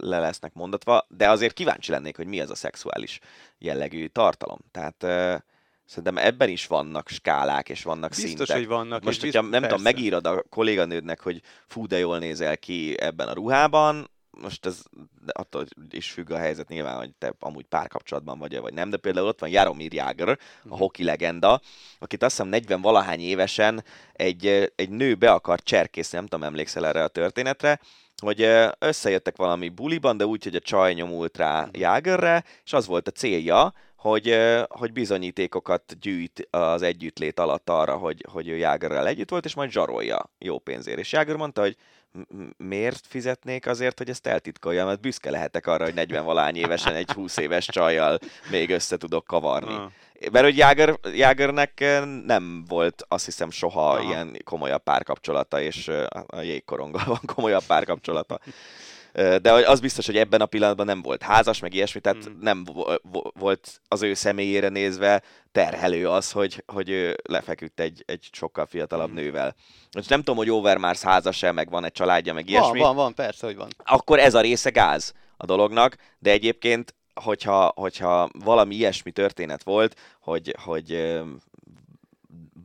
[0.00, 3.18] le lesznek mondatva, de azért kíváncsi lennék, hogy mi az a szexuális
[3.58, 4.58] jellegű tartalom.
[4.70, 4.96] Tehát
[5.84, 8.56] szerintem ebben is vannak skálák, és vannak Biztos, szintek.
[8.56, 9.04] hogy vannak.
[9.04, 9.96] Most, hogyha bizt- nem tudom, persze.
[9.96, 14.82] megírod a kolléganődnek, hogy fú, de jól nézel ki ebben a ruhában, most ez
[15.26, 19.26] attól is függ a helyzet nyilván, hogy te amúgy párkapcsolatban vagy vagy nem, de például
[19.26, 20.74] ott van Jaromir Jágr, a Mhm.
[20.74, 21.60] hoki legenda,
[21.98, 26.86] akit azt hiszem 40 valahány évesen egy, egy nő be akart cserkészni, nem tudom, emlékszel
[26.86, 27.80] erre a történetre,
[28.22, 28.46] hogy
[28.78, 31.80] összejöttek valami buliban, de úgy, hogy a csaj nyomult rá Mhm.
[31.80, 34.36] Jágörre, és az volt a célja, hogy,
[34.68, 39.70] hogy bizonyítékokat gyűjt az együttlét alatt arra, hogy, hogy ő Jágörrel együtt volt, és majd
[39.70, 40.98] zsarolja jó pénzért.
[40.98, 41.76] És Jágör mondta, hogy
[42.56, 47.10] miért fizetnék azért, hogy ezt eltitkoljam, mert büszke lehetek arra, hogy 40 valány évesen egy
[47.10, 48.18] 20 éves csajjal
[48.50, 49.74] még össze tudok kavarni.
[49.74, 49.90] Ah.
[50.32, 51.84] Mert hogy Jáger, Jágernek
[52.26, 54.02] nem volt azt hiszem soha Aha.
[54.02, 55.88] ilyen komolyabb párkapcsolata, és
[56.26, 58.40] a jégkoronggal van komolyabb párkapcsolata.
[59.12, 62.40] De az biztos, hogy ebben a pillanatban nem volt házas, meg ilyesmi, tehát mm.
[62.40, 62.64] nem
[63.32, 65.22] volt az ő személyére nézve
[65.52, 69.14] terhelő az, hogy, hogy ő lefeküdt egy, egy sokkal fiatalabb mm.
[69.14, 69.54] nővel.
[69.92, 72.78] Most nem tudom, hogy Overmars házas-e, meg van egy családja, meg ilyesmi.
[72.78, 73.68] Van, van, van, persze, hogy van.
[73.84, 79.96] Akkor ez a része gáz a dolognak, de egyébként hogyha, hogyha valami ilyesmi történet volt,
[80.20, 81.18] hogy, hogy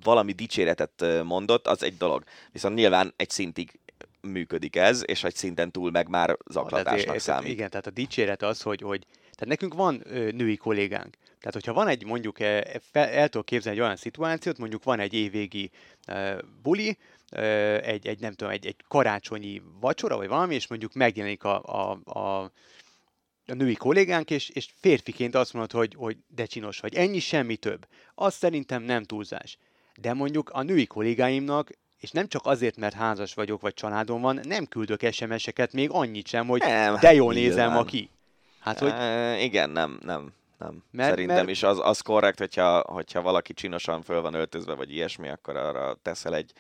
[0.04, 2.24] valami dicséretet mondott, az egy dolog.
[2.52, 3.80] Viszont nyilván egy szintig
[4.28, 7.52] működik ez, és egy szinten túl meg már zaklatásnak számít.
[7.52, 11.16] Igen, tehát a dicséret az, hogy, hogy tehát nekünk van ö, női kollégánk.
[11.40, 15.14] Tehát, hogyha van egy, mondjuk, el, el tudok képzelni egy olyan szituációt, mondjuk van egy
[15.14, 15.72] évvégi
[16.08, 16.98] ö, buli,
[17.32, 17.42] ö,
[17.82, 22.20] egy, egy, nem tudom, egy, egy karácsonyi vacsora, vagy valami, és mondjuk megjelenik a, a,
[22.20, 22.52] a
[23.48, 26.96] a női kollégánk, és, és férfiként azt mondod, hogy, hogy de csinos vagy.
[26.96, 27.88] Ennyi, semmi több.
[28.16, 29.58] Az szerintem nem túlzás.
[30.02, 31.70] De mondjuk a női kollégáimnak
[32.06, 36.28] és nem csak azért, mert házas vagyok, vagy családom van, nem küldök SMS-eket még annyit
[36.28, 38.10] sem, hogy nem, de jól nézem ma ki.
[38.60, 38.94] Hát, hogy...
[38.98, 40.84] E, igen, nem, nem, nem.
[40.92, 41.50] Mert, Szerintem mert...
[41.50, 45.98] is az, az korrekt, hogyha, hogyha valaki csinosan föl van öltözve, vagy ilyesmi, akkor arra
[46.02, 46.52] teszel egy,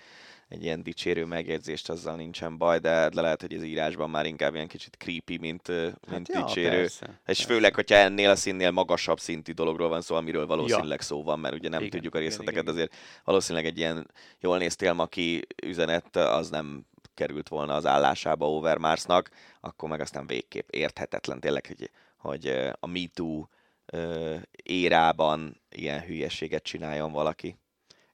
[0.48, 4.54] egy ilyen dicsérő megjegyzést, azzal nincsen baj, de, de lehet, hogy az írásban már inkább
[4.56, 6.78] ilyen kicsit creepy, mint, hát mint ja, dicsérő.
[6.78, 7.44] Persze, és persze.
[7.44, 11.06] főleg, hogyha ennél a színnél magasabb szintű dologról van szó, amiről valószínűleg ja.
[11.06, 12.76] szó van, mert ugye nem igen, tudjuk a részleteket, igen, igen.
[12.76, 18.52] azért valószínűleg egy ilyen jól néztél ma ki üzenet, az nem került volna az állásába
[18.52, 22.48] Overmarsnak, akkor meg aztán végképp érthetetlen tényleg, hogy, hogy
[22.80, 23.48] a MeToo
[24.64, 27.58] érában ilyen hülyeséget csináljon valaki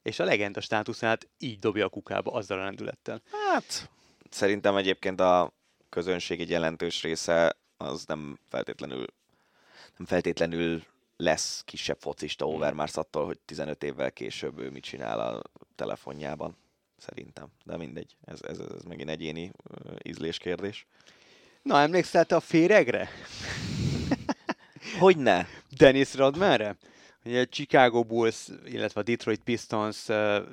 [0.02, 3.22] és a legenda státuszát így dobja a kukába azzal a lendülettel.
[3.52, 3.90] Hát,
[4.30, 5.52] szerintem egyébként a
[5.88, 9.04] közönség egy jelentős része az nem feltétlenül
[9.96, 10.82] nem feltétlenül
[11.16, 12.54] lesz kisebb focista hmm.
[12.54, 15.42] Overmars attól, hogy 15 évvel később ő mit csinál a
[15.74, 16.56] telefonjában.
[16.98, 17.46] Szerintem.
[17.64, 18.16] De mindegy.
[18.24, 19.52] Ez, ez, ez megint egyéni
[20.02, 20.86] ízléskérdés.
[21.62, 23.08] Na, emlékszel te a féregre?
[24.98, 25.46] hogy ne?
[25.76, 26.76] Dennis Rodmanre?
[27.24, 30.06] Ugye Chicago Bulls, illetve a Detroit Pistons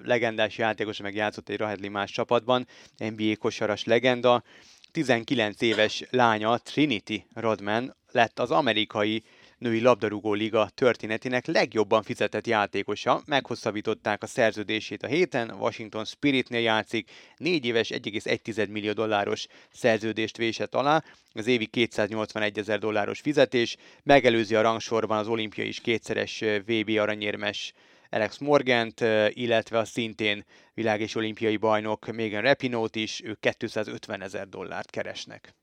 [0.04, 2.68] legendás játékosa meg játszott egy Rahedli más csapatban,
[2.98, 4.44] NBA kosaras legenda.
[4.91, 9.24] 19 éves lánya Trinity Rodman lett az amerikai
[9.60, 13.22] női labdarúgó liga történetének legjobban fizetett játékosa.
[13.26, 20.76] Meghosszabbították a szerződését a héten, Washington Spiritnél játszik, 4 éves 1,1 millió dolláros szerződést vésett
[20.76, 21.03] alá,
[21.34, 27.73] az évi 281 ezer dolláros fizetés, megelőzi a rangsorban az olimpiai is kétszeres VB aranyérmes
[28.10, 28.99] Alex Morgant,
[29.30, 35.53] illetve a szintén világ és olimpiai bajnok Megan Rapinoe is, ők 250 ezer dollárt keresnek.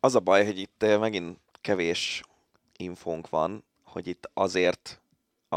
[0.00, 2.22] Az a baj, hogy itt megint kevés
[2.82, 5.00] infónk van, hogy itt azért
[5.48, 5.56] a,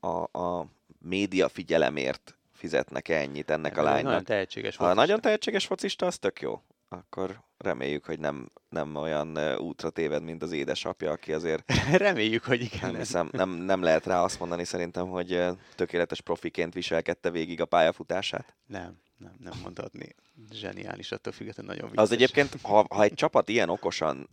[0.00, 0.66] a, a
[0.98, 4.04] média figyelemért fizetnek ennyit ennek a lánynak.
[4.04, 4.94] Nagyon tehetséges focista.
[4.94, 6.62] Ha nagyon tehetséges focista, az tök jó.
[6.88, 11.72] Akkor reméljük, hogy nem, nem olyan útra téved, mint az édesapja, aki azért...
[12.06, 12.90] reméljük, hogy igen.
[12.90, 15.44] Nem, hiszem, nem, nem lehet rá azt mondani szerintem, hogy
[15.74, 18.54] tökéletes profiként viselkedte végig a pályafutását.
[18.66, 20.14] Nem, nem, nem mondhatni.
[20.52, 22.04] Zseniális, attól függetlenül nagyon vicces.
[22.04, 24.28] Az egyébként, ha, ha egy csapat ilyen okosan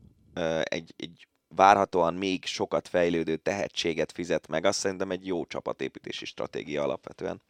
[0.64, 6.84] egy, egy várhatóan még sokat fejlődő tehetséget fizet meg, azt szerintem egy jó csapatépítési stratégia
[6.84, 7.42] alapvetően.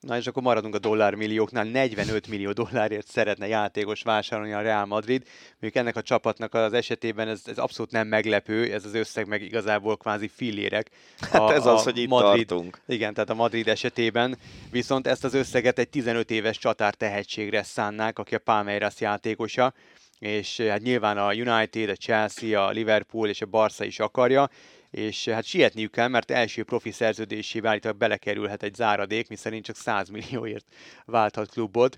[0.00, 5.26] Na és akkor maradunk a dollármillióknál, 45 millió dollárért szeretne játékos vásárolni a Real Madrid.
[5.50, 9.42] Mondjuk ennek a csapatnak az esetében ez, ez abszolút nem meglepő, ez az összeg meg
[9.42, 10.90] igazából kvázi fillérek.
[11.30, 12.80] Hát a, hát ez az, hogy itt Madrid, tartunk.
[12.86, 14.38] Igen, tehát a Madrid esetében.
[14.70, 19.74] Viszont ezt az összeget egy 15 éves csatár tehetségre szánnák, aki a Palmeiras játékosa
[20.18, 24.48] és hát nyilván a United, a Chelsea, a Liverpool és a Barca is akarja,
[24.90, 30.08] és hát sietniük kell, mert első profi szerződésével állítólag belekerülhet egy záradék, miszerint csak 100
[30.08, 30.66] millióért
[31.04, 31.96] válthat klubot.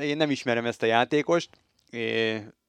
[0.00, 1.50] Én nem ismerem ezt a játékost,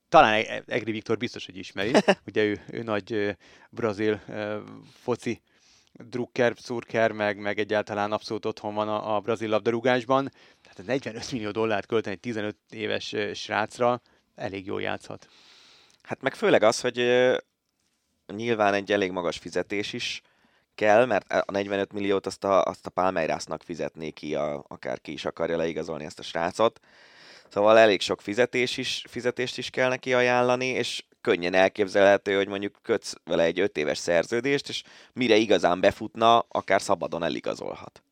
[0.10, 1.92] talán e- Egri Viktor biztos, hogy ismeri,
[2.28, 3.38] ugye ő, ő nagy
[3.70, 4.22] brazil
[4.94, 5.42] foci
[5.94, 10.32] drukker, szurker, meg, meg egyáltalán abszolút otthon van a, a brazil labdarúgásban.
[10.62, 14.02] Tehát 45 millió dollárt költeni egy 15 éves srácra,
[14.40, 15.28] elég jól játszhat.
[16.02, 16.98] Hát meg főleg az, hogy
[18.34, 20.22] nyilván egy elég magas fizetés is
[20.76, 25.11] kell, mert a 45 milliót azt a, azt a Palmeirasnak fizetné ki, a, akár ki
[25.11, 26.80] is akarja leigazolni ezt a srácot.
[27.49, 32.80] Szóval elég sok fizetés is, fizetést is kell neki ajánlani, és könnyen elképzelhető, hogy mondjuk
[32.82, 34.84] kötsz vele egy 5 éves szerződést, és
[35.14, 38.03] mire igazán befutna, akár szabadon eligazolhat.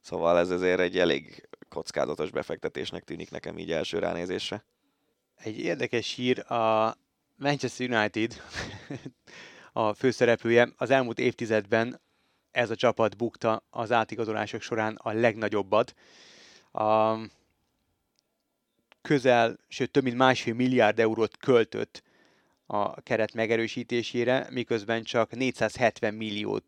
[0.00, 4.64] Szóval ez azért egy elég kockázatos befektetésnek tűnik nekem így első ránézésre.
[5.44, 6.96] Egy érdekes hír, a
[7.36, 8.42] Manchester United
[9.72, 12.00] a főszereplője az elmúlt évtizedben
[12.50, 15.94] ez a csapat bukta az átigazolások során a legnagyobbat.
[16.72, 17.16] A
[19.02, 22.02] közel, sőt több mint másfél milliárd eurót költött
[22.66, 26.64] a keret megerősítésére, miközben csak 470 milliót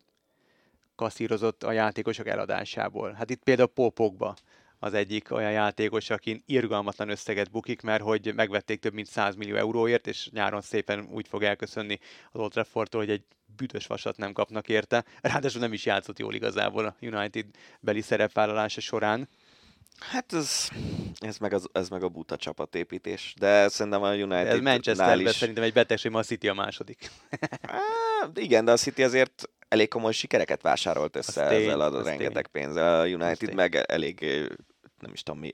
[0.95, 3.13] kasszírozott a játékosok eladásából.
[3.13, 4.37] Hát itt például Popokba
[4.85, 9.57] az egyik olyan játékos, akin irgalmatlan összeget bukik, mert hogy megvették több mint 100 millió
[9.57, 11.99] euróért, és nyáron szépen úgy fog elköszönni
[12.33, 13.23] az Old Traffordtól, hogy egy
[13.57, 15.05] büdös vasat nem kapnak érte.
[15.21, 17.47] Ráadásul nem is játszott jól igazából a United
[17.81, 19.29] beli szerepvállalása során.
[19.99, 20.69] Hát ez,
[21.19, 25.37] ez, meg, az, ez meg a buta csapatépítés, de szerintem a United Ez Manchesterben is...
[25.37, 27.11] szerintem egy betegség, ma a City a második.
[27.63, 27.81] Á,
[28.35, 32.63] igen, de a City azért elég komoly sikereket vásárolt össze az ezzel a rengeteg tény.
[32.63, 33.01] pénzzel.
[33.01, 34.27] A United meg elég,
[35.05, 35.51] nem is tudom mi,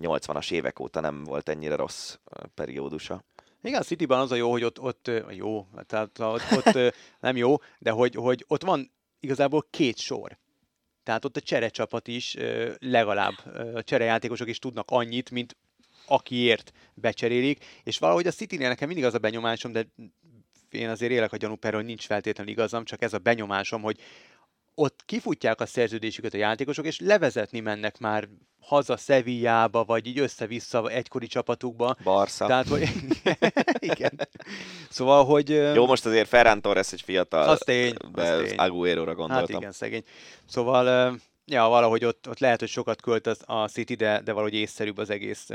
[0.00, 2.16] 80-as évek óta nem volt ennyire rossz
[2.54, 3.24] periódusa.
[3.62, 7.56] Igen, a Cityban az a jó, hogy ott, ott jó, tehát ott, ott nem jó,
[7.78, 8.90] de hogy, hogy ott van
[9.20, 10.38] igazából két sor.
[11.02, 12.36] Tehát ott a cserecsapat is
[12.78, 13.34] legalább,
[13.74, 15.56] a cserejátékosok is tudnak annyit, mint
[16.06, 19.86] akiért becserélik, és valahogy a City-nél nekem mindig az a benyomásom, de
[20.70, 24.00] én azért élek a gyanúperről, nincs feltétlenül igazam, csak ez a benyomásom, hogy
[24.80, 28.28] ott kifutják a szerződésüket a játékosok, és levezetni mennek már
[28.60, 31.96] haza Sevillába, vagy így össze-vissza egykori csapatukba.
[32.02, 32.46] Barca.
[32.46, 32.88] Tehát, hogy...
[33.94, 34.28] igen.
[34.90, 35.48] Szóval, hogy...
[35.48, 38.58] Jó, most azért Ferran Torres egy fiatal, az tény, de az tény.
[38.58, 39.46] Aguero-ra gondoltam.
[39.52, 40.04] Hát igen, szegény.
[40.46, 44.98] Szóval, ja, valahogy ott, ott lehet, hogy sokat költ a City, de, de valahogy észszerűbb
[44.98, 45.48] az egész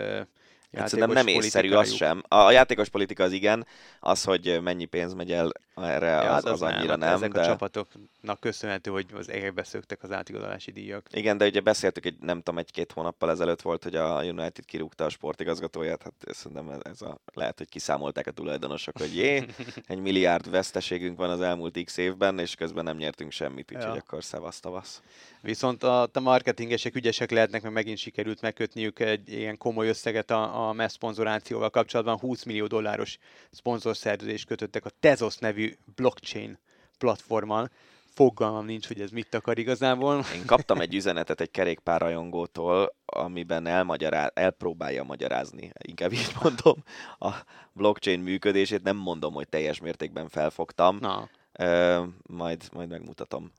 [0.75, 2.23] Hát szerintem nem észszerű az sem.
[2.27, 3.67] A játékos politika az igen,
[3.99, 6.99] az, hogy mennyi pénz megy el erre, ja, az, az, az annyira nem.
[6.99, 7.41] nem ezek de...
[7.41, 11.07] a csapatoknak köszönhető, hogy az égbe szöktek az átigazolási díjak.
[11.11, 15.05] Igen, de ugye beszéltük, egy, nem tudom, egy-két hónappal ezelőtt volt, hogy a United kirúgta
[15.05, 19.45] a sportigazgatóját, hát szerintem ez a, lehet, hogy kiszámolták a tulajdonosok, hogy jé,
[19.87, 24.01] egy milliárd veszteségünk van az elmúlt x évben, és közben nem nyertünk semmit, úgyhogy ja.
[24.01, 25.01] akkor szevasz tavasz.
[25.41, 30.64] Viszont a, a marketingesek ügyesek lehetnek, mert megint sikerült megkötniük egy ilyen komoly összeget a,
[30.64, 32.17] a MESZ szponzorációval kapcsolatban.
[32.19, 33.17] 20 millió dolláros
[33.51, 36.59] szponzorszerződést kötöttek a Tezos nevű blockchain
[36.97, 37.69] platformmal.
[38.13, 40.23] Fogalmam nincs, hogy ez mit akar igazából.
[40.35, 46.83] Én kaptam egy üzenetet egy kerékpárrajongótól, amiben elmagyaráz, elpróbálja magyarázni, inkább így mondom,
[47.19, 47.31] a
[47.73, 48.83] blockchain működését.
[48.83, 50.97] Nem mondom, hogy teljes mértékben felfogtam.
[51.01, 51.29] Na.
[51.59, 53.51] Uh, majd, majd megmutatom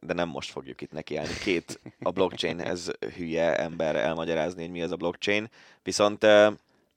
[0.00, 1.34] de nem most fogjuk itt nekiállni.
[1.42, 5.50] Két a blockchain, ez hülye ember elmagyarázni, hogy mi ez a blockchain.
[5.82, 6.26] Viszont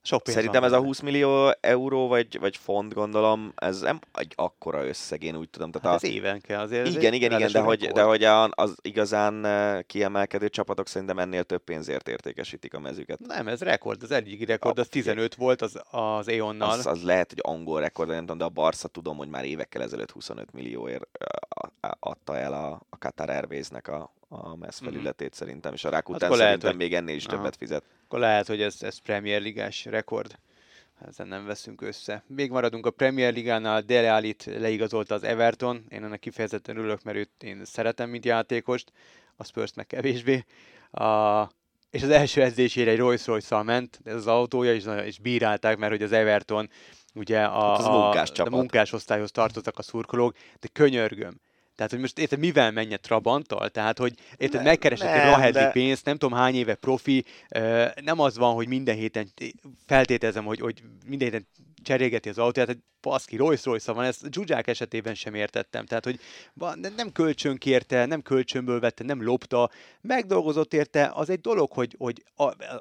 [0.06, 4.88] sok Szerintem ez a 20 millió euró vagy, vagy font, gondolom, ez nem egy akkora
[4.88, 5.72] összeg, én úgy tudom.
[5.72, 6.06] Tehát hát a...
[6.06, 6.88] ez évenke azért.
[6.88, 9.46] Igen, igen, igen, de hogy, de hogy az igazán
[9.88, 13.20] kiemelkedő csapatok szerintem ennél több pénzért értékesítik a mezüket.
[13.20, 16.70] Nem, ez rekord, az egyik rekord, az 15 volt az, az Eonnal.
[16.70, 19.82] Az, az lehet, hogy angol rekord, nem tudom, de a Barca tudom, hogy már évekkel
[19.82, 21.08] ezelőtt 25 millióért
[22.00, 24.90] adta el a, a Qatar Airways-nek a, a MESZ mhm.
[24.90, 25.38] felületét mm.
[25.38, 27.36] szerintem, és a rák után szerintem lehet, még ennél is Aha.
[27.36, 27.84] többet fizet.
[28.06, 30.40] Akkor lehet, hogy ez, ez Premier Ligás rekord.
[31.08, 32.24] Ezen nem veszünk össze.
[32.28, 35.86] Még maradunk a Premier Ligánál, Dele Allit leigazolta az Everton.
[35.90, 38.92] Én ennek kifejezetten örülök, mert őt én szeretem, mint játékost.
[39.36, 40.46] A spurs meg kevésbé.
[40.92, 41.44] A,
[41.90, 45.92] és az első edzésére egy Rolls royce ment, ez az autója, és, és bírálták, mert
[45.92, 46.70] hogy az Everton
[47.16, 51.40] ugye a, hát az munkás, a, a munkás osztályhoz tartoztak a szurkolók, de könyörgöm
[51.76, 53.70] tehát, hogy most érted, mivel menje Trabanttal?
[53.70, 55.72] Tehát, hogy érted, ne, megkeresek egy rahedli de...
[55.72, 57.26] pénzt, nem tudom hány éve profi,
[58.02, 59.34] nem az van, hogy minden héten
[59.86, 61.48] feltételezem, hogy, hogy minden héten
[61.84, 65.86] cserégeti az autóját, hogy baszki, Rolls royce van, ezt Zsuzsák esetében sem értettem.
[65.86, 66.20] Tehát, hogy
[66.96, 69.70] nem kölcsön kérte, nem kölcsönből vette, nem lopta,
[70.02, 72.24] megdolgozott érte, az egy dolog, hogy, hogy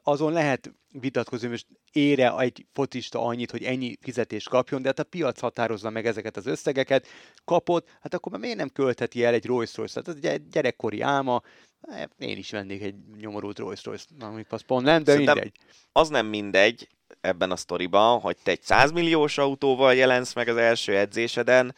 [0.02, 5.04] azon lehet vitatkozni, most ére egy fotista annyit, hogy ennyi fizetést kapjon, de hát a
[5.04, 7.06] piac határozza meg ezeket az összegeket,
[7.44, 10.02] kapott, hát akkor már miért nem költheti el egy Rolls Royce?
[10.02, 11.42] Tehát ez egy gyerekkori álma,
[11.90, 15.60] hát én is vennék egy nyomorult Rolls Royce, amik az pont nem, de Szerintem mindegy.
[15.92, 16.88] Az nem mindegy,
[17.20, 21.74] ebben a sztoriban, hogy te egy 100 milliós autóval jelensz meg az első edzéseden,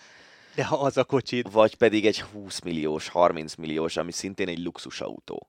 [0.55, 1.53] de ha az a kocsid.
[1.53, 5.49] Vagy pedig egy 20 milliós, 30 milliós, ami szintén egy luxusautó.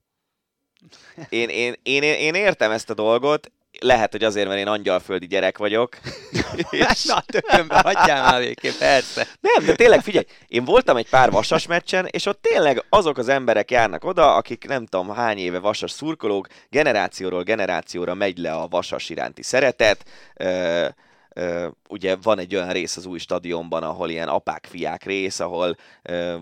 [1.30, 5.58] Én, én, én, én értem ezt a dolgot, lehet, hogy azért, mert én angyalföldi gyerek
[5.58, 5.98] vagyok.
[6.72, 7.04] és...
[7.04, 9.28] Na, tökönbe hagyjál már végén, persze.
[9.40, 13.28] Nem, de tényleg figyelj, én voltam egy pár vasas meccsen, és ott tényleg azok az
[13.28, 18.68] emberek járnak oda, akik nem tudom hány éve vasas szurkolók, generációról generációra megy le a
[18.68, 20.04] vasas iránti szeretet,
[20.36, 20.88] ö,
[21.30, 26.36] ö, ugye van egy olyan rész az új stadionban, ahol ilyen apák-fiák rész, ahol ö,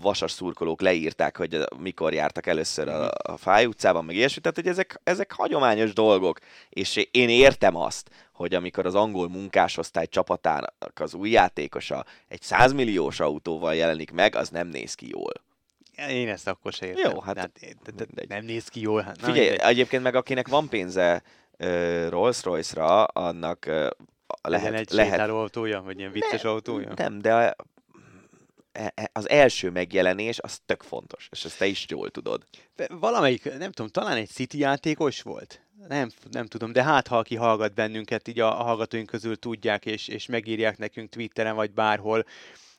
[0.00, 4.68] vasas szurkolók leírták, hogy mikor jártak először a, a Fáj utcában, meg ilyesmi, tehát hogy
[4.68, 11.14] ezek, ezek hagyományos dolgok, és én értem azt, hogy amikor az angol munkásosztály csapatának az
[11.14, 15.32] új játékosa egy 100 milliós autóval jelenik meg, az nem néz ki jól.
[16.08, 17.10] Én ezt akkor se értem.
[17.10, 18.28] Jó, hát De de- de- mindegy.
[18.28, 19.02] nem néz ki jól.
[19.02, 19.68] Hát, Figyelj, mindegy.
[19.70, 21.22] egyébként meg akinek van pénze
[21.58, 23.88] uh, Rolls-Royce-ra, annak uh,
[24.42, 26.92] lehet, egy lehet sétáló autója, vagy ilyen vicces autója.
[26.96, 27.56] Nem, de
[29.12, 32.42] az első megjelenés az tök fontos, és ezt te is jól tudod.
[32.76, 35.60] De Valamelyik, nem tudom, talán egy City játékos volt?
[35.88, 39.86] Nem, nem tudom, de hát ha aki hallgat bennünket, így a, a hallgatóink közül tudják,
[39.86, 42.24] és, és megírják nekünk Twitteren, vagy bárhol.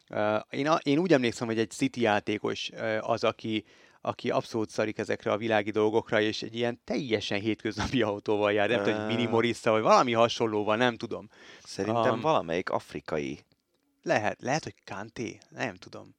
[0.10, 3.66] Uh, én, a, én úgy emlékszem, hogy egy City játékos uh, az, aki,
[4.02, 8.84] aki abszolút szarik ezekre a világi dolgokra, és egy ilyen teljesen hétköznapi autóval jár, nem
[8.84, 11.30] tudom, hogy Mini Morissa, vagy valami hasonlóval, nem tudom.
[11.64, 13.40] Szerintem Um, valamelyik afrikai,
[14.08, 16.16] Lehet, lehet, hogy Kanté, nem tudom.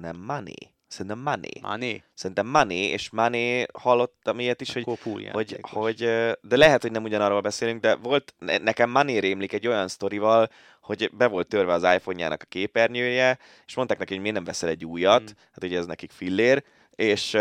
[0.00, 0.54] nem Mané.
[0.88, 1.48] Szerintem Mané.
[1.60, 5.96] Mané, Szerintem Mané, és Mané hallottam ilyet is, hogy akkor hogy, hogy,
[6.40, 10.50] de lehet, hogy nem ugyanarról beszélünk, de volt, ne- nekem Mané rémlik egy olyan sztorival,
[10.80, 14.68] hogy be volt törve az iPhone-jának a képernyője, és mondták neki, hogy miért nem veszel
[14.68, 15.34] egy újat, Mm.
[15.52, 17.36] hát ugye ez nekik fillér, és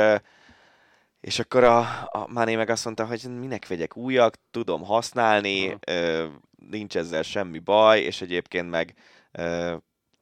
[1.20, 1.80] és akkor a,
[2.12, 5.78] a Mané meg azt mondta, hogy minek vegyek újak, tudom használni, Aha.
[5.88, 6.28] ö,
[6.70, 8.94] nincs ezzel semmi baj, és egyébként meg
[9.32, 9.76] ö,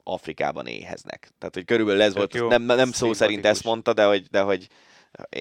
[0.08, 1.30] Afrikában éheznek.
[1.38, 2.48] Tehát, hogy körülbelül ez volt, jó.
[2.48, 4.68] nem, nem szó szerint ezt mondta, de hogy, de hogy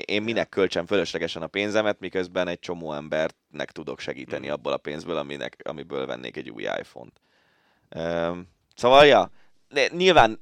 [0.04, 4.54] én minek költsem fölöslegesen a pénzemet, miközben egy csomó embernek tudok segíteni Mhm.
[4.54, 7.20] abból a pénzből, aminek, amiből vennék egy új iPhone-t.
[7.96, 9.30] Üm, szóval, ja,
[9.68, 10.40] de nyilván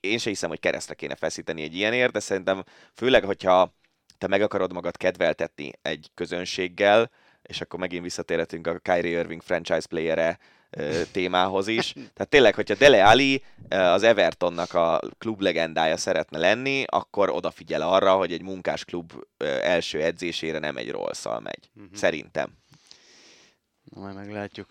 [0.00, 2.64] én sem hiszem, hogy keresztre kéne feszíteni egy ilyenért, de szerintem
[2.94, 3.74] főleg, hogyha
[4.18, 7.10] te meg akarod magad kedveltetni egy közönséggel,
[7.42, 10.38] és akkor megint visszatérhetünk a Kyrie Irving franchise playere
[11.12, 11.92] témához is.
[11.92, 18.16] Tehát tényleg, hogyha Dele Ali az Evertonnak a klub legendája szeretne lenni, akkor odafigyel arra,
[18.16, 21.70] hogy egy munkásklub ö, első edzésére nem egy rolls megy.
[21.72, 21.94] Mhm.
[21.94, 22.50] Szerintem.
[23.94, 24.66] Na, majd meglátjuk.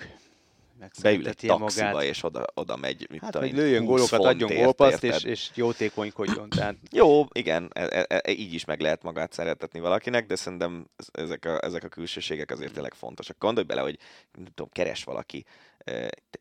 [1.02, 3.08] Beül egy taxiba, és oda, oda megy.
[3.10, 6.50] Mit Hát, hogy lőjön 20 gólokat, adjon gólpaszt, és, és jótékonykodjon.
[6.50, 10.88] Tehát Jó, igen, e, e, e, így is meg lehet magát szeretetni valakinek, de szerintem
[10.96, 13.38] ez- ezek a, ezek a külsőségek azért tényleg fontosak.
[13.40, 13.98] Gondolj bele, hogy
[14.34, 15.46] nem tudom, keres valaki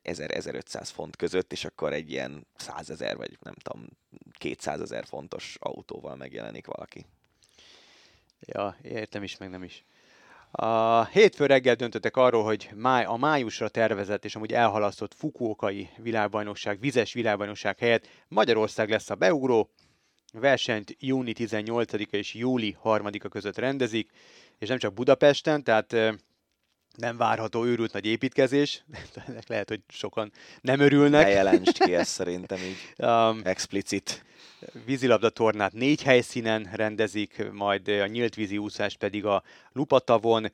[0.05, 3.87] 1000-1500 font között, és akkor egy ilyen 100 ezer, vagy nem tudom,
[4.39, 7.07] 200 ezer fontos autóval megjelenik valaki.
[8.41, 9.85] Ja, értem is, meg nem is.
[10.51, 16.81] A hétfő reggel döntöttek arról, hogy máj, a májusra tervezett és amúgy elhalasztott Fukuokai világbajnokság,
[16.81, 19.71] vizes világbajnokság helyett Magyarország lesz a beugró.
[20.33, 24.11] Versenyt júni 18-a és júli 3-a között rendezik,
[24.59, 26.13] és nem csak Budapesten, tehát ö,
[26.97, 28.85] nem várható őrült nagy építkezés.
[29.27, 31.29] Ennek lehet, hogy sokan nem Ne örülnek.
[31.29, 34.25] jelentsd ki ezt szerintem így Um, explicit.
[34.85, 39.43] vízilabda tornát négy helyszínen rendezik, majd a nyílt vízi úszást pedig a
[39.73, 40.53] Lupatavon.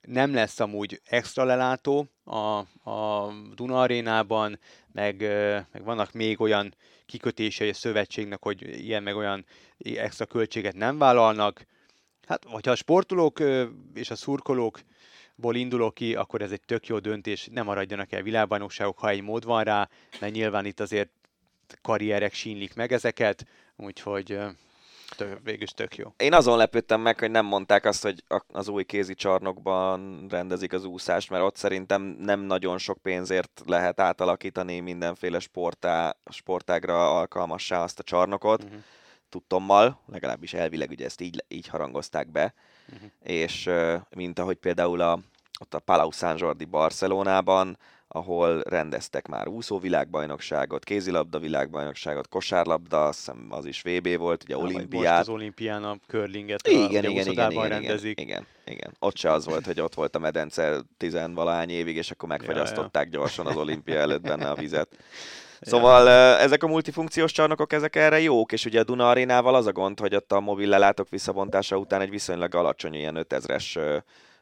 [0.00, 2.58] Nem lesz amúgy extra lelátó a,
[2.90, 4.58] a Duna arénában,
[4.92, 5.20] meg,
[5.72, 6.74] meg vannak még olyan
[7.06, 9.44] kikötései a szövetségnek, hogy ilyen meg olyan
[9.78, 11.66] extra költséget nem vállalnak.
[12.26, 13.42] Hát, hogyha a sportolók
[13.94, 14.16] és a
[15.42, 19.22] szurkolókból indulok ki, akkor ez egy tök jó döntés, nem maradjanak el világbajnokságok, ha egy
[19.22, 19.88] mód van rá,
[20.20, 21.10] mert nyilván itt azért
[21.82, 23.46] karrierek sínlik meg ezeket,
[23.76, 24.38] úgyhogy
[25.16, 26.14] tök, végülis tök jó.
[26.16, 30.84] Én azon lepődtem meg, hogy nem mondták azt, hogy az új kézi csarnokban rendezik az
[30.84, 37.98] úszást, mert ott szerintem nem nagyon sok pénzért lehet átalakítani mindenféle sportá, sportágra alkalmassá azt
[37.98, 38.64] a csarnokot.
[38.64, 38.74] Mhm.
[39.28, 42.54] Tudtommal, legalábbis elvileg ugye ezt így, így harangozták be,
[42.86, 43.04] Mhm.
[43.22, 43.70] és
[44.16, 45.18] mint ahogy például a,
[45.62, 47.78] ott a Palau San Jordi Barcelonában,
[48.08, 54.56] ahol rendeztek már úszó világbajnokságot, kézilabda világbajnokságot, kosárlabda, azt hiszem az is VB volt, ugye
[54.56, 55.16] vagy olimpiát.
[55.16, 58.20] Most az olimpián a curlinget Igen, a, igen, igen, igen, igen, rendezik.
[58.20, 58.96] igen, igen.
[58.98, 63.46] Ott se az volt, hogy ott volt a medence tizenvalány évig, és akkor megfagyasztották gyorsan
[63.46, 64.88] az olimpia előtt benne a vizet.
[65.64, 66.38] Szóval ja.
[66.38, 70.00] ezek a multifunkciós csarnokok, ezek erre jók, és ugye a Duna arénával az a gond,
[70.00, 73.96] hogy ott a mobil lelátók visszabontása után egy viszonylag alacsony, ilyen 5000-es ö,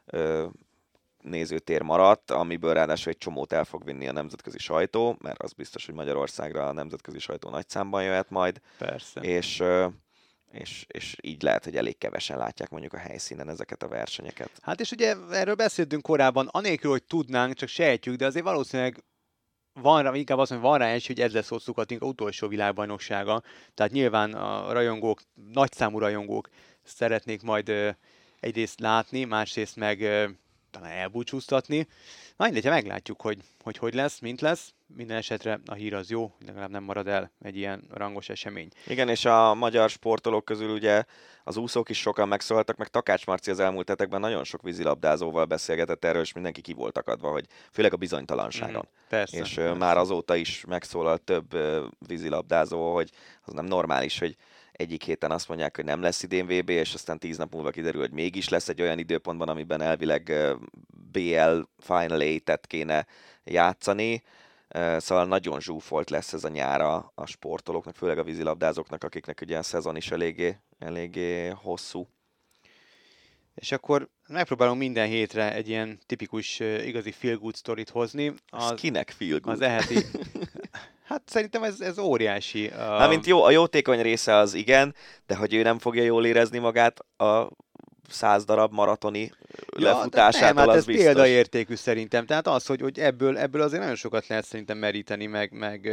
[0.05, 0.45] ö,
[1.23, 5.85] nézőtér maradt, amiből ráadásul egy csomót el fog vinni a nemzetközi sajtó, mert az biztos,
[5.85, 9.21] hogy Magyarországra a nemzetközi sajtó nagy számban jöhet majd, Persze.
[9.21, 9.63] és,
[10.51, 14.51] és, és így lehet, hogy elég kevesen látják mondjuk a helyszínen ezeket a versenyeket.
[14.61, 19.03] Hát és ugye erről beszéltünk korábban, anélkül, hogy tudnánk, csak sejtjük, de azért valószínűleg
[19.73, 23.41] van rá, inkább azt mondom, van rá esély, hogy ez lesz ott Szukatinka utolsó világbajnoksága.
[23.73, 25.21] Tehát nyilván a rajongók,
[25.51, 26.49] nagyszámú rajongók
[26.83, 27.95] szeretnék majd
[28.39, 29.99] egyrészt látni, másrészt meg
[30.71, 31.87] talán elbúcsúztatni.
[32.37, 34.73] Na mindegy, meglátjuk, hogy, hogy hogy lesz, mint lesz.
[34.95, 38.69] Minden esetre a hír az jó, legalább nem marad el egy ilyen rangos esemény.
[38.87, 41.03] Igen, és a magyar sportolók közül ugye
[41.43, 46.05] az úszók is sokan megszólaltak, meg Takács Marci az elmúlt hetekben nagyon sok vízilabdázóval beszélgetett
[46.05, 48.87] erről, és mindenki ki volt akadva, hogy főleg a bizonytalanságon.
[48.87, 49.73] Mm, persze, és persze.
[49.73, 51.57] már azóta is megszólalt több
[52.07, 53.09] vízilabdázó, hogy
[53.41, 54.35] az nem normális, hogy
[54.81, 58.01] egyik héten azt mondják, hogy nem lesz idén VB, és aztán tíz nap múlva kiderül,
[58.01, 60.33] hogy mégis lesz egy olyan időpontban, amiben elvileg
[61.11, 63.05] BL Final 8-et kéne
[63.43, 64.23] játszani.
[64.97, 69.63] Szóval nagyon zsúfolt lesz ez a nyára a sportolóknak, főleg a vízilabdázóknak, akiknek ugye a
[69.63, 72.07] szezon is eléggé, eléggé hosszú.
[73.55, 78.27] És akkor megpróbálom minden hétre egy ilyen tipikus igazi feel good sztorit hozni.
[78.27, 79.55] Az, az kinek feel good?
[79.55, 79.95] Az eheti.
[81.11, 82.65] Hát szerintem ez, ez óriási.
[82.65, 82.73] Uh...
[82.73, 84.95] Hát, mint jó, a jótékony része az igen,
[85.27, 87.49] de hogy ő nem fogja jól érezni magát a
[88.09, 89.31] száz darab maratoni
[89.77, 91.05] ja, lefutásától, nem, hát az ez biztos.
[91.05, 92.25] példaértékű szerintem.
[92.25, 95.85] Tehát az, hogy, hogy ebből, ebből azért nagyon sokat lehet szerintem meríteni, meg, meg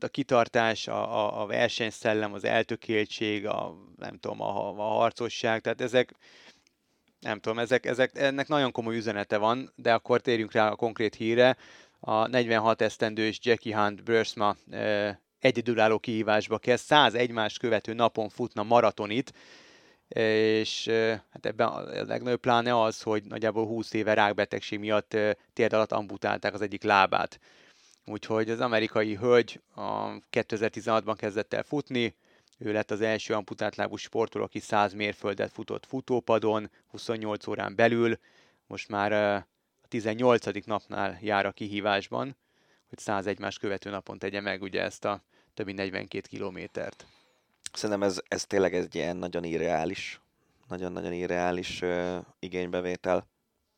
[0.00, 5.80] a kitartás, a, a, a versenyszellem, az eltökéltség, a, nem tudom, a, a harcosság, tehát
[5.80, 6.14] ezek,
[7.20, 11.14] nem tudom, ezek, ezek, ennek nagyon komoly üzenete van, de akkor térjünk rá a konkrét
[11.14, 11.56] híre.
[12.04, 18.62] A 46 esztendős Jackie Hunt Brösma e, egyedülálló kihívásba kezd, 100 egymást követő napon futna
[18.62, 19.32] maratonit,
[20.08, 20.86] és
[21.30, 25.16] hát ebben a legnagyobb pláne az, hogy nagyjából 20 éve rákbetegség miatt
[25.52, 27.40] térd alatt amputálták az egyik lábát.
[28.06, 32.14] Úgyhogy az amerikai hölgy a 2016-ban kezdett el futni,
[32.58, 38.18] ő lett az első amputált lábú sportoló, aki 100 mérföldet futott futópadon, 28 órán belül,
[38.66, 39.46] most már
[39.92, 40.64] 18.
[40.64, 42.36] napnál jár a kihívásban,
[42.88, 45.22] hogy 100 egymás követő napon tegye meg ugye ezt a
[45.54, 47.06] több mint 42 kilométert.
[47.72, 50.20] Szerintem ez, ez tényleg egy ilyen nagyon irreális,
[50.68, 53.26] nagyon-nagyon irreális uh, igénybevétel.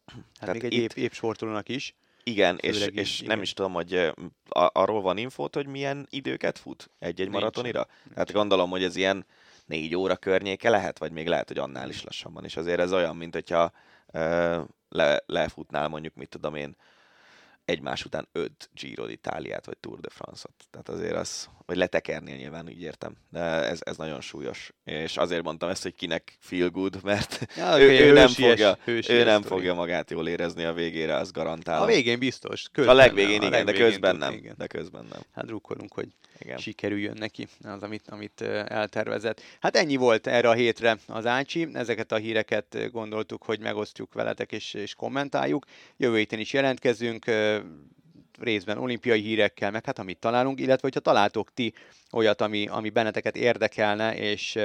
[0.06, 0.92] Hát Tehát még egy itt...
[0.92, 1.94] épp, épp is.
[2.24, 3.34] Igen, és, így, és igen.
[3.34, 3.94] nem is tudom, hogy
[4.48, 7.86] a, arról van infót, hogy milyen időket fut egy-egy maratonira?
[8.04, 8.16] Nincs.
[8.16, 9.26] Hát gondolom, hogy ez ilyen
[9.66, 12.44] négy óra környéke lehet, vagy még lehet, hogy annál is lassabban.
[12.44, 13.72] És azért ez olyan, mint hogyha
[14.12, 14.60] uh,
[14.94, 16.76] le, lefutnál mondjuk, mit tudom én,
[17.64, 20.54] egymás után öt Giro d'Italiát, vagy Tour de France-ot.
[20.70, 23.16] Tehát azért az, vagy letekernél nyilván, úgy értem.
[23.30, 24.72] De ez, ez nagyon súlyos.
[24.84, 29.24] És azért mondtam ezt, hogy kinek feel good, mert ja, ő, ő, nem, fogja, ő
[29.24, 31.82] nem fogja magát jól érezni a végére, az garantálom.
[31.82, 32.68] A végén biztos.
[32.72, 34.32] Közben a legvégén nem, igen, a legvégén de közben nem.
[34.32, 34.54] Igen.
[34.58, 35.20] De közben nem.
[35.32, 36.08] Hát drukkolunk, hogy
[36.38, 36.58] igen.
[36.58, 39.42] sikerüljön neki az, amit, amit eltervezett.
[39.60, 41.68] Hát ennyi volt erre a hétre az Ácsi.
[41.72, 45.64] Ezeket a híreket gondoltuk, hogy megosztjuk veletek és, és kommentáljuk.
[45.96, 47.24] Jövő héten is jelentkezünk
[48.38, 51.74] részben olimpiai hírekkel, meg hát amit találunk, illetve hogyha találtok ti
[52.12, 54.58] olyat, ami, ami benneteket érdekelne, és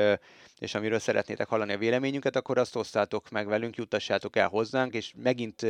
[0.59, 5.13] és amiről szeretnétek hallani a véleményünket, akkor azt osztátok meg velünk, juttassátok el hozzánk, és
[5.15, 5.65] megint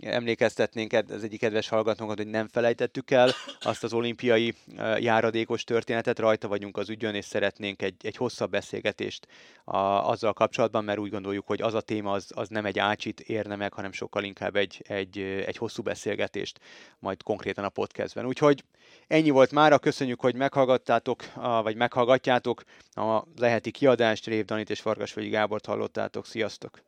[0.00, 3.30] emlékeztetnénk az egyik kedves hallgatónkat, hogy nem felejtettük el
[3.60, 4.54] azt az olimpiai
[4.98, 9.26] járadékos történetet, rajta vagyunk az ügyön, és szeretnénk egy, egy hosszabb beszélgetést
[9.64, 13.20] a, azzal kapcsolatban, mert úgy gondoljuk, hogy az a téma az, az nem egy ácsit
[13.20, 16.60] érne meg, hanem sokkal inkább egy, egy, egy hosszú beszélgetést,
[16.98, 18.26] majd konkrétan a podcastben.
[18.26, 18.64] Úgyhogy
[19.06, 21.24] ennyi volt mára, köszönjük, hogy meghallgattátok,
[21.62, 22.62] vagy meghallgatjátok
[22.94, 26.26] a leheti kiadást, Rév Danit és Farkasvölgyi Gábort hallottátok.
[26.26, 26.82] Sziasztok!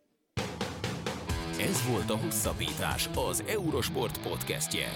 [1.60, 4.86] Ez volt a Hosszabbítás, az Eurosport podcastje.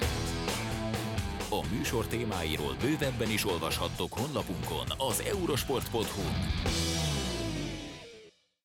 [1.51, 7.10] A műsor témáiról bővebben is olvashattok honlapunkon az eurosport.hu.